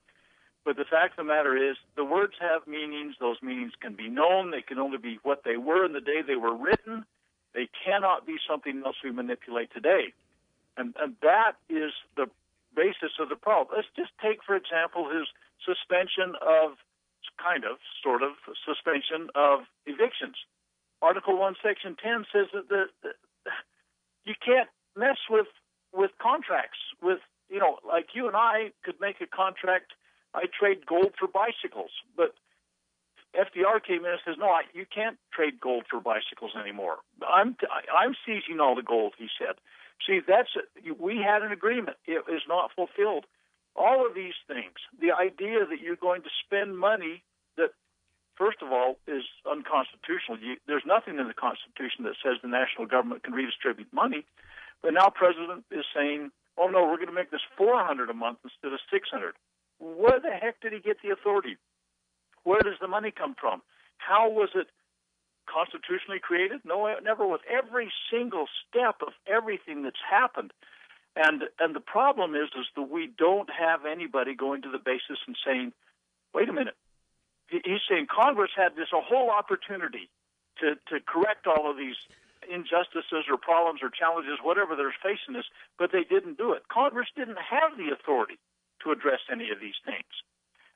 [0.64, 3.14] But the fact of the matter is, the words have meanings.
[3.20, 4.50] Those meanings can be known.
[4.50, 7.04] They can only be what they were in the day they were written.
[7.54, 10.12] They cannot be something else we manipulate today.
[10.76, 12.26] And, and that is the
[12.76, 13.74] basis of the problem.
[13.74, 15.24] Let's just take, for example, his
[15.64, 16.76] suspension of,
[17.40, 18.36] kind of, sort of,
[18.68, 20.36] suspension of evictions.
[21.00, 23.10] Article 1, Section 10 says that the, the,
[24.28, 25.48] you can't mess with,
[25.92, 26.78] with contracts.
[27.00, 29.96] With, you know, like you and I could make a contract,
[30.34, 32.36] I trade gold for bicycles, but
[33.36, 36.96] FDR came in and says, "No, I, you can't trade gold for bicycles anymore.
[37.20, 37.56] I'm
[37.92, 39.56] I'm seizing all the gold." He said.
[40.04, 40.50] See, that's
[40.98, 41.96] we had an agreement.
[42.06, 43.24] It is not fulfilled.
[43.74, 47.22] All of these things, the idea that you're going to spend money
[47.56, 47.70] that,
[48.36, 50.38] first of all, is unconstitutional.
[50.40, 54.24] You, there's nothing in the Constitution that says the national government can redistribute money.
[54.82, 58.38] But now, President is saying, "Oh no, we're going to make this 400 a month
[58.44, 59.34] instead of 600."
[59.78, 61.56] Where the heck did he get the authority?
[62.44, 63.60] Where does the money come from?
[63.98, 64.68] How was it
[65.46, 66.60] constitutionally created?
[66.64, 70.52] No, never with every single step of everything that's happened.
[71.16, 75.18] And and the problem is is that we don't have anybody going to the basis
[75.26, 75.72] and saying,
[76.34, 76.76] wait a minute.
[77.48, 80.10] He's saying Congress had this a whole opportunity
[80.58, 81.96] to, to correct all of these
[82.50, 85.46] injustices or problems or challenges, whatever they're facing us,
[85.78, 86.68] but they didn't do it.
[86.68, 88.38] Congress didn't have the authority
[88.82, 90.12] to address any of these things.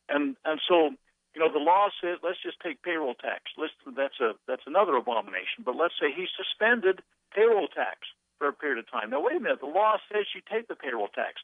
[0.08, 0.94] And and so
[1.34, 3.54] you know the law says let's just take payroll tax.
[3.56, 5.62] Let's, that's a that's another abomination.
[5.64, 7.02] But let's say he suspended
[7.34, 9.10] payroll tax for a period of time.
[9.10, 9.60] Now wait a minute.
[9.60, 11.42] The law says you take the payroll tax.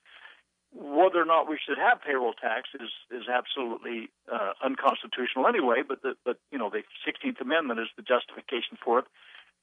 [0.75, 5.83] Whether or not we should have payroll tax is is absolutely uh, unconstitutional anyway.
[5.87, 9.07] But the but you know the 16th Amendment is the justification for it.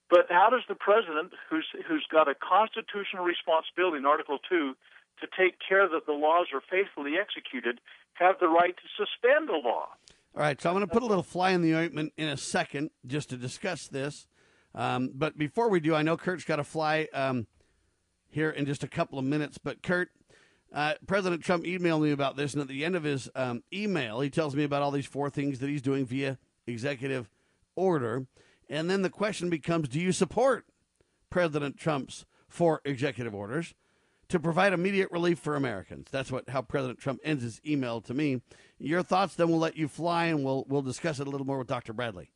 [0.10, 4.76] But how does the president, who's who's got a constitutional responsibility in Article Two,
[5.20, 7.80] to take care that the laws are faithfully executed,
[8.14, 9.90] have the right to suspend a law?
[10.36, 12.38] All right, so I'm going to put a little fly in the ointment in a
[12.38, 14.26] second just to discuss this.
[14.74, 17.46] Um, but before we do, I know Kurt's got to fly um,
[18.30, 19.60] here in just a couple of minutes.
[19.60, 20.10] But Kurt,
[20.74, 24.22] uh, President Trump emailed me about this, and at the end of his um, email,
[24.22, 27.30] he tells me about all these four things that he's doing via executive
[27.76, 28.26] order.
[28.68, 30.66] And then the question becomes do you support
[31.30, 33.76] President Trump's four executive orders?
[34.34, 36.08] To provide immediate relief for Americans.
[36.10, 38.42] That's what how President Trump ends his email to me.
[38.80, 41.60] Your thoughts, then we'll let you fly, and we'll we'll discuss it a little more
[41.60, 41.94] with Dr.
[41.94, 42.32] Bradley.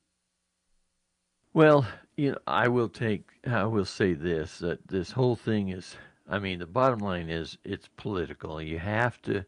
[1.56, 3.24] Well, you know, I will take.
[3.48, 5.98] I will say this: that this whole thing is
[6.30, 8.62] I mean, the bottom line is it's political.
[8.62, 9.46] You have to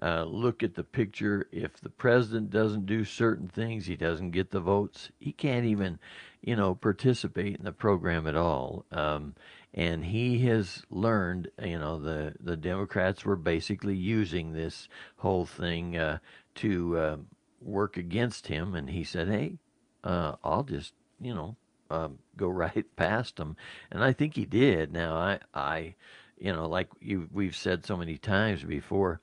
[0.00, 1.48] uh, look at the picture.
[1.50, 5.10] If the president doesn't do certain things, he doesn't get the votes.
[5.18, 5.98] He can't even,
[6.40, 8.84] you know, participate in the program at all.
[8.92, 9.34] Um,
[9.72, 15.96] and he has learned, you know, the the Democrats were basically using this whole thing
[15.96, 16.18] uh,
[16.56, 17.16] to uh,
[17.60, 19.58] work against him, and he said, "Hey,
[20.02, 21.56] uh, I'll just, you know,
[21.90, 23.56] um, go right past him,"
[23.90, 24.92] and I think he did.
[24.92, 25.94] Now, I, I,
[26.38, 29.20] you know, like you we've said so many times before,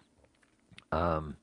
[0.94, 1.36] um,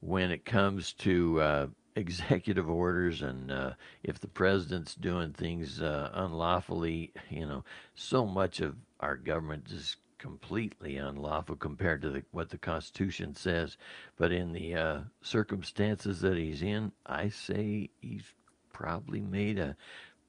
[0.00, 3.72] when it comes to uh, executive orders and uh,
[4.02, 7.64] if the president's doing things uh, unlawfully, you know,
[7.94, 13.76] so much of our government is completely unlawful compared to the, what the Constitution says.
[14.16, 18.24] But in the uh, circumstances that he's in, I say he's
[18.72, 19.76] probably made a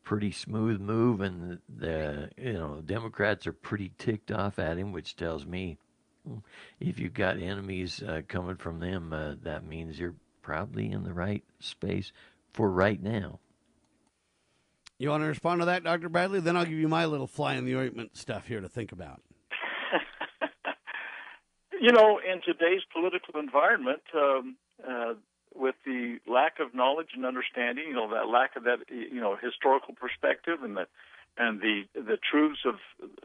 [0.03, 5.15] pretty smooth move, and the you know Democrats are pretty ticked off at him, which
[5.15, 5.77] tells me
[6.27, 6.39] hmm,
[6.79, 10.15] if you've got enemies uh, coming from them, uh, that means you're
[10.45, 12.13] probably in the right space
[12.53, 13.39] for right now.
[14.99, 16.07] You want to respond to that, Dr.
[16.07, 16.39] Bradley?
[16.39, 19.23] Then I'll give you my little fly in the ointment stuff here to think about.
[21.81, 24.55] you know, in today's political environment, um,
[24.87, 25.13] uh,
[25.55, 29.35] with the lack of knowledge and understanding, you know, that lack of that, you know,
[29.41, 30.85] historical perspective and the
[31.37, 32.75] and the the truths of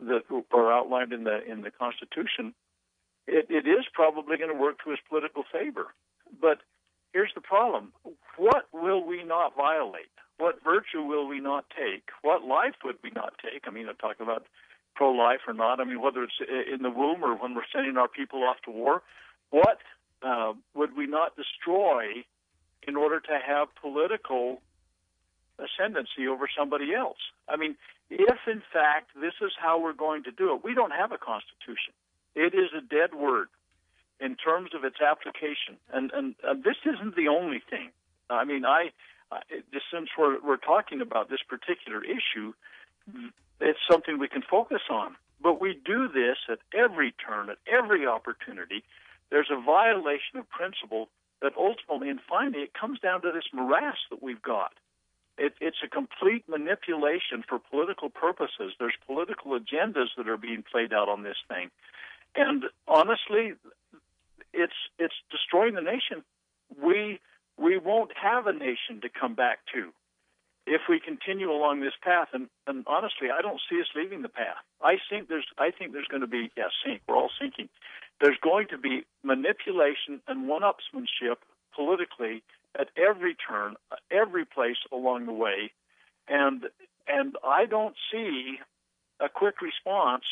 [0.00, 0.22] that
[0.54, 2.54] are outlined in the in the Constitution,
[3.26, 5.88] it, it is probably going to work to his political favor.
[6.40, 6.60] But
[7.12, 7.92] here's the problem:
[8.36, 10.10] what will we not violate?
[10.38, 12.08] What virtue will we not take?
[12.22, 13.64] What life would we not take?
[13.66, 14.46] I mean, I'm talking about
[14.94, 15.80] pro-life or not.
[15.80, 16.40] I mean, whether it's
[16.72, 19.02] in the womb or when we're sending our people off to war,
[19.50, 19.78] what
[20.22, 22.24] uh, would we not destroy
[22.86, 24.62] in order to have political
[25.58, 27.18] ascendancy over somebody else?
[27.48, 27.76] I mean,
[28.08, 31.18] if in fact this is how we're going to do it, we don't have a
[31.18, 31.92] constitution.
[32.34, 33.48] It is a dead word
[34.20, 37.90] in terms of its application, and and, and this isn't the only thing.
[38.28, 38.90] I mean, I,
[39.32, 39.40] I
[39.72, 42.52] just since we're we're talking about this particular issue,
[43.60, 45.16] it's something we can focus on.
[45.42, 48.84] But we do this at every turn, at every opportunity.
[49.30, 51.08] There's a violation of principle
[51.40, 54.72] that ultimately and finally it comes down to this morass that we've got.
[55.38, 58.74] It, it's a complete manipulation for political purposes.
[58.78, 61.70] There's political agendas that are being played out on this thing,
[62.36, 63.54] and honestly,
[64.52, 66.24] it's it's destroying the nation.
[66.82, 67.20] We
[67.58, 69.92] we won't have a nation to come back to
[70.66, 74.28] if we continue along this path, and, and honestly, I don't see us leaving the
[74.28, 74.62] path.
[74.80, 77.00] I think there's, I think there's going to be, yes, sink.
[77.08, 77.68] We're all sinking.
[78.20, 81.36] There's going to be manipulation and one-upsmanship
[81.74, 82.42] politically
[82.78, 83.74] at every turn,
[84.10, 85.72] every place along the way,
[86.28, 86.64] and
[87.08, 88.58] and I don't see
[89.18, 90.22] a quick response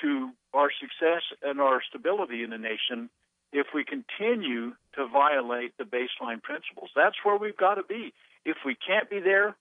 [0.00, 3.10] to our success and our stability in the nation
[3.52, 6.90] if we continue to violate the baseline principles.
[6.96, 8.12] That's where we've got to be.
[8.44, 9.54] If we can't be there,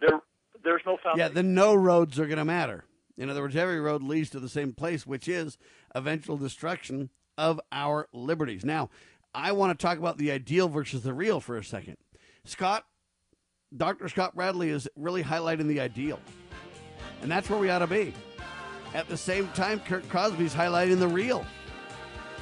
[0.00, 0.20] there
[0.62, 1.18] there's no foundation.
[1.18, 2.84] Yeah, then no roads are going to matter.
[3.16, 5.58] In other words, every road leads to the same place, which is
[5.94, 8.64] eventual destruction of our liberties.
[8.64, 8.90] Now,
[9.34, 11.96] I want to talk about the ideal versus the real for a second.
[12.44, 12.84] Scott,
[13.76, 14.08] Dr.
[14.08, 16.20] Scott Bradley is really highlighting the ideal.
[17.22, 18.14] And that's where we ought to be.
[18.94, 21.46] At the same time, Kurt Crosby's highlighting the real.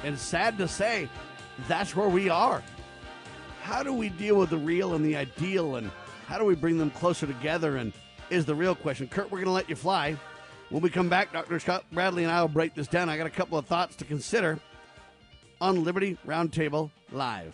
[0.03, 1.09] And sad to say,
[1.67, 2.63] that's where we are
[3.61, 5.89] how do we deal with the real and the ideal and
[6.27, 7.93] how do we bring them closer together and
[8.29, 9.07] is the real question.
[9.07, 10.17] Kurt, we're going to let you fly.
[10.69, 11.59] When we come back, Dr.
[11.59, 13.09] Scott Bradley and I will break this down.
[13.09, 14.59] I got a couple of thoughts to consider
[15.59, 17.53] on Liberty Roundtable Live.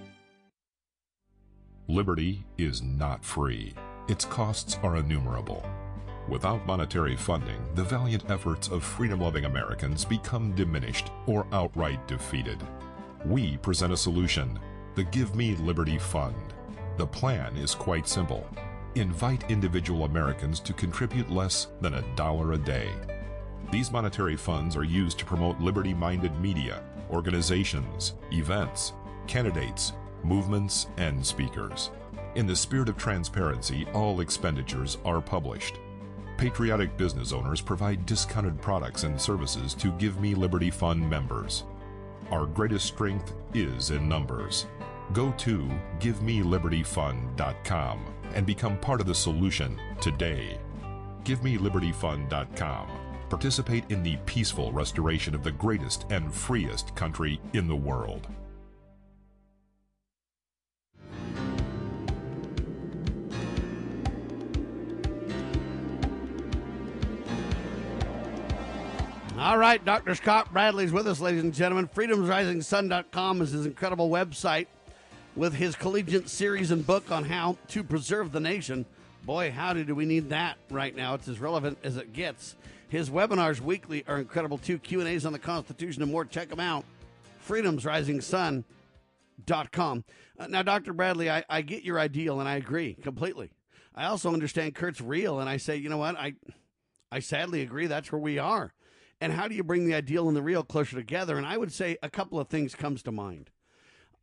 [1.91, 3.73] Liberty is not free.
[4.07, 5.61] Its costs are innumerable.
[6.29, 12.57] Without monetary funding, the valiant efforts of freedom loving Americans become diminished or outright defeated.
[13.25, 14.57] We present a solution
[14.95, 16.53] the Give Me Liberty Fund.
[16.95, 18.47] The plan is quite simple
[18.95, 22.89] invite individual Americans to contribute less than a dollar a day.
[23.69, 28.93] These monetary funds are used to promote liberty minded media, organizations, events,
[29.27, 29.91] candidates,
[30.23, 31.91] movements, and speakers.
[32.35, 35.79] In the spirit of transparency, all expenditures are published.
[36.37, 41.63] Patriotic business owners provide discounted products and services to Give Me Liberty Fund members.
[42.31, 44.65] Our greatest strength is in numbers.
[45.13, 45.69] Go to
[45.99, 50.57] GiveMeLibertyFund.com and become part of the solution today.
[51.25, 52.87] GiveMeLibertyFund.com.
[53.29, 58.27] Participate in the peaceful restoration of the greatest and freest country in the world.
[69.41, 70.13] All right, Dr.
[70.13, 71.87] Scott Bradley's with us, ladies and gentlemen.
[71.87, 74.67] FreedomsRisingSun.com is his incredible website
[75.35, 78.85] with his collegiate series and book on how to preserve the nation.
[79.23, 81.15] Boy, howdy, do we need that right now?
[81.15, 82.55] It's as relevant as it gets.
[82.89, 84.77] His webinars weekly are incredible too.
[84.77, 86.23] Q and A's on the Constitution and more.
[86.23, 86.85] Check them out.
[87.49, 90.03] FreedomsRisingSun.com.
[90.37, 90.93] Uh, now, Dr.
[90.93, 93.49] Bradley, I, I get your ideal and I agree completely.
[93.95, 96.15] I also understand Kurt's real, and I say, you know what?
[96.15, 96.35] I
[97.11, 97.87] I sadly agree.
[97.87, 98.71] That's where we are.
[99.21, 101.37] And how do you bring the ideal and the real closer together?
[101.37, 103.51] And I would say a couple of things comes to mind.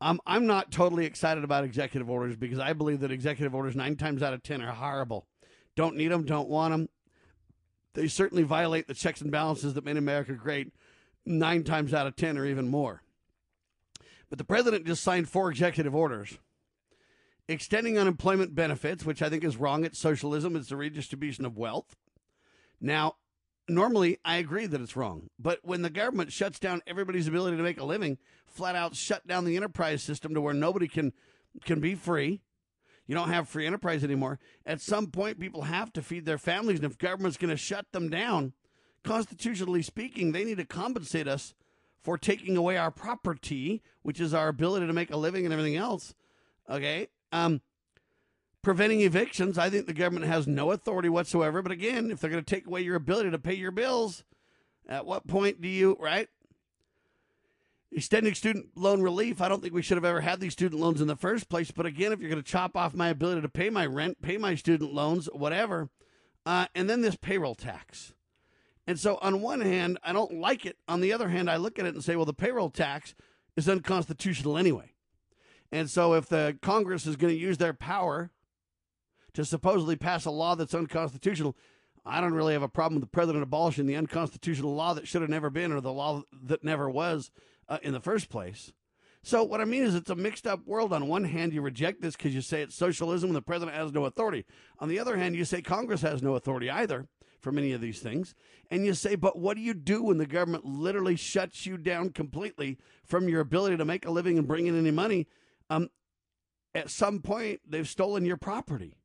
[0.01, 3.97] Um, I'm not totally excited about executive orders because I believe that executive orders nine
[3.97, 5.27] times out of ten are horrible.
[5.77, 6.89] Don't need them, don't want them.
[7.95, 10.73] They certainly violate the checks and balances that made America great
[11.25, 13.03] nine times out of ten or even more.
[14.29, 16.39] But the president just signed four executive orders
[17.49, 19.85] extending unemployment benefits, which I think is wrong.
[19.85, 21.97] It's socialism, it's the redistribution of wealth.
[22.81, 23.15] Now,
[23.69, 25.29] normally I agree that it's wrong.
[25.39, 29.27] But when the government shuts down everybody's ability to make a living, flat out shut
[29.27, 31.13] down the enterprise system to where nobody can
[31.65, 32.41] can be free.
[33.07, 34.39] You don't have free enterprise anymore.
[34.67, 37.87] At some point people have to feed their families and if government's going to shut
[37.93, 38.53] them down,
[39.03, 41.55] constitutionally speaking, they need to compensate us
[42.03, 45.77] for taking away our property, which is our ability to make a living and everything
[45.77, 46.15] else.
[46.69, 47.09] Okay?
[47.33, 47.63] Um
[48.63, 49.59] preventing evictions.
[49.59, 51.63] I think the government has no authority whatsoever.
[51.63, 54.25] But again, if they're going to take away your ability to pay your bills,
[54.89, 56.29] at what point do you, right?
[57.91, 59.41] Extending student loan relief.
[59.41, 61.71] I don't think we should have ever had these student loans in the first place.
[61.71, 64.37] But again, if you're going to chop off my ability to pay my rent, pay
[64.37, 65.89] my student loans, whatever,
[66.45, 68.13] uh, and then this payroll tax.
[68.87, 70.79] And so, on one hand, I don't like it.
[70.89, 73.15] On the other hand, I look at it and say, well, the payroll tax
[73.55, 74.93] is unconstitutional anyway.
[75.71, 78.31] And so, if the Congress is going to use their power
[79.39, 81.57] to supposedly pass a law that's unconstitutional.
[82.05, 85.23] I don't really have a problem with the president abolishing the unconstitutional law that should
[85.23, 87.31] have never been or the law that never was
[87.69, 88.73] uh, in the first place.
[89.23, 90.93] So, what I mean is, it's a mixed up world.
[90.93, 93.93] On one hand, you reject this because you say it's socialism and the president has
[93.93, 94.45] no authority.
[94.81, 97.07] On the other hand, you say Congress has no authority either
[97.41, 98.35] for many of these things.
[98.73, 102.11] And you say, but what do you do when the government literally shuts you down
[102.11, 105.29] completely from your ability to make a living and bring in any money?
[105.71, 105.91] Um,
[106.75, 108.97] at some point, they've stolen your property.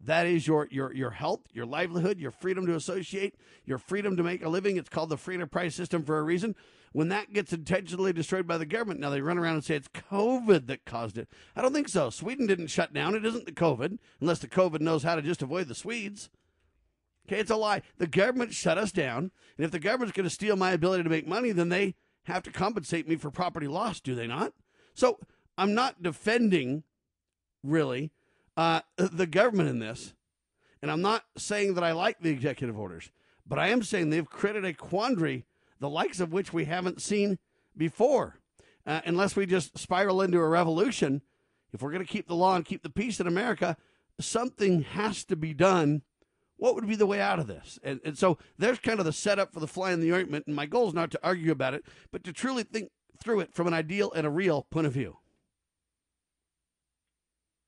[0.00, 3.34] That is your your your health, your livelihood, your freedom to associate,
[3.64, 4.76] your freedom to make a living.
[4.76, 6.54] It's called the free enterprise system for a reason.
[6.92, 9.88] When that gets intentionally destroyed by the government, now they run around and say it's
[9.88, 11.28] COVID that caused it.
[11.54, 12.10] I don't think so.
[12.10, 13.14] Sweden didn't shut down.
[13.14, 16.30] It isn't the COVID, unless the COVID knows how to just avoid the Swedes.
[17.26, 17.82] Okay, it's a lie.
[17.98, 21.10] The government shut us down, and if the government's going to steal my ability to
[21.10, 21.94] make money, then they
[22.24, 24.54] have to compensate me for property loss, do they not?
[24.94, 25.18] So
[25.58, 26.84] I'm not defending,
[27.62, 28.12] really,
[28.58, 30.14] uh, the government in this.
[30.82, 33.10] And I'm not saying that I like the executive orders,
[33.46, 35.46] but I am saying they've created a quandary,
[35.80, 37.38] the likes of which we haven't seen
[37.76, 38.40] before.
[38.84, 41.22] Uh, unless we just spiral into a revolution,
[41.72, 43.76] if we're going to keep the law and keep the peace in America,
[44.20, 46.02] something has to be done.
[46.56, 47.78] What would be the way out of this?
[47.84, 50.48] And, and so there's kind of the setup for the fly in the ointment.
[50.48, 52.90] And my goal is not to argue about it, but to truly think
[53.22, 55.18] through it from an ideal and a real point of view.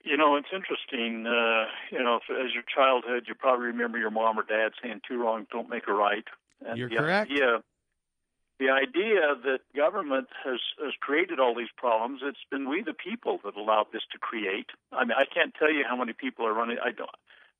[0.02, 1.26] You know, it's interesting.
[1.26, 5.22] Uh, you know, as your childhood, you probably remember your mom or dad saying, two
[5.22, 6.24] wrongs don't make a right.
[6.66, 7.30] And You're the correct.
[7.30, 7.62] Idea,
[8.58, 13.40] the idea that government has, has created all these problems, it's been we the people
[13.44, 14.66] that allowed this to create.
[14.92, 16.78] I mean, I can't tell you how many people are running.
[16.82, 17.10] I don't.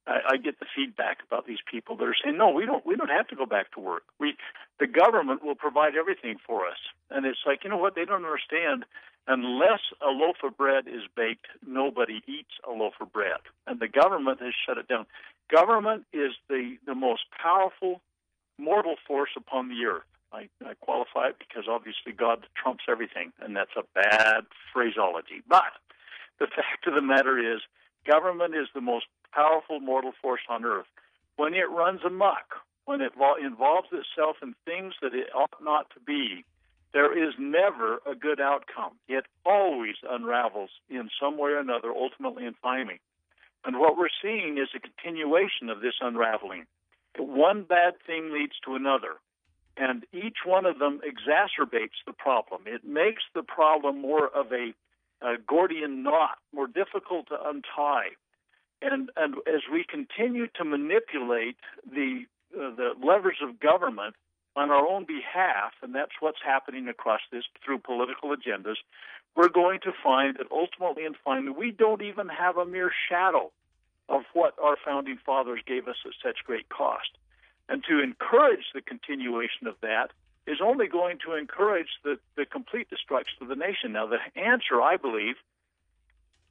[0.06, 2.84] I, I get the feedback about these people that are saying, "No, we don't.
[2.84, 4.04] We don't have to go back to work.
[4.18, 4.36] We,
[4.78, 6.78] the government will provide everything for us."
[7.10, 7.94] And it's like, you know what?
[7.94, 8.84] They don't understand.
[9.26, 13.88] Unless a loaf of bread is baked, nobody eats a loaf of bread, and the
[13.88, 15.06] government has shut it down.
[15.51, 18.01] Government is the the most powerful
[18.59, 20.05] mortal force upon the earth.
[20.32, 25.42] I, I qualify it because obviously God trumps everything, and that's a bad phraseology.
[25.48, 25.72] But
[26.38, 27.60] the fact of the matter is,
[28.06, 30.86] government is the most powerful mortal force on earth.
[31.36, 33.12] When it runs amok, when it
[33.44, 36.44] involves itself in things that it ought not to be,
[36.92, 38.92] there is never a good outcome.
[39.08, 43.00] It always unravels in some way or another, ultimately in finally.
[43.64, 46.66] And what we're seeing is a continuation of this unraveling.
[47.18, 49.16] One bad thing leads to another,
[49.76, 52.62] and each one of them exacerbates the problem.
[52.66, 54.72] It makes the problem more of a,
[55.20, 58.10] a Gordian knot, more difficult to untie.
[58.82, 62.24] And, and as we continue to manipulate the,
[62.56, 64.14] uh, the levers of government
[64.56, 68.77] on our own behalf, and that's what's happening across this through political agendas,
[69.36, 73.52] we're going to find that ultimately and finally we don't even have a mere shadow
[74.09, 77.10] of what our founding fathers gave us at such great cost.
[77.68, 80.10] And to encourage the continuation of that
[80.47, 83.93] is only going to encourage the, the complete destruction of the nation.
[83.93, 85.36] Now, the answer, I believe,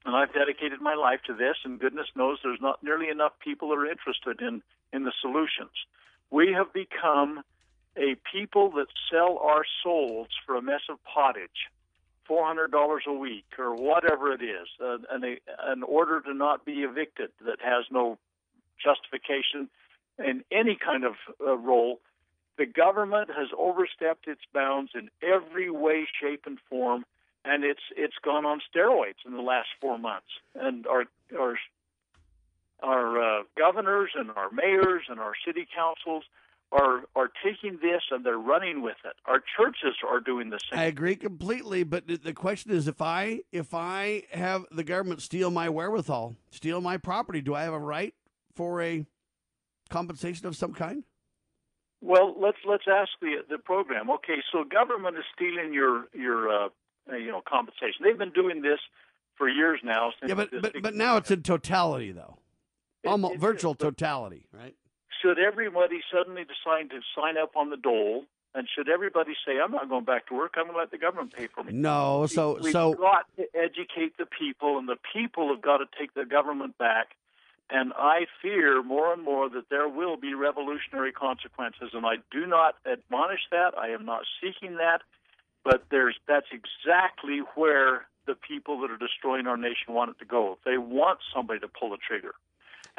[0.06, 3.70] and I've dedicated my life to this, and goodness knows there's not nearly enough people
[3.70, 4.62] that are interested in,
[4.94, 5.76] in the solutions.
[6.32, 7.44] We have become
[8.00, 11.68] a people that sell our souls for a mess of pottage,
[12.26, 16.66] four hundred dollars a week or whatever it is, uh, an, an order to not
[16.66, 18.18] be evicted that has no
[18.84, 19.70] justification
[20.18, 21.14] in any kind of
[21.46, 22.00] uh, role.
[22.58, 27.06] The government has overstepped its bounds in every way, shape, and form,
[27.46, 30.28] and it's it's gone on steroids in the last four months.
[30.56, 31.06] And our
[31.38, 31.58] our
[32.82, 36.24] our uh, governors and our mayors and our city councils
[36.72, 39.14] are are taking this and they're running with it.
[39.26, 40.80] Our churches are doing the same.
[40.80, 45.50] I agree completely, but the question is if I if I have the government steal
[45.50, 48.14] my wherewithal, steal my property, do I have a right
[48.56, 49.06] for a
[49.90, 51.04] compensation of some kind?
[52.02, 54.10] Well, let's let's ask the the program.
[54.10, 56.70] Okay, so government is stealing your your uh,
[57.12, 58.04] you know compensation.
[58.04, 58.80] They've been doing this
[59.36, 60.12] for years now.
[60.26, 62.38] yeah, but but, but now it's in totality though,
[63.06, 64.76] almost it, virtual is, totality, right?
[65.22, 68.26] Should everybody suddenly decide to sign up on the dole?
[68.56, 70.56] And should everybody say, "I'm not going back to work.
[70.58, 71.74] I'm going to let the government pay for me"?
[71.74, 72.26] No.
[72.26, 75.86] So so we've so got to educate the people, and the people have got to
[76.00, 77.16] take the government back.
[77.70, 81.92] And I fear more and more that there will be revolutionary consequences.
[81.94, 83.78] And I do not admonish that.
[83.78, 85.02] I am not seeking that.
[85.64, 90.26] But there's that's exactly where the people that are destroying our nation want it to
[90.26, 90.58] go.
[90.66, 92.34] They want somebody to pull the trigger.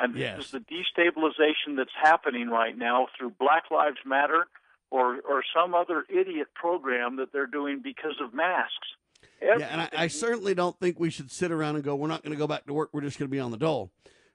[0.01, 0.37] And yes.
[0.37, 4.47] this is the destabilization that's happening right now through Black Lives Matter
[4.91, 8.75] or, or some other idiot program that they're doing because of masks.
[9.43, 9.61] Everything.
[9.61, 12.23] Yeah, and I, I, certainly don't think we should sit around and go, we're not
[12.23, 13.91] going to go back to work, we're just going to be on the dole.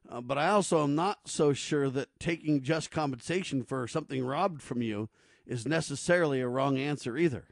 [0.10, 4.62] Uh, but I also am not so sure that taking just compensation for something robbed
[4.62, 5.10] from you
[5.46, 7.46] is necessarily a wrong answer either.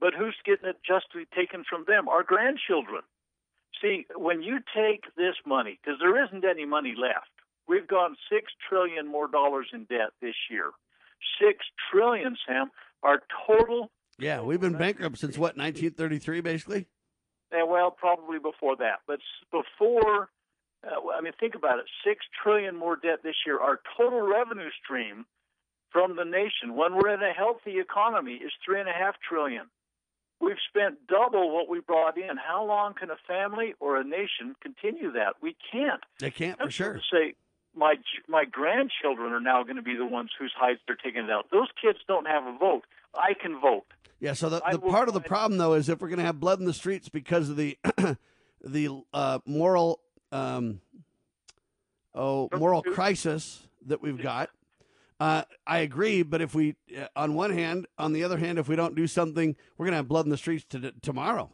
[0.00, 2.08] But who's getting it justly taken from them?
[2.08, 3.02] Our grandchildren.
[3.80, 7.31] See, when you take this money, because there isn't any money left,
[7.68, 10.70] We've gone six trillion more dollars in debt this year.
[11.40, 12.70] Six trillion, Sam.
[13.02, 13.90] Our total.
[14.18, 16.86] Yeah, we've been bankrupt since what, 1933, basically.
[17.52, 19.20] Yeah, well, probably before that, but
[19.50, 20.28] before.
[20.84, 21.84] Uh, I mean, think about it.
[22.04, 23.60] Six trillion more debt this year.
[23.60, 25.26] Our total revenue stream
[25.92, 29.66] from the nation, when we're in a healthy economy, is three and a half trillion.
[30.40, 32.36] We've spent double what we brought in.
[32.36, 35.34] How long can a family or a nation continue that?
[35.40, 36.02] We can't.
[36.18, 37.00] They can't for sure.
[37.12, 37.34] Say
[37.74, 37.96] my
[38.28, 41.46] my grandchildren are now going to be the ones whose hides they're taking out.
[41.50, 42.84] Those kids don't have a vote.
[43.14, 43.84] I can vote.
[44.20, 44.34] Yeah.
[44.34, 46.60] So the, the part of the problem though is if we're going to have blood
[46.60, 47.78] in the streets because of the
[48.64, 50.00] the uh, moral
[50.30, 50.80] um,
[52.14, 54.50] oh moral crisis that we've got.
[55.20, 58.68] Uh, I agree, but if we, uh, on one hand, on the other hand, if
[58.68, 61.48] we don't do something, we're going to have blood in the streets to, tomorrow.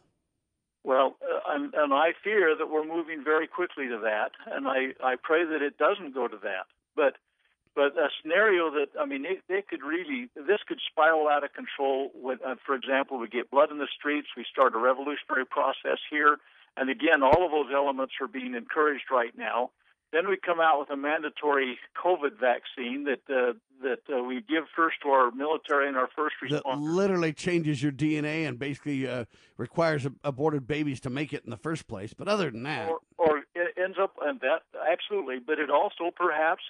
[0.84, 4.94] Well, uh, and, and I fear that we're moving very quickly to that, and I,
[5.02, 6.66] I pray that it doesn't go to that.
[6.96, 7.16] But
[7.74, 11.52] but a scenario that I mean, it, they could really this could spiral out of
[11.52, 12.10] control.
[12.14, 15.98] With, uh, for example, we get blood in the streets, we start a revolutionary process
[16.10, 16.38] here,
[16.76, 19.70] and again, all of those elements are being encouraged right now.
[20.12, 23.52] Then we come out with a mandatory COVID vaccine that uh,
[23.82, 26.62] that uh, we give first to our military and our first responders.
[26.62, 29.26] That literally changes your DNA and basically uh,
[29.58, 32.14] requires aborted babies to make it in the first place.
[32.14, 36.10] But other than that, or, or in ends up and that absolutely, but it also
[36.14, 36.62] perhaps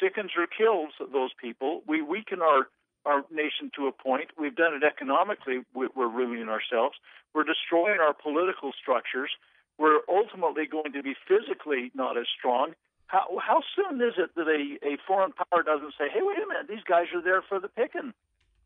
[0.00, 1.82] sickens or kills those people.
[1.86, 2.68] We weaken our
[3.06, 4.30] our nation to a point.
[4.38, 5.60] We've done it economically.
[5.74, 6.96] We're ruining ourselves.
[7.34, 9.30] We're destroying our political structures.
[9.78, 12.74] We're ultimately going to be physically not as strong.
[13.06, 16.46] How how soon is it that a, a foreign power doesn't say, "Hey, wait a
[16.46, 18.14] minute, these guys are there for the picking.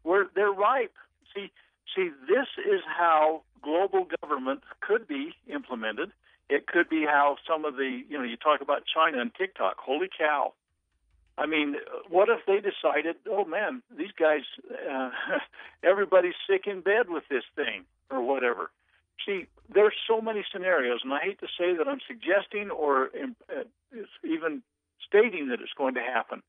[0.04, 0.94] We're they're ripe."
[1.34, 1.50] See,
[1.94, 6.12] see, this is how global government could be implemented.
[6.48, 9.76] It could be how some of the you know you talk about China and TikTok.
[9.78, 10.52] Holy cow!
[11.38, 11.76] I mean,
[12.08, 14.42] what if they decided, oh man, these guys,
[14.90, 15.10] uh,
[15.84, 18.70] everybody's sick in bed with this thing or whatever.
[19.26, 23.10] See, there's so many scenarios, and I hate to say that I'm suggesting or
[23.52, 23.64] uh,
[24.24, 24.62] even
[25.06, 26.42] stating that it's going to happen,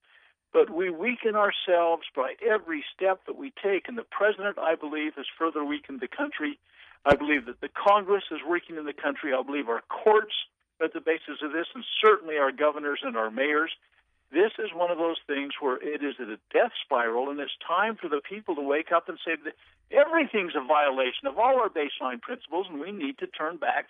[0.53, 3.87] but we weaken ourselves by every step that we take.
[3.87, 6.59] And the president, I believe, has further weakened the country.
[7.05, 9.33] I believe that the Congress is weakening the country.
[9.33, 10.33] I believe our courts
[10.79, 13.71] are at the basis of this, and certainly our governors and our mayors.
[14.31, 17.95] This is one of those things where it is a death spiral, and it's time
[17.95, 19.53] for the people to wake up and say that
[19.91, 23.87] everything's a violation of all our baseline principles, and we need to turn back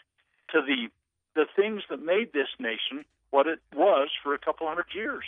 [0.54, 0.88] to the
[1.36, 5.26] the things that made this nation what it was for a couple hundred years.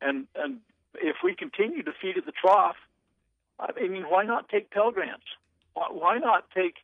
[0.00, 0.58] And and
[0.94, 2.76] if we continue to feed at the trough,
[3.60, 5.24] I mean, why not take Pell Grants?
[5.74, 6.76] Why, why not take,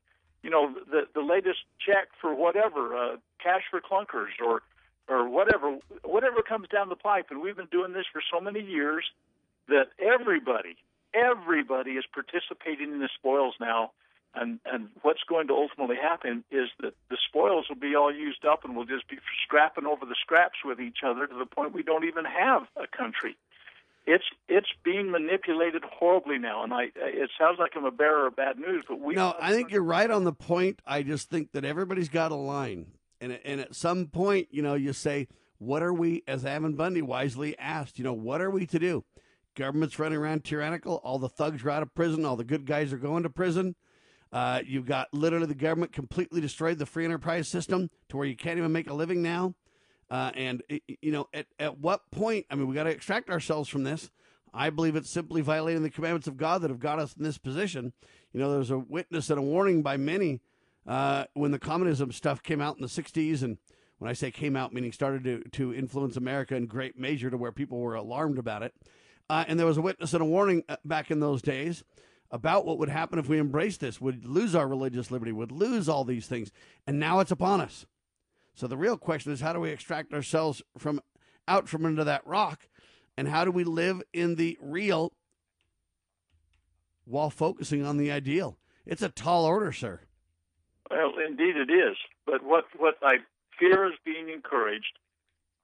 [0.43, 4.63] you know, the the latest check for whatever, uh, cash for clunkers, or
[5.09, 7.27] or whatever, whatever comes down the pipe.
[7.31, 9.05] And we've been doing this for so many years
[9.69, 10.77] that everybody,
[11.15, 13.93] everybody is participating in the spoils now.
[14.35, 18.45] And and what's going to ultimately happen is that the spoils will be all used
[18.45, 21.73] up, and we'll just be scrapping over the scraps with each other to the point
[21.73, 23.35] we don't even have a country.
[24.07, 28.37] It's it's being manipulated horribly now, and I it sounds like I'm a bearer of
[28.37, 29.15] bad news, but we.
[29.15, 30.81] No, I think you're right on the point.
[30.87, 32.87] I just think that everybody's got a line,
[33.21, 35.29] and and at some point, you know, you say,
[35.59, 39.05] "What are we?" As Ammon Bundy wisely asked, you know, "What are we to do?"
[39.55, 40.97] Government's running around tyrannical.
[40.97, 42.25] All the thugs are out of prison.
[42.25, 43.75] All the good guys are going to prison.
[44.33, 48.37] Uh, you've got literally the government completely destroyed the free enterprise system to where you
[48.37, 49.55] can't even make a living now.
[50.11, 52.47] Uh, and you know, at at what point?
[52.51, 54.11] I mean, we got to extract ourselves from this.
[54.53, 57.39] I believe it's simply violating the commandments of God that have got us in this
[57.39, 57.93] position.
[58.33, 60.41] You know, there's a witness and a warning by many
[60.87, 63.59] uh, when the communism stuff came out in the '60s, and
[63.99, 67.37] when I say came out, meaning started to to influence America in great measure to
[67.37, 68.75] where people were alarmed about it.
[69.29, 71.83] Uh, and there was a witness and a warning uh, back in those days
[72.31, 75.89] about what would happen if we embraced this, would lose our religious liberty, would lose
[75.89, 76.51] all these things.
[76.87, 77.87] And now it's upon us.
[78.55, 81.01] So the real question is how do we extract ourselves from
[81.47, 82.69] out from under that rock
[83.17, 85.13] and how do we live in the real
[87.05, 88.59] while focusing on the ideal?
[88.85, 90.01] It's a tall order, sir.
[90.91, 91.97] Well, indeed it is.
[92.27, 93.17] But what, what I
[93.59, 94.99] fear is being encouraged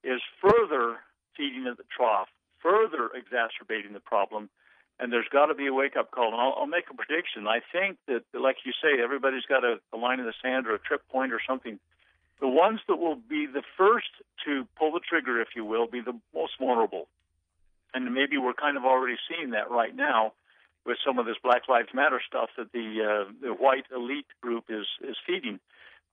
[0.02, 0.98] is further
[1.36, 2.28] feeding at the trough,
[2.62, 4.50] further exacerbating the problem
[5.02, 6.32] and there's got to be a wake up call.
[6.32, 7.46] And I'll, I'll, make a prediction.
[7.46, 10.74] I think that, like you say, everybody's got a, a, line in the sand or
[10.74, 11.78] a trip point or something.
[12.40, 14.10] The ones that will be the first
[14.46, 17.08] to pull the trigger, if you will, be the most vulnerable.
[17.94, 20.32] And maybe we're kind of already seeing that right now
[20.84, 24.64] with some of this Black Lives Matter stuff that the uh, the white elite group
[24.68, 25.60] is is feeding.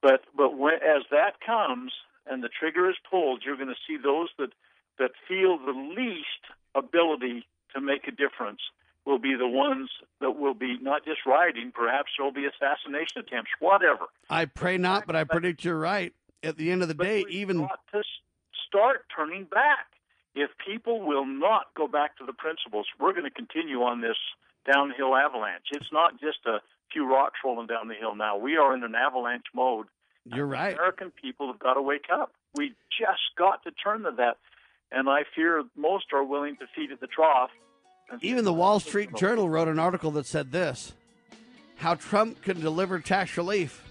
[0.02, 1.92] But but when, as that comes
[2.28, 4.52] and the trigger is pulled, you're going to see those that
[5.00, 6.44] that feel the least
[6.76, 8.60] ability to make a difference
[9.06, 9.90] will be the ones
[10.22, 14.06] that will be not just rioting, perhaps there'll be assassination attempts, whatever.
[14.30, 16.14] I pray not, but I predict you're right.
[16.44, 18.04] At the end of the but day, even to
[18.68, 19.88] start turning back.
[20.36, 24.16] If people will not go back to the principles, we're going to continue on this
[24.72, 25.66] downhill avalanche.
[25.72, 26.60] It's not just a
[26.92, 28.38] few rocks rolling down the hill now.
[28.38, 29.88] We are in an avalanche mode.
[30.26, 30.74] You're right.
[30.74, 32.34] American people have got to wake up.
[32.56, 34.38] We just got to turn to that
[34.92, 37.50] and I fear most are willing to feed at the trough.
[38.22, 40.94] Even the Wall Street Journal wrote an article that said this
[41.78, 43.84] How Trump can deliver tax relief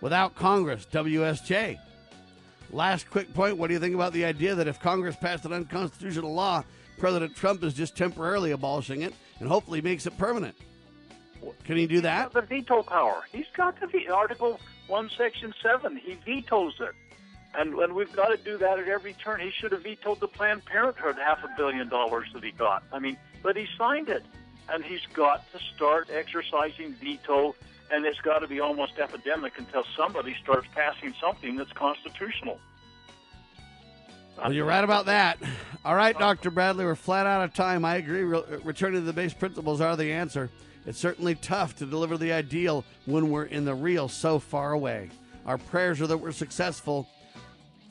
[0.00, 1.78] without Congress, WSJ.
[2.70, 5.52] Last quick point what do you think about the idea that if Congress passed an
[5.52, 6.64] unconstitutional law,
[6.98, 10.56] President Trump is just temporarily abolishing it and hopefully makes it permanent?
[11.64, 12.32] Can he do that?
[12.32, 13.22] the veto power.
[13.30, 14.12] He's got the veto.
[14.12, 15.96] Article 1, Section 7.
[15.96, 16.94] He vetoes it.
[17.56, 19.40] And, and we've got to do that at every turn.
[19.40, 22.82] He should have vetoed the Planned Parenthood half a billion dollars that he got.
[22.92, 24.24] I mean, but he signed it.
[24.68, 27.54] And he's got to start exercising veto,
[27.90, 32.58] and it's got to be almost epidemic until somebody starts passing something that's constitutional.
[34.38, 35.38] Well, you're right about that.
[35.84, 36.50] All right, Dr.
[36.50, 37.84] Bradley, we're flat out of time.
[37.84, 38.22] I agree.
[38.22, 40.50] Re- returning to the base principles are the answer.
[40.86, 45.10] It's certainly tough to deliver the ideal when we're in the real so far away.
[45.46, 47.08] Our prayers are that we're successful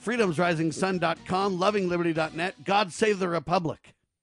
[0.04, 3.93] freedomsrisingsun.com, lovingliberty.net, God Save the Republic.